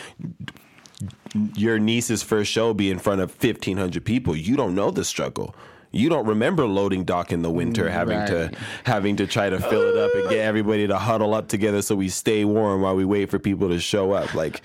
your 1.56 1.80
niece's 1.80 2.22
first 2.22 2.48
show 2.48 2.72
be 2.72 2.88
in 2.88 2.96
front 2.96 3.20
of 3.20 3.28
1500 3.28 4.04
people 4.04 4.36
you 4.36 4.56
don't 4.56 4.72
know 4.72 4.92
the 4.92 5.04
struggle 5.04 5.52
you 5.94 6.08
don't 6.08 6.26
remember 6.26 6.66
loading 6.66 7.04
dock 7.04 7.32
in 7.32 7.42
the 7.42 7.50
winter 7.50 7.84
mm, 7.84 7.90
having 7.90 8.26
to 8.26 8.50
having 8.84 9.16
to 9.16 9.26
try 9.26 9.48
to 9.48 9.58
fill 9.60 9.82
it 9.82 9.96
up 9.96 10.14
and 10.14 10.28
get 10.28 10.40
everybody 10.40 10.86
to 10.86 10.96
huddle 10.96 11.34
up 11.34 11.48
together 11.48 11.82
so 11.82 11.94
we 11.94 12.08
stay 12.08 12.44
warm 12.44 12.80
while 12.80 12.96
we 12.96 13.04
wait 13.04 13.30
for 13.30 13.38
people 13.38 13.68
to 13.68 13.78
show 13.78 14.12
up. 14.12 14.34
Like 14.34 14.64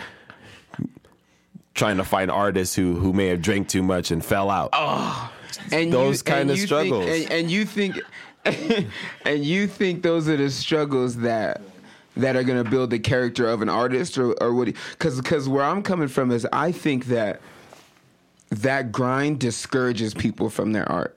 trying 1.73 1.97
to 1.97 2.03
find 2.03 2.29
artists 2.31 2.75
who 2.75 2.95
who 2.95 3.13
may 3.13 3.27
have 3.27 3.41
drank 3.41 3.69
too 3.69 3.83
much 3.83 4.11
and 4.11 4.23
fell 4.23 4.49
out. 4.49 4.69
Oh, 4.73 5.31
and 5.71 5.93
those 5.93 6.19
you, 6.19 6.23
kind 6.23 6.49
and 6.49 6.51
of 6.51 6.59
struggles. 6.59 7.05
think, 7.05 7.25
and, 7.25 7.41
and 7.41 7.51
you 7.51 7.65
think 7.65 7.99
and 9.25 9.43
you 9.43 9.67
think 9.67 10.03
those 10.03 10.27
are 10.27 10.37
the 10.37 10.49
struggles 10.49 11.17
that 11.17 11.61
that 12.17 12.35
are 12.35 12.43
going 12.43 12.61
to 12.61 12.69
build 12.69 12.89
the 12.89 12.99
character 12.99 13.47
of 13.47 13.61
an 13.61 13.69
artist 13.69 14.17
or 14.17 14.33
or 14.41 14.53
what 14.53 14.65
because 14.65 15.19
because 15.21 15.47
where 15.49 15.63
i'm 15.63 15.81
coming 15.81 16.07
from 16.07 16.31
is 16.31 16.47
i 16.51 16.71
think 16.71 17.05
that 17.05 17.41
that 18.49 18.91
grind 18.91 19.39
discourages 19.39 20.13
people 20.13 20.49
from 20.49 20.71
their 20.71 20.89
art 20.91 21.15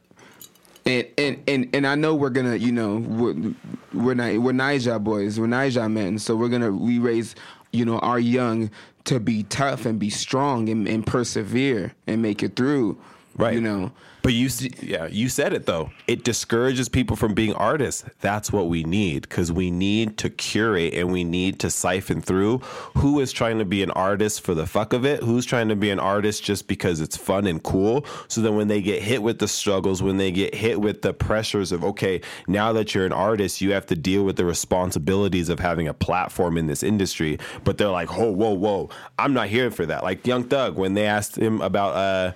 and 0.87 1.07
and 1.19 1.43
and, 1.47 1.69
and 1.75 1.87
I 1.87 1.95
know 1.95 2.15
we're 2.15 2.31
gonna, 2.31 2.57
you 2.57 2.73
know, 2.73 2.97
we're 2.97 3.55
we're 3.93 4.15
not 4.15 4.37
we're 4.39 4.53
Naija 4.53 5.03
boys, 5.03 5.39
we're 5.39 5.47
Naija 5.47 5.91
men, 5.91 6.19
so 6.19 6.37
we're 6.37 6.49
gonna 6.49 6.73
we 6.73 6.99
raise, 6.99 7.35
you 7.73 7.85
know, 7.85 7.99
our 8.01 8.19
young 8.19 8.71
to 9.05 9.19
be 9.21 9.43
tough 9.45 9.87
and 9.87 9.99
be 9.99 10.11
strong 10.11 10.69
and, 10.69 10.87
and 10.87 11.07
persevere 11.07 11.95
and 12.07 12.23
make 12.23 12.43
it 12.43 12.57
through. 12.57 12.99
Right. 13.37 13.55
You 13.55 13.61
know. 13.61 13.93
But 14.23 14.35
you, 14.35 14.49
yeah, 14.81 15.07
you 15.07 15.29
said 15.29 15.53
it 15.53 15.67
though. 15.67 15.91
It 16.07 16.23
discourages 16.23 16.89
people 16.89 17.17
from 17.17 17.35
being 17.35 17.55
artists. 17.55 18.05
That's 18.21 18.53
what 18.53 18.69
we 18.69 18.85
need 18.85 19.23
because 19.23 19.51
we 19.51 19.71
need 19.71 20.17
to 20.19 20.31
curate 20.31 20.95
and 20.95 21.11
we 21.11 21.25
need 21.25 21.59
to 21.61 21.71
siphon 21.71 22.23
through 22.23 22.59
who 22.97 23.19
is 23.19 23.33
trying 23.33 23.59
to 23.59 23.65
be 23.65 23.83
an 23.83 23.91
artist 23.91 24.43
for 24.43 24.55
the 24.55 24.67
fuck 24.67 24.93
of 24.93 25.05
it, 25.05 25.25
who's 25.25 25.45
trying 25.45 25.69
to 25.69 25.77
be 25.77 25.91
an 25.91 25.99
artist 25.99 26.45
just 26.45 26.69
because 26.69 27.01
it's 27.01 27.17
fun 27.17 27.49
and 27.49 27.65
cool. 27.65 28.07
So 28.29 28.41
then 28.41 28.55
when 28.55 28.69
they 28.69 28.81
get 28.81 29.03
hit 29.03 29.23
with 29.25 29.41
the 29.41 29.49
struggles, 29.49 30.03
when 30.03 30.19
they 30.19 30.31
get 30.31 30.55
hit 30.55 30.81
with 30.81 31.03
the 31.03 31.13
pressures 31.13 31.73
of 31.73 31.83
okay, 31.85 32.21
now 32.47 32.73
that 32.75 32.95
you're 32.95 33.07
an 33.07 33.13
artist, 33.13 33.61
you 33.61 33.73
have 33.73 33.87
to 33.87 33.97
deal 33.97 34.23
with 34.23 34.37
the 34.37 34.45
responsibilities 34.45 35.49
of 35.49 35.59
having 35.59 35.89
a 35.89 35.95
platform 35.95 36.57
in 36.57 36.69
this 36.69 36.85
industry. 36.85 37.39
But 37.65 37.77
they're 37.77 37.89
like, 37.89 38.17
whoa, 38.17 38.31
whoa, 38.31 38.53
whoa, 38.53 38.89
I'm 39.19 39.35
not 39.35 39.49
here 39.49 39.73
for 39.73 39.85
that. 39.87 40.05
Like 40.05 40.27
Young 40.29 40.45
Thug 40.45 40.77
when 40.77 40.95
they 40.95 41.07
asked 41.07 41.37
him 41.37 41.61
about. 41.61 41.97
uh 41.97 42.33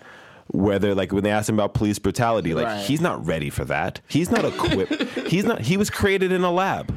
whether 0.57 0.95
like 0.95 1.13
when 1.13 1.23
they 1.23 1.31
asked 1.31 1.49
him 1.49 1.57
about 1.57 1.75
police 1.75 1.99
brutality 1.99 2.55
like 2.55 2.67
Right. 2.67 2.85
he's 2.85 3.01
not 3.01 3.25
ready 3.27 3.51
for 3.51 3.65
that 3.67 4.01
he's 4.09 4.31
not 4.31 4.45
equipped 4.45 5.03
he's 5.29 5.45
not 5.45 5.61
he 5.61 5.77
was 5.77 5.91
created 5.91 6.33
in 6.33 6.43
a 6.43 6.51
lab 6.51 6.97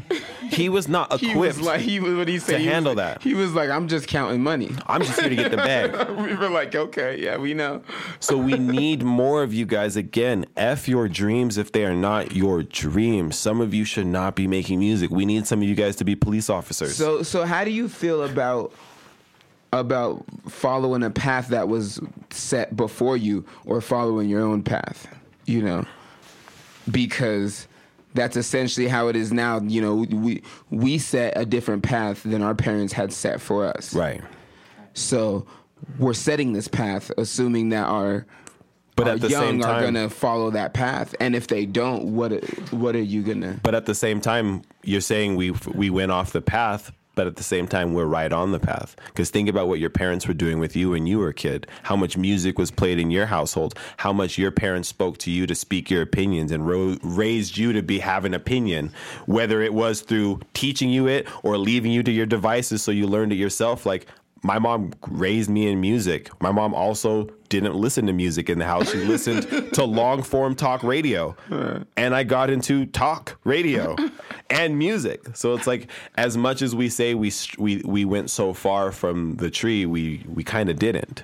he 0.50 0.68
was 0.70 0.88
not 0.88 1.08
equipped 1.14 1.24
He 1.32 1.36
was 1.38 1.62
like 1.62 1.82
he 1.82 2.00
was 2.00 2.16
what 2.16 2.28
he 2.28 2.40
said 2.40 2.54
to 2.54 2.60
he 2.60 2.66
handle 2.66 2.96
that. 2.96 3.22
He 3.22 3.36
was 3.36 3.54
like, 3.54 3.70
I'm 3.70 3.88
just 3.88 4.08
counting 4.08 4.42
money. 4.42 4.72
i'm 4.88 5.02
just 5.04 5.20
here 5.20 5.30
to 5.30 5.36
get 5.36 5.52
the 5.52 5.58
bag 5.58 6.10
we 6.18 6.34
were 6.36 6.50
like, 6.50 6.74
okay, 6.76 7.22
yeah, 7.22 7.38
we 7.38 7.54
know. 7.54 7.82
so 8.20 8.36
we 8.38 8.54
need 8.54 9.04
more 9.04 9.44
of 9.44 9.54
you 9.54 9.66
guys 9.66 9.96
again 9.96 10.46
f 10.58 10.88
your 10.88 11.08
dreams 11.08 11.58
if 11.58 11.72
they 11.72 11.86
are 11.86 11.94
not 11.96 12.36
your 12.36 12.64
dreams 12.64 13.38
some 13.38 13.62
of 13.62 13.74
you 13.74 13.84
should 13.86 14.08
not 14.08 14.36
be 14.36 14.48
making 14.48 14.80
music 14.80 15.12
we 15.12 15.26
need 15.26 15.46
some 15.46 15.62
of 15.62 15.68
you 15.68 15.76
guys 15.76 15.96
to 15.98 16.04
be 16.06 16.16
police 16.16 16.50
officers 16.50 16.96
So 16.96 17.22
so 17.24 17.46
how 17.46 17.64
do 17.64 17.72
you 17.72 17.88
feel 17.90 18.24
about 18.24 18.74
about 19.72 20.26
following 20.48 21.04
a 21.04 21.10
path 21.10 21.50
that 21.50 21.68
was 21.68 22.00
set 22.32 22.76
before 22.76 23.18
you 23.18 23.46
or 23.66 23.82
following 23.82 24.30
your 24.30 24.42
own 24.42 24.64
path? 24.64 25.08
You 25.46 25.62
know, 25.64 25.86
because 26.90 27.68
that's 28.14 28.36
essentially 28.36 28.88
how 28.88 29.08
it 29.08 29.16
is 29.16 29.32
now. 29.32 29.60
You 29.62 29.82
know, 29.82 29.96
we 29.96 30.42
we 30.70 30.98
set 30.98 31.34
a 31.36 31.46
different 31.46 31.84
path 31.84 32.24
than 32.24 32.42
our 32.42 32.56
parents 32.56 32.94
had 32.94 33.14
set 33.14 33.42
for 33.42 33.66
us. 33.66 33.94
right 33.94 34.22
So 34.94 35.46
we're 35.98 36.14
setting 36.14 36.54
this 36.54 36.68
path, 36.68 37.12
assuming 37.18 37.70
that 37.70 37.86
our 37.86 38.26
But 38.96 39.08
our 39.08 39.14
at 39.14 39.22
the 39.22 39.30
young 39.30 39.62
same 39.62 39.64
are 39.64 39.82
gonna 39.82 40.10
follow 40.10 40.52
that 40.52 40.74
path, 40.74 41.16
and 41.20 41.36
if 41.36 41.48
they 41.48 41.66
don't, 41.66 42.16
what 42.16 42.32
what 42.74 42.96
are 42.96 43.02
you 43.02 43.22
gonna? 43.24 43.60
but 43.64 43.76
at 43.76 43.86
the 43.86 43.96
same 43.96 44.22
time 44.22 44.64
you're 44.84 45.02
saying 45.02 45.36
we 45.36 45.52
we 45.74 45.90
went 45.90 46.12
off 46.12 46.32
the 46.32 46.42
path 46.42 46.92
but 47.20 47.28
at 47.28 47.36
the 47.36 47.44
same 47.44 47.68
time 47.68 47.94
we're 47.94 48.06
right 48.06 48.32
on 48.32 48.54
the 48.54 48.60
path. 48.60 48.96
Because 49.08 49.30
think 49.30 49.50
about 49.50 49.68
what 49.68 49.78
your 49.78 49.90
parents 49.90 50.26
were 50.26 50.34
doing 50.34 50.58
with 50.58 50.74
you 50.74 50.92
when 50.92 51.06
you 51.06 51.20
were 51.20 51.28
a 51.28 51.34
kid. 51.34 51.68
How 51.84 51.98
much 51.98 52.16
music 52.16 52.58
was 52.58 52.72
played 52.72 52.98
in 52.98 53.12
your 53.12 53.26
household. 53.26 53.78
How 53.98 54.14
much 54.14 54.38
your 54.38 54.52
parents 54.52 54.88
spoke 54.88 55.18
to 55.18 55.30
you 55.30 55.46
to 55.46 55.54
speak 55.54 55.90
your 55.90 56.02
opinions 56.02 56.50
and 56.50 56.66
ro- 56.66 56.96
raised 57.04 57.58
you 57.58 57.74
to 57.74 57.82
be 57.82 58.00
have 58.00 58.24
an 58.24 58.34
opinion 58.34 58.94
whether 59.26 59.62
it 59.62 59.74
was 59.74 60.00
through 60.00 60.40
teaching 60.54 60.90
you 60.90 61.08
it 61.08 61.28
or 61.44 61.58
leaving 61.58 61.92
you 61.92 62.04
to 62.04 62.12
your 62.12 62.26
devices 62.26 62.82
so 62.82 62.90
you 62.90 63.06
learned 63.06 63.34
it 63.34 63.36
yourself. 63.36 63.86
Like 63.86 64.08
my 64.44 64.60
mom 64.60 64.94
raised 65.08 65.50
me 65.50 65.68
in 65.68 65.82
music. 65.82 66.30
My 66.42 66.52
mom 66.52 66.74
also 66.74 67.30
didn't 67.50 67.76
listen 67.76 68.06
to 68.08 68.14
music 68.14 68.50
in 68.50 68.60
the 68.60 68.66
house. 68.66 68.92
She 68.92 69.00
listened 69.00 69.48
to 69.74 69.84
long 69.84 70.24
form 70.24 70.56
talk 70.56 70.84
radio. 70.84 71.36
And 71.98 72.16
I 72.16 72.24
got 72.24 72.50
into 72.50 72.86
talk 72.86 73.38
radio 73.44 73.96
and 74.50 74.78
music. 74.78 75.36
So 75.36 75.54
it's 75.56 75.68
like 75.68 75.90
as 76.16 76.38
much 76.38 76.62
as 76.62 76.76
we 76.76 76.90
say 76.90 77.16
we 77.16 77.32
we 77.58 77.82
we 77.86 78.06
went 78.06 78.30
so 78.30 78.54
far 78.54 78.92
from 78.92 79.36
the 79.36 79.50
tree, 79.50 79.86
we 79.86 80.24
we 80.28 80.44
kind 80.44 80.70
of 80.70 80.80
didn't. 80.80 81.24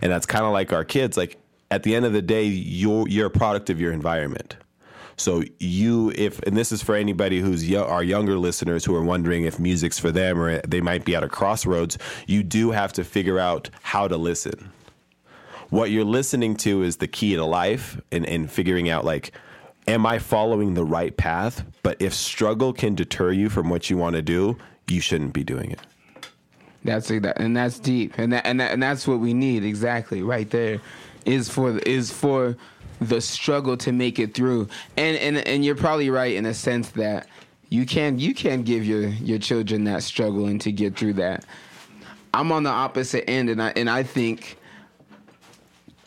And 0.00 0.10
that's 0.10 0.26
kind 0.26 0.44
of 0.44 0.52
like 0.52 0.72
our 0.72 0.84
kids 0.84 1.16
like 1.16 1.36
at 1.70 1.82
the 1.82 1.94
end 1.94 2.06
of 2.06 2.12
the 2.12 2.22
day 2.22 2.44
you're 2.44 3.08
you're 3.08 3.26
a 3.26 3.30
product 3.30 3.68
of 3.70 3.80
your 3.80 3.92
environment. 3.92 4.56
So 5.16 5.42
you, 5.58 6.12
if 6.14 6.40
and 6.40 6.56
this 6.56 6.72
is 6.72 6.82
for 6.82 6.94
anybody 6.94 7.40
who's 7.40 7.68
yo- 7.68 7.84
our 7.84 8.02
younger 8.02 8.36
listeners 8.36 8.84
who 8.84 8.94
are 8.94 9.04
wondering 9.04 9.44
if 9.44 9.58
music's 9.58 9.98
for 9.98 10.10
them 10.10 10.40
or 10.40 10.60
they 10.62 10.80
might 10.80 11.04
be 11.04 11.14
at 11.14 11.22
a 11.22 11.28
crossroads, 11.28 11.98
you 12.26 12.42
do 12.42 12.70
have 12.72 12.92
to 12.94 13.04
figure 13.04 13.38
out 13.38 13.70
how 13.82 14.08
to 14.08 14.16
listen. 14.16 14.70
What 15.70 15.90
you're 15.90 16.04
listening 16.04 16.56
to 16.58 16.82
is 16.82 16.96
the 16.96 17.08
key 17.08 17.34
to 17.36 17.44
life, 17.44 18.00
and 18.12 18.26
and 18.26 18.50
figuring 18.50 18.88
out 18.88 19.04
like, 19.04 19.32
am 19.86 20.06
I 20.06 20.18
following 20.18 20.74
the 20.74 20.84
right 20.84 21.16
path? 21.16 21.64
But 21.82 22.00
if 22.00 22.14
struggle 22.14 22.72
can 22.72 22.94
deter 22.94 23.32
you 23.32 23.48
from 23.48 23.70
what 23.70 23.90
you 23.90 23.96
want 23.96 24.16
to 24.16 24.22
do, 24.22 24.56
you 24.88 25.00
shouldn't 25.00 25.32
be 25.32 25.44
doing 25.44 25.70
it. 25.70 25.80
That's 26.84 27.08
that, 27.08 27.40
and 27.40 27.56
that's 27.56 27.78
deep, 27.78 28.18
and 28.18 28.32
that, 28.34 28.44
and 28.44 28.60
that, 28.60 28.72
and 28.72 28.82
that's 28.82 29.08
what 29.08 29.18
we 29.18 29.32
need 29.32 29.64
exactly 29.64 30.22
right 30.22 30.48
there, 30.50 30.80
is 31.24 31.48
for 31.48 31.78
is 31.78 32.12
for 32.12 32.56
the 33.00 33.20
struggle 33.20 33.76
to 33.78 33.92
make 33.92 34.18
it 34.18 34.34
through, 34.34 34.68
and 34.96 35.16
and 35.16 35.38
and 35.46 35.64
you're 35.64 35.74
probably 35.74 36.10
right 36.10 36.34
in 36.34 36.46
a 36.46 36.54
sense 36.54 36.90
that 36.90 37.28
you 37.68 37.86
can 37.86 38.18
you 38.18 38.34
can 38.34 38.62
give 38.62 38.84
your 38.84 39.08
your 39.08 39.38
children 39.38 39.84
that 39.84 40.02
struggle 40.02 40.46
and 40.46 40.60
to 40.60 40.72
get 40.72 40.96
through 40.96 41.14
that. 41.14 41.44
I'm 42.32 42.50
on 42.52 42.62
the 42.62 42.70
opposite 42.70 43.28
end, 43.28 43.50
and 43.50 43.62
I 43.62 43.72
and 43.76 43.88
I 43.88 44.02
think 44.02 44.58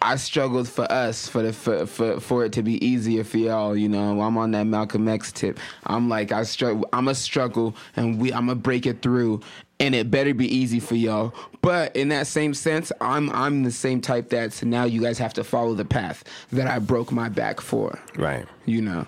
I 0.02 0.16
struggled 0.16 0.68
for 0.70 0.90
us 0.92 1.28
for 1.28 1.42
the 1.42 1.54
for, 1.54 1.86
for 1.86 2.20
for 2.20 2.46
it 2.46 2.54
to 2.54 2.64
be 2.64 2.86
easier 2.86 3.24
for 3.24 3.38
y'all. 3.38 3.76
You 3.76 3.90
know, 3.90 4.22
I'm 4.22 4.38
on 4.38 4.52
that 4.52 4.64
Malcolm 4.64 5.08
X 5.08 5.32
tip. 5.32 5.60
I'm 5.86 6.08
like 6.08 6.32
I 6.32 6.44
struggle. 6.44 6.88
I'm 6.94 7.08
a 7.08 7.16
struggle, 7.16 7.76
and 7.96 8.20
we 8.20 8.32
I'm 8.32 8.48
gonna 8.48 8.56
break 8.56 8.86
it 8.86 9.02
through, 9.02 9.42
and 9.80 9.94
it 9.96 10.10
better 10.10 10.34
be 10.34 10.48
easy 10.54 10.80
for 10.80 10.96
y'all. 10.96 11.34
But 11.62 11.96
in 11.96 12.10
that 12.10 12.28
same 12.28 12.54
sense, 12.54 12.92
I'm 13.02 13.30
I'm 13.32 13.64
the 13.64 13.72
same 13.72 14.02
type 14.02 14.30
that 14.30 14.54
so 14.54 14.66
now 14.66 14.86
you 14.86 15.02
guys 15.02 15.18
have 15.20 15.34
to 15.36 15.44
follow 15.44 15.74
the 15.74 15.86
path 15.86 16.24
that 16.52 16.68
I 16.68 16.80
broke 16.80 17.12
my 17.12 17.30
back 17.30 17.62
for. 17.62 18.00
Right. 18.16 18.46
You 18.66 18.82
know, 18.82 19.06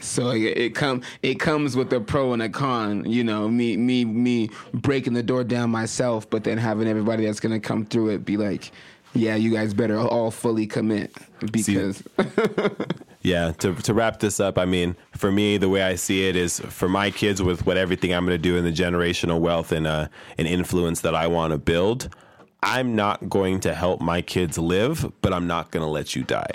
So 0.00 0.30
it, 0.30 0.58
it 0.58 0.74
come 0.74 1.02
it 1.22 1.40
comes 1.40 1.76
with 1.76 1.92
a 1.92 2.00
pro 2.00 2.32
and 2.32 2.42
a 2.42 2.48
con. 2.48 3.10
You 3.10 3.24
know, 3.24 3.48
me 3.48 3.76
me 3.76 4.04
me 4.04 4.50
breaking 4.72 5.14
the 5.14 5.22
door 5.22 5.44
down 5.44 5.70
myself, 5.70 6.28
but 6.28 6.44
then 6.44 6.58
having 6.58 6.86
everybody 6.88 7.24
that's 7.24 7.40
gonna 7.40 7.60
come 7.60 7.86
through 7.86 8.10
it 8.10 8.24
be 8.24 8.36
like, 8.36 8.70
yeah, 9.14 9.34
you 9.36 9.52
guys 9.52 9.74
better 9.74 9.98
all 9.98 10.30
fully 10.30 10.66
commit 10.66 11.14
because 11.50 12.02
Yeah, 13.24 13.52
to 13.52 13.74
to 13.74 13.94
wrap 13.94 14.20
this 14.20 14.38
up, 14.38 14.58
I 14.58 14.66
mean, 14.66 14.96
for 15.16 15.32
me, 15.32 15.56
the 15.56 15.70
way 15.70 15.82
I 15.82 15.94
see 15.94 16.28
it 16.28 16.36
is 16.36 16.60
for 16.60 16.90
my 16.90 17.10
kids 17.10 17.42
with 17.42 17.64
what 17.64 17.78
everything 17.78 18.12
I'm 18.12 18.26
going 18.26 18.36
to 18.36 18.42
do 18.42 18.58
in 18.58 18.64
the 18.64 18.70
generational 18.70 19.40
wealth 19.40 19.72
and 19.72 19.86
uh, 19.86 20.08
and 20.36 20.46
influence 20.46 21.00
that 21.00 21.14
I 21.14 21.26
want 21.26 21.52
to 21.52 21.58
build. 21.58 22.14
I'm 22.62 22.94
not 22.94 23.30
going 23.30 23.60
to 23.60 23.74
help 23.74 24.02
my 24.02 24.20
kids 24.20 24.58
live, 24.58 25.10
but 25.22 25.32
I'm 25.32 25.46
not 25.46 25.70
going 25.70 25.82
to 25.82 25.90
let 25.90 26.14
you 26.14 26.22
die. 26.22 26.50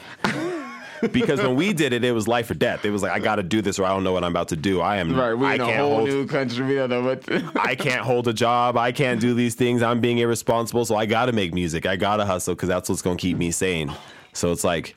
Because 1.12 1.42
when 1.42 1.56
we 1.56 1.74
did 1.74 1.94
it, 1.94 2.04
it 2.04 2.12
was 2.12 2.28
life 2.28 2.50
or 2.50 2.54
death. 2.54 2.86
It 2.86 2.92
was 2.92 3.02
like 3.02 3.12
I 3.12 3.20
got 3.20 3.36
to 3.36 3.44
do 3.44 3.62
this, 3.62 3.80
or 3.80 3.86
I 3.86 3.90
don't 3.90 4.04
know 4.04 4.14
what 4.14 4.24
I'm 4.24 4.32
about 4.32 4.50
to 4.50 4.56
do. 4.56 4.82
I 4.82 4.98
am. 4.98 5.16
right, 5.16 5.34
we're 5.34 5.48
I 5.48 5.56
in 5.56 5.62
a 5.62 5.78
whole 5.78 5.96
hold. 5.98 6.10
new 6.10 6.28
country. 6.28 6.66
We 6.66 6.76
don't 6.76 6.90
know 6.90 7.04
what. 7.04 7.24
To, 7.24 7.52
I 7.60 7.76
can't 7.76 8.02
hold 8.02 8.28
a 8.28 8.34
job. 8.34 8.78
I 8.78 8.92
can't 8.92 9.20
do 9.20 9.34
these 9.34 9.56
things. 9.56 9.82
I'm 9.82 10.00
being 10.00 10.18
irresponsible. 10.18 10.86
So 10.86 10.96
I 10.96 11.06
got 11.06 11.26
to 11.26 11.32
make 11.32 11.54
music. 11.54 11.86
I 11.86 11.96
got 11.96 12.18
to 12.18 12.26
hustle 12.26 12.56
because 12.56 12.70
that's 12.70 12.90
what's 12.90 13.02
going 13.02 13.18
to 13.18 13.22
keep 13.22 13.38
me 13.38 13.52
sane. 13.52 13.94
So 14.34 14.52
it's 14.52 14.64
like, 14.64 14.96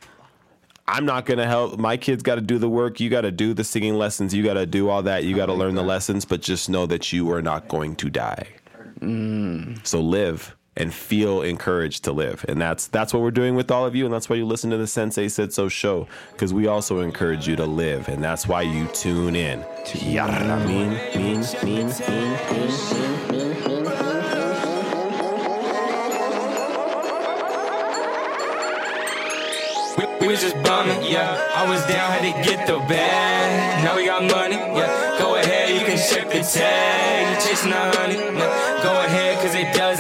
I'm 0.87 1.05
not 1.05 1.27
going 1.27 1.39
to 1.39 1.47
help. 1.47 1.79
My 1.79 1.97
kids 1.97 2.23
got 2.23 2.37
to 2.37 2.41
do 2.41 2.59
the 2.59 2.69
work. 2.69 3.01
You 3.01 3.09
got 3.09 3.23
to 3.23 3.31
do 3.31 3.55
the 3.55 3.65
singing 3.65 3.95
lessons. 3.95 4.35
You 4.35 4.43
got 4.43 4.55
to 4.55 4.67
do 4.67 4.89
all 4.89 5.03
that. 5.05 5.25
You 5.25 5.37
got 5.37 5.47
to 5.47 5.55
learn 5.55 5.75
the 5.75 5.83
lessons, 5.83 6.25
but 6.25 6.43
just 6.43 6.69
know 6.69 6.87
that 6.87 7.13
you 7.13 7.31
are 7.33 7.43
not 7.43 7.69
going 7.69 7.97
to 7.97 8.11
die. 8.11 8.47
Mm. 9.01 9.85
So 9.87 10.01
live 10.01 10.55
and 10.77 10.93
feel 10.93 11.43
encouraged 11.43 12.05
to 12.05 12.13
live. 12.13 12.45
And 12.49 12.61
that's 12.61 12.87
that's 12.87 13.13
what 13.13 13.23
we're 13.23 13.31
doing 13.31 13.55
with 13.55 13.71
all 13.71 13.85
of 13.85 13.95
you. 13.95 14.05
And 14.05 14.15
that's 14.15 14.29
why 14.29 14.37
you 14.37 14.47
listen 14.47 14.71
to 14.71 14.77
the 14.77 14.87
Sensei 14.87 15.29
Said 15.29 15.53
So 15.53 15.69
show 15.69 16.07
because 16.33 16.55
we 16.55 16.67
also 16.67 17.01
encourage 17.01 17.47
you 17.47 17.57
to 17.57 17.67
live. 17.67 18.09
And 18.09 18.23
that's 18.23 18.47
why 18.47 18.63
you 18.63 18.87
tune 18.89 19.37
in. 19.37 19.65
We, 30.21 30.29
was 30.29 30.41
just 30.41 30.55
bumming, 30.63 31.03
yeah. 31.05 31.37
I 31.55 31.69
was 31.69 31.85
down, 31.87 32.13
had 32.13 32.23
to 32.23 32.49
get 32.49 32.67
the 32.67 32.79
bag. 32.89 33.85
Now 33.85 33.97
we 33.97 34.07
got 34.07 34.23
money, 34.23 34.55
yeah. 34.55 35.19
Go 35.19 35.35
ahead, 35.35 35.69
you 35.69 35.85
can 35.85 35.99
check 35.99 36.29
the 36.31 36.41
tag. 36.41 37.43
Chasing 37.43 37.71
the 37.71 37.77
honey, 37.77 38.15
yeah. 38.15 38.81
Go 38.83 39.01
ahead, 39.05 39.43
cause 39.43 39.55
it 39.55 39.73
last. 39.77 39.92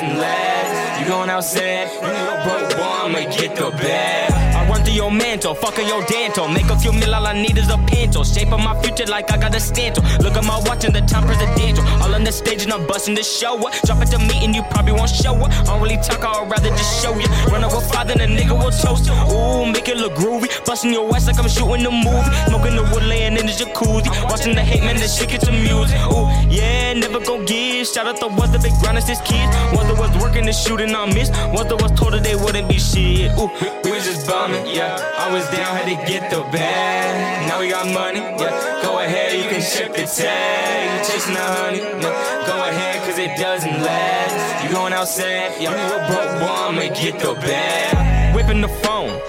You 1.02 1.08
going 1.08 1.30
outside, 1.30 1.88
broke 1.98 2.70
boy, 2.76 2.84
I'ma 2.84 3.28
get 3.36 3.56
the 3.56 3.72
bag. 3.72 4.41
Run 4.72 4.84
through 4.84 4.94
your 4.94 5.10
mantle, 5.12 5.54
fucking 5.54 5.86
your 5.86 6.02
dental. 6.06 6.48
Make 6.48 6.70
a 6.70 6.78
few 6.78 6.92
mil, 6.92 7.14
all 7.14 7.26
I 7.26 7.34
need 7.34 7.58
is 7.58 7.68
a 7.68 7.76
pencil. 7.76 8.24
Shape 8.24 8.52
of 8.52 8.60
my 8.60 8.74
future 8.80 9.04
like 9.04 9.30
I 9.30 9.36
got 9.36 9.54
a 9.54 9.60
stencil. 9.60 10.02
Look 10.24 10.34
at 10.34 10.44
my 10.44 10.58
watch 10.64 10.84
and 10.84 10.94
the 10.94 11.02
time 11.02 11.24
presidential. 11.24 11.84
All 12.02 12.14
on 12.14 12.24
the 12.24 12.32
stage 12.32 12.62
and 12.64 12.72
I'm 12.72 12.86
busting 12.86 13.14
the 13.14 13.22
show 13.22 13.58
up. 13.66 13.74
Drop 13.84 14.00
at 14.00 14.10
the 14.10 14.18
meeting, 14.18 14.54
you 14.54 14.62
probably 14.70 14.92
won't 14.92 15.10
show 15.10 15.34
up. 15.36 15.52
I 15.52 15.64
don't 15.64 15.82
really 15.82 15.96
talk, 15.96 16.24
I'd 16.24 16.50
rather 16.50 16.70
just 16.70 17.02
show 17.02 17.12
you. 17.18 17.28
Run 17.52 17.64
up 17.64 17.72
over 17.74 17.84
father, 17.86 18.14
then 18.14 18.32
a 18.32 18.40
nigga 18.40 18.56
will 18.56 18.70
toast 18.70 19.04
you. 19.04 19.12
Ooh, 19.12 19.66
make 19.70 19.88
it 19.88 19.98
look 19.98 20.14
groovy. 20.14 20.48
Busting 20.64 20.92
your 20.92 21.04
ass 21.14 21.26
like 21.26 21.38
I'm 21.38 21.48
shooting 21.48 21.84
a 21.84 21.90
movie. 21.90 22.32
Smoking 22.48 22.76
the 22.76 22.84
wood, 22.92 23.04
laying 23.04 23.36
in 23.36 23.44
the 23.44 23.52
jacuzzi. 23.52 24.08
Watching 24.24 24.54
the 24.54 24.62
hate, 24.62 24.82
man, 24.82 24.96
this 24.96 25.18
shit 25.18 25.28
get 25.28 25.42
some 25.42 25.60
music. 25.60 26.00
Ooh, 26.08 26.24
yeah, 26.48 26.94
never 26.94 27.20
gon' 27.20 27.44
give. 27.44 27.86
Shout 27.86 28.06
out 28.06 28.18
the 28.20 28.28
ones 28.28 28.52
that 28.52 28.62
big 28.62 28.72
grinders, 28.80 29.06
this 29.06 29.20
kids. 29.20 29.52
Ones 29.76 29.88
that 29.88 29.98
was 29.98 30.16
working 30.22 30.46
the 30.46 30.52
shooting, 30.52 30.94
I 30.96 31.04
missed. 31.12 31.32
Ones 31.52 31.68
that 31.68 31.76
was 31.76 31.92
told 31.92 32.14
that 32.14 32.24
they 32.24 32.36
wouldn't 32.36 32.68
be 32.68 32.78
shit. 32.78 33.32
Ooh, 33.38 33.50
we, 33.84 34.00
just 34.02 34.26
bumming, 34.26 34.61
yeah. 34.66 34.98
I 35.18 35.32
was 35.32 35.44
down, 35.50 35.76
had 35.76 35.86
to 35.86 35.96
get 36.10 36.30
the 36.30 36.42
bag. 36.50 37.48
Now 37.48 37.60
we 37.60 37.70
got 37.70 37.86
money, 37.86 38.20
yeah. 38.20 38.82
Go 38.82 38.98
ahead, 38.98 39.32
you 39.36 39.48
can 39.48 39.60
check 39.60 39.92
the 39.92 40.06
tag. 40.06 41.06
You 41.06 41.12
chasing 41.12 41.34
the 41.34 41.40
honey, 41.40 41.78
yeah. 41.78 42.46
Go 42.46 42.56
ahead, 42.68 43.02
cause 43.04 43.18
it 43.18 43.36
doesn't 43.38 43.82
last. 43.82 44.64
You 44.64 44.70
going 44.70 44.92
outside, 44.92 45.60
yeah. 45.60 45.72
Broke 46.08 46.40
boy, 46.40 46.46
I'ma 46.46 46.94
get 46.94 47.18
the 47.20 47.34
bag. 47.34 48.34
Whipping 48.34 48.60
the 48.60 48.68
phone. 48.68 49.20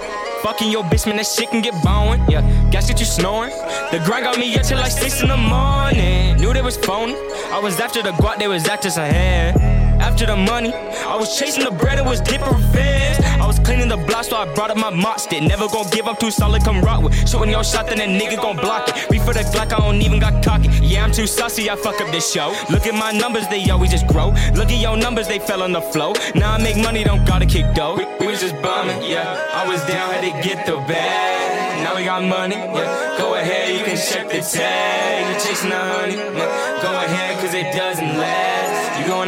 Fucking 0.42 0.70
your 0.70 0.84
bitch, 0.84 1.06
man, 1.06 1.16
that 1.16 1.26
shit 1.26 1.50
can 1.50 1.62
get 1.62 1.74
bone. 1.82 2.20
Yeah, 2.28 2.42
gas 2.70 2.88
get 2.88 3.00
you 3.00 3.06
snoring. 3.06 3.50
The 3.90 4.02
grind 4.04 4.24
got 4.24 4.38
me 4.38 4.54
up 4.56 4.62
till 4.62 4.78
like 4.78 4.92
six 4.92 5.22
in 5.22 5.28
the 5.28 5.36
morning. 5.36 6.36
Knew 6.36 6.52
they 6.52 6.62
was 6.62 6.76
phony. 6.76 7.14
I 7.50 7.60
was 7.62 7.80
after 7.80 8.02
the 8.02 8.10
guap, 8.10 8.38
they 8.38 8.48
was 8.48 8.66
actors 8.66 8.98
ahead. 8.98 9.83
After 10.00 10.26
the 10.26 10.36
money, 10.36 10.72
I 10.72 11.16
was 11.16 11.38
chasing 11.38 11.64
the 11.64 11.70
bread, 11.70 11.98
it 11.98 12.04
was 12.04 12.20
dipping 12.20 12.58
fast. 12.72 13.20
I 13.40 13.46
was 13.46 13.58
cleaning 13.58 13.88
the 13.88 13.96
block, 13.96 14.24
so 14.24 14.36
I 14.36 14.52
brought 14.54 14.70
up 14.70 14.76
my 14.76 14.90
mop 14.90 15.20
stick. 15.20 15.42
Never 15.42 15.68
gon' 15.68 15.88
give 15.90 16.06
up 16.06 16.18
too 16.18 16.30
solid, 16.30 16.62
come 16.64 16.80
rock 16.80 17.02
with. 17.02 17.28
Shooting 17.28 17.50
your 17.50 17.64
shot, 17.64 17.86
then 17.86 17.98
that 17.98 18.08
nigga 18.08 18.36
gon' 18.40 18.56
block 18.56 18.88
it. 18.88 19.10
Reach 19.10 19.22
for 19.22 19.34
the 19.34 19.40
Glock, 19.40 19.72
I 19.72 19.78
don't 19.78 20.00
even 20.02 20.18
got 20.18 20.42
cocky. 20.44 20.68
Yeah, 20.82 21.04
I'm 21.04 21.12
too 21.12 21.26
saucy, 21.26 21.68
I 21.68 21.76
fuck 21.76 22.00
up 22.00 22.10
this 22.10 22.32
show. 22.32 22.54
Look 22.70 22.86
at 22.86 22.94
my 22.94 23.12
numbers, 23.12 23.46
they 23.48 23.68
always 23.70 23.90
just 23.90 24.06
grow. 24.06 24.28
Look 24.54 24.70
at 24.70 24.80
your 24.80 24.96
numbers, 24.96 25.28
they 25.28 25.38
fell 25.38 25.62
on 25.62 25.72
the 25.72 25.82
flow. 25.82 26.14
Now 26.34 26.52
I 26.52 26.58
make 26.58 26.76
money, 26.76 27.04
don't 27.04 27.24
gotta 27.26 27.46
kick 27.46 27.74
dough. 27.74 27.96
We, 27.96 28.04
we 28.20 28.26
was 28.26 28.40
just 28.40 28.54
bumming, 28.62 29.02
yeah. 29.02 29.50
I 29.52 29.68
was 29.68 29.80
down, 29.86 30.12
had 30.12 30.22
to 30.22 30.48
get 30.48 30.66
the 30.66 30.76
bag. 30.88 31.82
Now 31.84 31.96
we 31.96 32.04
got 32.04 32.22
money, 32.22 32.56
yeah. 32.56 33.18
Go 33.18 33.34
ahead, 33.34 33.76
you 33.76 33.84
can 33.84 33.96
check 33.96 34.28
the 34.28 34.40
tag. 34.40 35.34
You 35.34 35.40
chasing 35.44 35.70
the 35.70 35.76
honey, 35.76 36.16
yeah. 36.16 36.63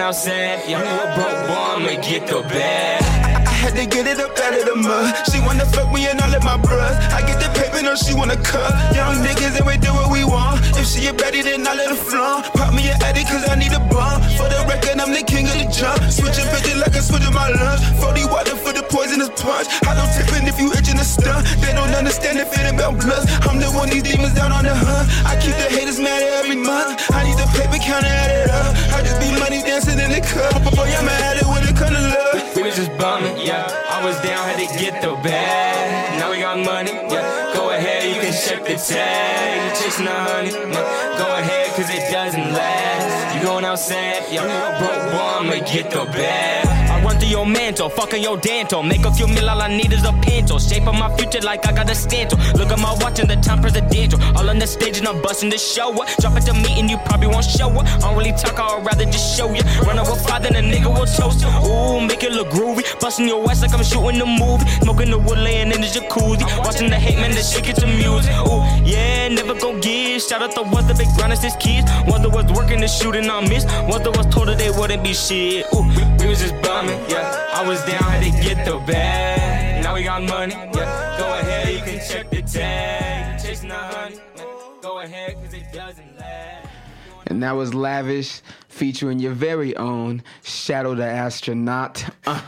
Outside, 0.06 0.68
yeah. 0.68 1.16
Broke 1.16 1.48
boy, 1.48 1.94
I'ma 1.94 2.00
get 2.00 2.28
the 2.28 2.40
bag. 2.42 3.25
Had 3.62 3.74
to 3.76 3.86
get 3.86 4.06
it 4.06 4.20
up 4.20 4.38
out 4.38 4.54
of 4.54 4.64
the 4.64 4.76
mud. 4.76 5.14
She 5.30 5.40
wanna 5.40 5.66
fuck 5.66 5.92
me 5.92 6.06
and 6.06 6.20
all 6.20 6.34
of 6.34 6.42
my 6.44 6.56
bros. 6.56 6.96
I 7.16 7.20
get 7.26 7.38
the 7.40 7.50
paper, 7.58 7.82
no, 7.82 7.94
she 7.96 8.14
wanna 8.14 8.36
cut. 8.36 8.72
Young 8.94 9.16
niggas 9.24 9.56
and 9.58 9.66
we 9.66 9.76
do 9.76 9.92
what 9.92 10.10
we 10.12 10.24
want. 10.24 10.60
If 10.76 10.86
she 10.86 11.06
a 11.08 11.12
baddie, 11.12 11.42
then 11.42 11.66
I 11.66 11.74
let 11.74 11.88
her 11.90 11.96
flaunt. 11.96 12.52
Pop 12.54 12.74
me 12.74 12.88
an 12.88 13.00
addy, 13.02 13.24
cause 13.24 13.48
I 13.48 13.54
need 13.56 13.72
a 13.72 13.80
bomb. 13.92 14.22
For 14.38 14.48
the 14.48 14.60
record, 14.68 15.00
I'm 15.00 15.12
the 15.12 15.24
king 15.24 15.48
of 15.48 15.56
the 15.56 15.66
jump. 15.72 15.98
Switching 16.12 16.46
bitches 16.52 16.78
like 16.78 16.94
I 16.94 17.00
switch 17.00 17.26
my 17.32 17.48
lunch. 17.48 17.80
40 18.00 18.24
water 18.32 18.56
for 18.56 18.72
the 18.72 18.82
poisonous 18.82 19.30
punch. 19.40 19.68
I 19.88 19.94
don't 19.96 20.10
tip 20.14 20.26
if 20.56 20.60
you 20.60 20.72
itching 20.72 20.98
a 20.98 21.04
stunt. 21.04 21.46
They 21.60 21.72
don't 21.72 21.92
understand 21.94 22.38
if 22.38 22.52
it 22.52 22.60
ain't 22.60 22.76
about 22.76 23.00
bloods. 23.00 23.26
I'm 23.44 23.58
the 23.58 23.68
one 23.72 23.90
these 23.90 24.02
demons 24.02 24.34
down 24.34 24.52
on 24.52 24.64
the 24.64 24.74
hunt. 24.74 25.08
I 25.26 25.36
keep 25.36 25.56
the 25.56 25.68
haters 25.68 26.00
mad 26.00 26.22
every 26.40 26.56
month. 26.56 27.02
I 27.12 27.24
need 27.24 27.36
the 27.36 27.46
paper 27.52 27.78
counter 27.82 28.08
added 28.08 28.50
up. 28.50 28.72
I 28.96 29.02
just 29.02 29.20
be 29.20 29.28
money 29.38 29.60
dancing 29.60 29.98
in 29.98 30.10
the 30.10 30.22
club. 30.22 30.62
Boy, 30.74 30.88
I'm 30.88 31.08
at 31.08 31.36
it 31.36 31.46
when 31.46 31.62
it 31.68 31.76
come 31.76 31.92
to 31.92 32.00
love. 32.00 32.35
Was 32.66 32.74
just 32.74 32.98
bumming, 32.98 33.46
yeah. 33.46 33.64
I 33.90 34.04
was 34.04 34.20
down, 34.22 34.42
had 34.42 34.58
to 34.58 34.66
get 34.76 35.00
the 35.00 35.14
bag. 35.22 36.18
Now 36.18 36.32
we 36.32 36.40
got 36.40 36.58
money, 36.58 36.90
yeah. 36.90 37.54
Go 37.54 37.70
ahead, 37.70 38.12
you 38.12 38.20
can 38.20 38.32
check 38.32 38.64
the 38.64 38.74
tag. 38.74 39.76
Chasing 39.76 40.04
the 40.04 40.10
honey, 40.10 40.50
yeah. 40.50 41.16
Go 41.16 41.32
ahead, 41.38 41.76
cause 41.76 41.88
it 41.88 42.10
doesn't 42.10 42.52
last. 42.52 43.36
You 43.36 43.42
going 43.42 43.64
outside, 43.64 44.24
yeah. 44.32 44.78
Broke 44.80 45.12
boy, 45.12 45.54
I'ma 45.54 45.64
get 45.64 45.92
the 45.92 46.06
bag. 46.06 46.85
Through 47.18 47.28
your 47.28 47.46
mantle, 47.46 47.88
fucking 47.88 48.22
your 48.22 48.36
dental. 48.36 48.82
Make 48.82 49.04
a 49.04 49.12
few 49.12 49.26
mil, 49.26 49.48
all 49.48 49.62
I 49.62 49.68
need 49.68 49.92
is 49.92 50.04
a 50.04 50.12
pencil. 50.12 50.58
Shape 50.58 50.86
of 50.86 50.94
my 50.94 51.14
future 51.16 51.40
like 51.40 51.66
I 51.66 51.72
got 51.72 51.90
a 51.90 51.94
stencil. 51.94 52.38
Look 52.54 52.70
at 52.70 52.78
my 52.78 52.92
watch 53.00 53.18
and 53.20 53.28
the 53.28 53.36
time 53.36 53.60
presidential. 53.60 54.20
All 54.36 54.48
on 54.48 54.58
the 54.58 54.66
stage 54.66 54.98
and 54.98 55.08
I'm 55.08 55.22
busting 55.22 55.50
the 55.50 55.58
show 55.58 55.90
up. 55.90 56.08
Drop 56.20 56.34
at 56.34 56.44
the 56.44 56.54
meeting, 56.54 56.88
you 56.88 56.98
probably 56.98 57.28
won't 57.28 57.44
show 57.44 57.70
up. 57.70 57.86
I 57.86 57.98
don't 58.00 58.16
really 58.16 58.32
talk, 58.32 58.58
I'd 58.58 58.84
rather 58.84 59.04
just 59.04 59.36
show 59.36 59.52
you. 59.52 59.62
Run 59.86 59.98
over 59.98 60.14
father, 60.14 60.50
then 60.50 60.64
a 60.64 60.76
nigga 60.76 60.86
will 60.86 61.06
toast 61.06 61.42
you. 61.42 61.48
Ooh, 61.66 62.00
make 62.00 62.22
it 62.22 62.32
look 62.32 62.48
groovy. 62.50 62.84
Busting 63.00 63.28
your 63.28 63.42
ass 63.50 63.62
like 63.62 63.72
I'm 63.72 63.82
shooting 63.82 64.20
a 64.20 64.26
movie. 64.26 64.66
Smoking 64.82 65.10
the 65.10 65.18
wood, 65.18 65.38
laying 65.38 65.72
in 65.72 65.80
the 65.80 65.88
jacuzzi. 65.88 66.44
Watching 66.64 66.90
the 66.90 66.96
hate, 66.96 67.16
man, 67.16 67.30
the 67.30 67.42
shit 67.42 67.64
get 67.64 67.76
some 67.76 67.96
music. 67.96 68.30
Ooh, 68.46 68.62
yeah, 68.84 69.28
never 69.28 69.54
gon' 69.54 69.80
give. 69.80 70.22
Shout 70.22 70.42
out 70.42 70.54
the 70.54 70.62
ones 70.62 70.86
that 70.88 70.98
big 70.98 71.08
grinders, 71.16 71.40
this 71.40 71.56
kids. 71.56 71.90
Ones 72.06 72.22
that 72.22 72.30
was 72.30 72.46
working 72.52 72.80
the 72.80 72.88
shooting, 72.88 73.30
I 73.30 73.40
missed. 73.48 73.68
Ones 73.88 74.04
that 74.04 74.16
was 74.16 74.26
told 74.26 74.48
that 74.48 74.58
they 74.58 74.70
wouldn't 74.70 75.02
be 75.02 75.14
shit. 75.14 75.66
Ooh, 75.74 75.84
we, 76.18 76.26
was 76.28 76.40
just 76.40 76.54
bumming, 76.62 76.98
yeah. 77.10 77.50
I 77.54 77.66
was 77.66 77.84
down, 77.84 78.02
had 78.02 78.22
to 78.24 78.30
get 78.42 78.64
the 78.64 78.78
bag. 78.86 79.82
Now 79.82 79.94
we 79.94 80.02
got 80.02 80.22
money, 80.22 80.54
yeah. 80.54 81.16
Go 81.18 81.32
ahead, 81.38 81.74
you 81.74 81.80
can 81.80 82.08
check 82.08 82.30
the 82.30 82.42
tag. 82.42 83.40
Chasing 83.42 83.68
the 83.68 83.74
honey. 83.74 84.18
Go 84.82 85.00
ahead, 85.00 85.34
cause 85.42 85.54
it 85.54 85.72
doesn't 85.72 86.18
last. 86.18 86.68
And 87.28 87.42
that 87.42 87.52
was 87.52 87.74
Lavish 87.74 88.40
featuring 88.68 89.18
your 89.18 89.32
very 89.32 89.76
own 89.76 90.22
Shadow 90.42 90.94
the 90.94 91.06
Astronaut. 91.06 92.04
Uh, 92.26 92.40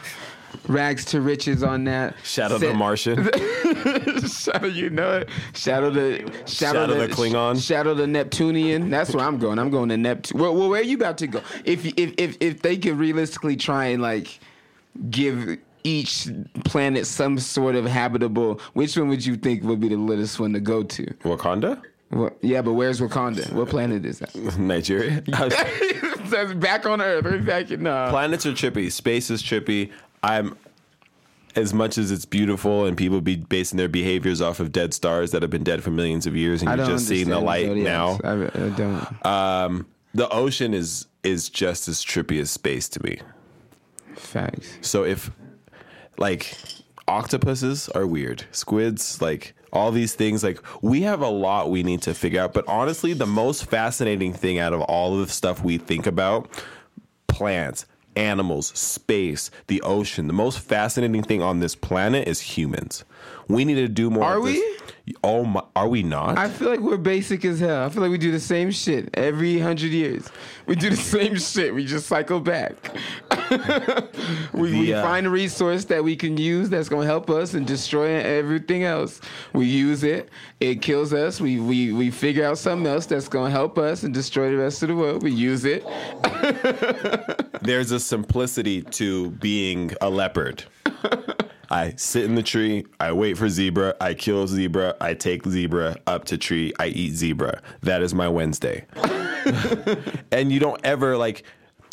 rags 0.66 1.04
to 1.06 1.20
riches 1.20 1.62
on 1.62 1.84
that. 1.84 2.14
Shadow 2.24 2.58
the 2.58 2.74
Martian. 2.74 3.24
Shadow, 4.28 4.66
you 4.66 4.90
know 4.90 5.18
it. 5.18 5.28
Shadow 5.54 5.90
the 5.90 6.18
Shadow, 6.46 6.86
Shadow 6.86 6.94
the 6.98 7.08
Klingon. 7.08 7.64
Shadow 7.64 7.94
the 7.94 8.06
Neptunian. 8.06 8.90
That's 8.90 9.14
where 9.14 9.24
I'm 9.24 9.38
going. 9.38 9.58
I'm 9.58 9.70
going 9.70 9.88
to 9.90 9.96
Neptune. 9.96 10.40
Well, 10.40 10.54
well, 10.54 10.68
where 10.68 10.80
are 10.80 10.84
you 10.84 10.96
about 10.96 11.18
to 11.18 11.26
go? 11.26 11.42
If 11.64 11.84
if 11.98 12.14
if 12.18 12.36
if 12.40 12.62
they 12.62 12.76
could 12.76 12.98
realistically 12.98 13.56
try 13.56 13.86
and 13.86 14.02
like 14.02 14.40
give 15.10 15.58
each 15.84 16.28
planet 16.64 17.06
some 17.06 17.38
sort 17.38 17.74
of 17.74 17.86
habitable, 17.86 18.60
which 18.74 18.96
one 18.96 19.08
would 19.08 19.24
you 19.24 19.36
think 19.36 19.62
would 19.62 19.80
be 19.80 19.88
the 19.88 19.96
littest 19.96 20.40
one 20.40 20.52
to 20.52 20.60
go 20.60 20.82
to? 20.82 21.04
Wakanda? 21.24 21.82
Well, 22.10 22.30
yeah, 22.40 22.62
but 22.62 22.72
where's 22.72 23.00
Wakanda? 23.00 23.52
What 23.52 23.68
planet 23.68 24.04
is 24.06 24.20
that? 24.20 24.34
Nigeria? 24.58 25.22
That's 25.26 26.52
back 26.54 26.86
on 26.86 27.00
Earth. 27.00 27.24
We're 27.24 27.42
back 27.42 27.70
in. 27.70 27.86
Uh, 27.86 28.10
Planets 28.10 28.46
are 28.46 28.52
trippy. 28.52 28.90
Space 28.90 29.30
is 29.30 29.42
trippy. 29.42 29.90
I'm 30.22 30.56
as 31.56 31.74
much 31.74 31.98
as 31.98 32.10
it's 32.10 32.24
beautiful 32.24 32.86
and 32.86 32.96
people 32.96 33.20
be 33.20 33.36
basing 33.36 33.76
their 33.76 33.88
behaviors 33.88 34.40
off 34.40 34.60
of 34.60 34.70
dead 34.70 34.94
stars 34.94 35.32
that 35.32 35.42
have 35.42 35.50
been 35.50 35.64
dead 35.64 35.82
for 35.82 35.90
millions 35.90 36.26
of 36.26 36.36
years 36.36 36.62
and 36.62 36.70
I 36.70 36.76
you're 36.76 36.86
just 36.86 37.08
seeing 37.08 37.28
the 37.28 37.40
light 37.40 37.68
now. 37.76 38.18
I, 38.22 38.32
I 38.32 38.68
don't. 38.70 39.26
Um, 39.26 39.86
the 40.14 40.28
ocean 40.30 40.74
is 40.74 41.06
is 41.22 41.48
just 41.48 41.88
as 41.88 42.04
trippy 42.04 42.40
as 42.40 42.50
space 42.50 42.88
to 42.90 43.02
me. 43.02 43.20
Facts. 44.14 44.78
So 44.80 45.04
if 45.04 45.30
like 46.16 46.56
octopuses 47.06 47.88
are 47.90 48.06
weird, 48.06 48.44
squids, 48.52 49.20
like 49.20 49.54
all 49.72 49.90
these 49.90 50.14
things, 50.14 50.42
like 50.42 50.60
we 50.82 51.02
have 51.02 51.20
a 51.20 51.28
lot 51.28 51.70
we 51.70 51.82
need 51.82 52.02
to 52.02 52.14
figure 52.14 52.40
out. 52.40 52.52
But 52.52 52.66
honestly, 52.68 53.12
the 53.12 53.26
most 53.26 53.66
fascinating 53.66 54.32
thing 54.32 54.58
out 54.58 54.72
of 54.72 54.80
all 54.82 55.18
of 55.18 55.26
the 55.26 55.32
stuff 55.32 55.62
we 55.62 55.78
think 55.78 56.06
about, 56.06 56.50
plants, 57.26 57.86
animals, 58.18 58.68
space, 58.68 59.50
the 59.68 59.80
ocean, 59.82 60.26
the 60.26 60.32
most 60.32 60.58
fascinating 60.58 61.22
thing 61.22 61.40
on 61.40 61.60
this 61.60 61.74
planet 61.74 62.26
is 62.26 62.40
humans. 62.40 63.04
We 63.48 63.64
need 63.64 63.76
to 63.76 63.88
do 63.88 64.10
more. 64.10 64.24
Are 64.24 64.38
of 64.38 64.44
this- 64.44 64.56
we? 64.56 64.77
Oh 65.22 65.44
my! 65.44 65.62
Are 65.76 65.88
we 65.88 66.02
not? 66.02 66.38
I 66.38 66.48
feel 66.48 66.68
like 66.68 66.80
we're 66.80 66.96
basic 66.96 67.44
as 67.44 67.60
hell. 67.60 67.84
I 67.84 67.88
feel 67.88 68.02
like 68.02 68.10
we 68.10 68.18
do 68.18 68.32
the 68.32 68.40
same 68.40 68.70
shit 68.70 69.10
every 69.14 69.58
hundred 69.58 69.90
years. 69.92 70.30
We 70.66 70.74
do 70.76 70.90
the 70.90 70.96
same 71.16 71.36
shit. 71.36 71.74
We 71.74 71.84
just 71.84 72.06
cycle 72.06 72.40
back. 72.40 72.74
we, 74.52 74.60
we 74.72 74.86
The, 74.86 74.94
uh, 74.94 75.02
find 75.02 75.26
a 75.26 75.30
resource 75.30 75.84
that 75.86 76.02
we 76.02 76.16
can 76.16 76.36
use 76.36 76.68
that's 76.68 76.88
gonna 76.88 77.06
help 77.06 77.30
us 77.30 77.54
and 77.54 77.66
destroy 77.66 78.16
everything 78.20 78.84
else. 78.84 79.20
We 79.52 79.66
use 79.66 80.04
it. 80.04 80.28
It 80.60 80.82
kills 80.82 81.12
us. 81.12 81.40
We 81.40 81.60
we 81.60 81.92
we 81.92 82.10
figure 82.10 82.44
out 82.44 82.58
something 82.58 82.86
else 82.86 83.06
that's 83.06 83.28
gonna 83.28 83.50
help 83.50 83.78
us 83.78 84.02
and 84.02 84.12
destroy 84.12 84.50
the 84.50 84.58
rest 84.58 84.82
of 84.82 84.88
the 84.88 84.96
world. 84.96 85.22
We 85.22 85.32
use 85.32 85.64
it. 85.64 85.84
there's 87.62 87.90
a 87.92 88.00
simplicity 88.00 88.82
to 88.82 89.30
being 89.32 89.92
a 90.00 90.10
leopard. 90.10 90.64
I 91.70 91.94
sit 91.96 92.24
in 92.24 92.34
the 92.34 92.42
tree, 92.42 92.86
I 92.98 93.12
wait 93.12 93.36
for 93.36 93.48
zebra, 93.48 93.94
I 94.00 94.14
kill 94.14 94.46
zebra, 94.46 94.96
I 95.00 95.14
take 95.14 95.46
zebra 95.46 95.96
up 96.06 96.24
to 96.26 96.38
tree, 96.38 96.72
I 96.78 96.86
eat 96.86 97.12
zebra. 97.12 97.60
That 97.82 98.02
is 98.02 98.14
my 98.14 98.28
Wednesday. 98.28 98.86
and 100.32 100.50
you 100.50 100.60
don't 100.60 100.80
ever 100.84 101.16
like 101.16 101.44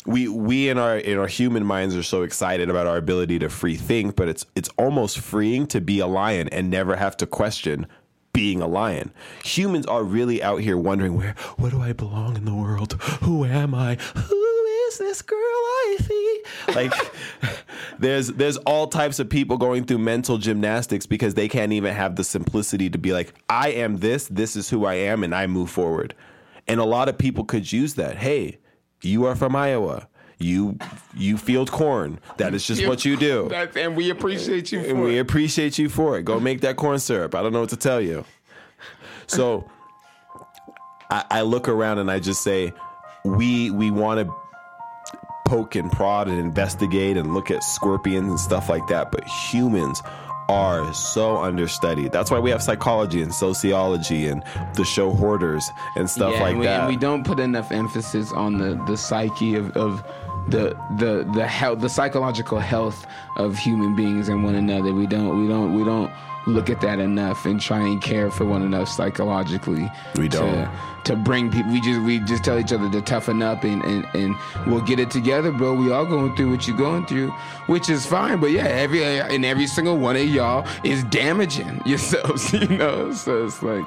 we 0.06 0.28
we 0.28 0.68
in 0.68 0.78
our 0.78 0.96
in 0.96 1.18
our 1.18 1.26
human 1.26 1.64
minds 1.64 1.94
are 1.96 2.02
so 2.02 2.22
excited 2.22 2.70
about 2.70 2.86
our 2.86 2.96
ability 2.96 3.38
to 3.40 3.48
free 3.48 3.76
think, 3.76 4.16
but 4.16 4.28
it's 4.28 4.46
it's 4.54 4.68
almost 4.78 5.18
freeing 5.18 5.66
to 5.68 5.80
be 5.80 5.98
a 5.98 6.06
lion 6.06 6.48
and 6.50 6.70
never 6.70 6.96
have 6.96 7.16
to 7.18 7.26
question 7.26 7.86
being 8.32 8.60
a 8.60 8.66
lion. 8.66 9.12
Humans 9.44 9.86
are 9.86 10.04
really 10.04 10.42
out 10.42 10.60
here 10.60 10.76
wondering 10.76 11.16
where 11.16 11.34
where 11.56 11.70
do 11.70 11.82
I 11.82 11.92
belong 11.92 12.36
in 12.36 12.44
the 12.44 12.54
world? 12.54 12.94
Who 13.22 13.44
am 13.44 13.74
I? 13.74 13.98
Is 14.88 14.98
this 14.98 15.22
girl 15.22 15.38
I 15.38 15.96
see? 16.00 16.42
Like 16.74 16.92
there's 17.98 18.28
there's 18.28 18.56
all 18.58 18.86
types 18.86 19.18
of 19.18 19.28
people 19.28 19.56
going 19.58 19.84
through 19.84 19.98
mental 19.98 20.38
gymnastics 20.38 21.06
because 21.06 21.34
they 21.34 21.48
can't 21.48 21.72
even 21.72 21.94
have 21.94 22.16
the 22.16 22.24
simplicity 22.24 22.90
to 22.90 22.98
be 22.98 23.12
like, 23.12 23.32
I 23.48 23.70
am 23.70 23.98
this, 23.98 24.28
this 24.28 24.56
is 24.56 24.70
who 24.70 24.84
I 24.84 24.94
am, 24.94 25.24
and 25.24 25.34
I 25.34 25.46
move 25.46 25.70
forward. 25.70 26.14
And 26.68 26.80
a 26.80 26.84
lot 26.84 27.08
of 27.08 27.16
people 27.16 27.44
could 27.44 27.70
use 27.72 27.94
that. 27.94 28.16
Hey, 28.16 28.58
you 29.02 29.24
are 29.26 29.36
from 29.36 29.54
Iowa. 29.56 30.08
You 30.38 30.76
you 31.14 31.38
field 31.38 31.70
corn. 31.70 32.20
That 32.36 32.54
is 32.54 32.66
just 32.66 32.86
what 32.86 33.04
you 33.04 33.16
do. 33.16 33.50
And 33.74 33.96
we 33.96 34.10
appreciate 34.10 34.70
you 34.70 34.80
And 34.80 35.00
we 35.00 35.16
it. 35.16 35.20
appreciate 35.20 35.78
you 35.78 35.88
for 35.88 36.18
it. 36.18 36.24
Go 36.24 36.38
make 36.38 36.60
that 36.60 36.76
corn 36.76 36.98
syrup. 36.98 37.34
I 37.34 37.42
don't 37.42 37.52
know 37.54 37.60
what 37.60 37.70
to 37.70 37.76
tell 37.76 38.00
you. 38.00 38.24
So 39.26 39.68
I, 41.10 41.24
I 41.30 41.40
look 41.42 41.68
around 41.68 41.98
and 41.98 42.10
I 42.10 42.18
just 42.20 42.42
say, 42.42 42.72
we 43.24 43.70
we 43.70 43.90
want 43.90 44.26
to 44.26 44.34
poke 45.46 45.74
and 45.74 45.90
prod 45.90 46.28
and 46.28 46.38
investigate 46.38 47.16
and 47.16 47.32
look 47.32 47.50
at 47.50 47.62
scorpions 47.62 48.28
and 48.28 48.38
stuff 48.38 48.68
like 48.68 48.86
that, 48.88 49.10
but 49.10 49.24
humans 49.24 50.02
are 50.48 50.92
so 50.94 51.38
understudied. 51.38 52.12
That's 52.12 52.30
why 52.30 52.38
we 52.38 52.50
have 52.50 52.62
psychology 52.62 53.20
and 53.22 53.34
sociology 53.34 54.28
and 54.28 54.44
the 54.74 54.84
show 54.84 55.10
hoarders 55.12 55.68
and 55.96 56.08
stuff 56.08 56.34
Yeah, 56.34 56.40
like 56.42 56.50
and 56.50 56.60
we, 56.60 56.66
that. 56.66 56.80
And 56.80 56.88
we 56.88 56.96
don't 56.96 57.24
put 57.24 57.40
enough 57.40 57.72
emphasis 57.72 58.32
on 58.32 58.58
the, 58.58 58.80
the 58.86 58.96
psyche 58.96 59.56
of, 59.56 59.76
of 59.76 60.04
the 60.48 60.76
the 60.98 61.28
the 61.34 61.44
health, 61.46 61.80
the 61.80 61.88
psychological 61.88 62.60
health 62.60 63.04
of 63.36 63.58
human 63.58 63.96
beings 63.96 64.28
and 64.28 64.44
one 64.44 64.54
another. 64.54 64.92
We 64.94 65.06
don't 65.08 65.42
we 65.42 65.48
don't 65.48 65.74
we 65.74 65.84
don't 65.84 66.12
look 66.46 66.70
at 66.70 66.80
that 66.80 66.98
enough 67.00 67.44
and 67.44 67.60
try 67.60 67.80
and 67.80 68.00
care 68.00 68.30
for 68.30 68.44
one 68.44 68.62
another 68.62 68.86
psychologically. 68.86 69.90
We 70.16 70.28
don't. 70.28 70.52
To, 70.52 70.70
to 71.04 71.16
bring 71.16 71.50
people, 71.50 71.72
we 71.72 71.80
just 71.80 72.00
we 72.02 72.18
just 72.20 72.44
tell 72.44 72.58
each 72.58 72.72
other 72.72 72.90
to 72.90 73.00
toughen 73.00 73.42
up 73.42 73.64
and, 73.64 73.82
and 73.84 74.06
and 74.14 74.36
we'll 74.66 74.80
get 74.80 74.98
it 74.98 75.10
together, 75.10 75.52
bro. 75.52 75.74
We 75.74 75.92
all 75.92 76.06
going 76.06 76.34
through 76.34 76.50
what 76.50 76.66
you're 76.66 76.76
going 76.76 77.06
through, 77.06 77.30
which 77.66 77.88
is 77.88 78.06
fine. 78.06 78.40
But 78.40 78.50
yeah, 78.50 78.64
every 78.64 79.04
and 79.04 79.44
every 79.44 79.66
single 79.66 79.98
one 79.98 80.16
of 80.16 80.26
y'all 80.26 80.66
is 80.84 81.04
damaging 81.04 81.80
yourselves, 81.86 82.52
you 82.52 82.66
know. 82.68 83.12
So 83.12 83.44
it's 83.44 83.62
like 83.62 83.86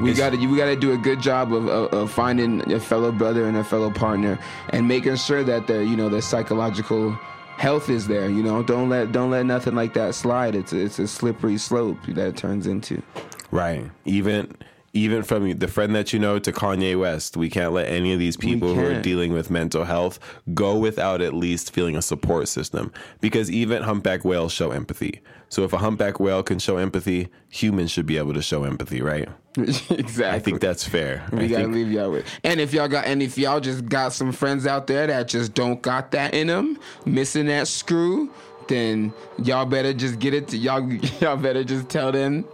we 0.00 0.12
got 0.14 0.30
to 0.30 0.46
we 0.46 0.56
got 0.56 0.66
to 0.66 0.76
do 0.76 0.92
a 0.92 0.98
good 0.98 1.20
job 1.20 1.52
of, 1.52 1.68
of, 1.68 1.92
of 1.92 2.10
finding 2.10 2.70
a 2.72 2.80
fellow 2.80 3.12
brother 3.12 3.46
and 3.46 3.56
a 3.56 3.64
fellow 3.64 3.90
partner 3.90 4.38
and 4.70 4.86
making 4.86 5.16
sure 5.16 5.42
that 5.44 5.66
the 5.66 5.84
you 5.84 5.96
know 5.96 6.08
the 6.08 6.22
psychological 6.22 7.18
health 7.58 7.90
is 7.90 8.06
there. 8.06 8.30
You 8.30 8.42
know, 8.42 8.62
don't 8.62 8.88
let 8.88 9.12
don't 9.12 9.30
let 9.30 9.44
nothing 9.44 9.74
like 9.74 9.92
that 9.94 10.14
slide. 10.14 10.54
It's 10.54 10.72
it's 10.72 10.98
a 10.98 11.06
slippery 11.06 11.58
slope 11.58 11.98
that 12.08 12.36
turns 12.36 12.66
into. 12.66 13.02
Right. 13.50 13.90
Even 14.04 14.56
even 14.98 15.22
from 15.22 15.50
the 15.58 15.68
friend 15.68 15.94
that 15.94 16.12
you 16.12 16.18
know 16.18 16.38
to 16.38 16.52
Kanye 16.52 16.98
West, 16.98 17.36
we 17.36 17.48
can't 17.48 17.72
let 17.72 17.88
any 17.88 18.12
of 18.12 18.18
these 18.18 18.36
people 18.36 18.74
who 18.74 18.84
are 18.84 19.00
dealing 19.00 19.32
with 19.32 19.50
mental 19.50 19.84
health 19.84 20.18
go 20.54 20.76
without 20.76 21.20
at 21.20 21.34
least 21.34 21.72
feeling 21.72 21.96
a 21.96 22.02
support 22.02 22.48
system. 22.48 22.92
Because 23.20 23.50
even 23.50 23.82
humpback 23.82 24.24
whales 24.24 24.52
show 24.52 24.70
empathy. 24.72 25.20
So 25.50 25.64
if 25.64 25.72
a 25.72 25.78
humpback 25.78 26.20
whale 26.20 26.42
can 26.42 26.58
show 26.58 26.76
empathy, 26.76 27.28
humans 27.48 27.90
should 27.90 28.06
be 28.06 28.18
able 28.18 28.34
to 28.34 28.42
show 28.42 28.64
empathy, 28.64 29.00
right? 29.00 29.28
exactly. 29.56 30.24
I 30.26 30.38
think 30.38 30.60
that's 30.60 30.86
fair. 30.86 31.24
We 31.32 31.44
I 31.44 31.46
gotta 31.46 31.62
think- 31.64 31.74
leave 31.74 31.92
y'all 31.92 32.10
with. 32.10 32.26
And 32.44 32.60
if 32.60 32.74
y'all 32.74 32.88
got, 32.88 33.06
and 33.06 33.22
if 33.22 33.38
y'all 33.38 33.60
just 33.60 33.86
got 33.86 34.12
some 34.12 34.32
friends 34.32 34.66
out 34.66 34.86
there 34.88 35.06
that 35.06 35.28
just 35.28 35.54
don't 35.54 35.80
got 35.80 36.10
that 36.10 36.34
in 36.34 36.48
them, 36.48 36.78
missing 37.06 37.46
that 37.46 37.68
screw, 37.68 38.30
then 38.68 39.12
y'all 39.42 39.64
better 39.64 39.94
just 39.94 40.18
get 40.18 40.34
it 40.34 40.48
to 40.48 40.56
y'all. 40.58 40.86
Y'all 41.20 41.36
better 41.38 41.64
just 41.64 41.88
tell 41.88 42.12
them 42.12 42.44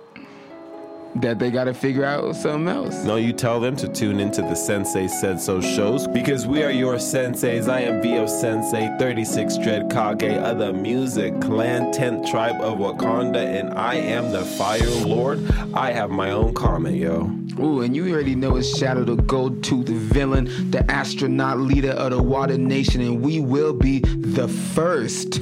that 1.16 1.38
they 1.38 1.50
gotta 1.50 1.72
figure 1.72 2.04
out 2.04 2.34
something 2.34 2.68
else. 2.68 3.04
No, 3.04 3.16
you 3.16 3.32
tell 3.32 3.60
them 3.60 3.76
to 3.76 3.88
tune 3.88 4.20
into 4.20 4.42
the 4.42 4.54
Sensei 4.54 5.06
Said 5.06 5.40
So 5.40 5.60
shows 5.60 6.06
because 6.06 6.46
we 6.46 6.62
are 6.62 6.70
your 6.70 6.96
senseis. 6.96 7.68
I 7.68 7.80
am 7.80 8.02
Vio 8.02 8.26
Sensei, 8.26 8.94
36 8.98 9.58
Dread 9.58 9.90
Kage 9.90 10.36
of 10.38 10.58
the 10.58 10.72
Music 10.72 11.40
Clan, 11.40 11.92
10th 11.92 12.30
Tribe 12.30 12.60
of 12.60 12.78
Wakanda, 12.78 13.36
and 13.36 13.72
I 13.74 13.94
am 13.94 14.32
the 14.32 14.44
Fire 14.44 14.90
Lord. 15.06 15.48
I 15.72 15.92
have 15.92 16.10
my 16.10 16.30
own 16.30 16.54
comment, 16.54 16.96
yo. 16.96 17.30
Ooh, 17.60 17.82
and 17.82 17.94
you 17.94 18.12
already 18.12 18.34
know 18.34 18.56
it's 18.56 18.76
Shadow 18.76 19.04
the 19.04 19.14
Gold 19.14 19.62
Tooth 19.62 19.88
villain, 19.88 20.70
the 20.70 20.88
astronaut 20.90 21.58
leader 21.60 21.92
of 21.92 22.10
the 22.10 22.22
Water 22.22 22.58
Nation, 22.58 23.00
and 23.00 23.22
we 23.22 23.38
will 23.38 23.72
be 23.72 24.00
the 24.00 24.48
first 24.48 25.40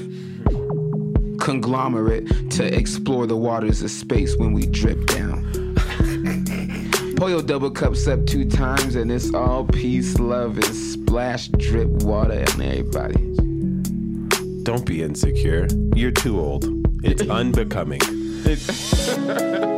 conglomerate 1.41 2.51
to 2.51 2.65
explore 2.79 3.27
the 3.27 3.37
waters 3.37 3.83
of 3.83 3.91
space 3.91 4.37
when 4.37 4.53
we 4.53 4.67
drip 4.67 5.07
down. 5.07 5.32
Pour 7.23 7.31
your 7.31 7.41
double 7.41 7.71
cups 7.71 8.09
up 8.09 8.27
two 8.27 8.45
times, 8.45 8.97
and 8.97 9.13
it's 9.13 9.33
all 9.33 9.65
peace, 9.65 10.19
love, 10.19 10.57
and 10.57 10.75
splash 10.75 11.47
drip 11.51 11.89
water 12.03 12.45
on 12.53 12.61
everybody. 12.61 13.15
Don't 14.65 14.85
be 14.85 15.05
insecure. 15.05 15.69
You're 15.95 16.11
too 16.11 16.41
old. 16.41 16.65
It's 17.05 17.23
unbecoming. 17.31 18.01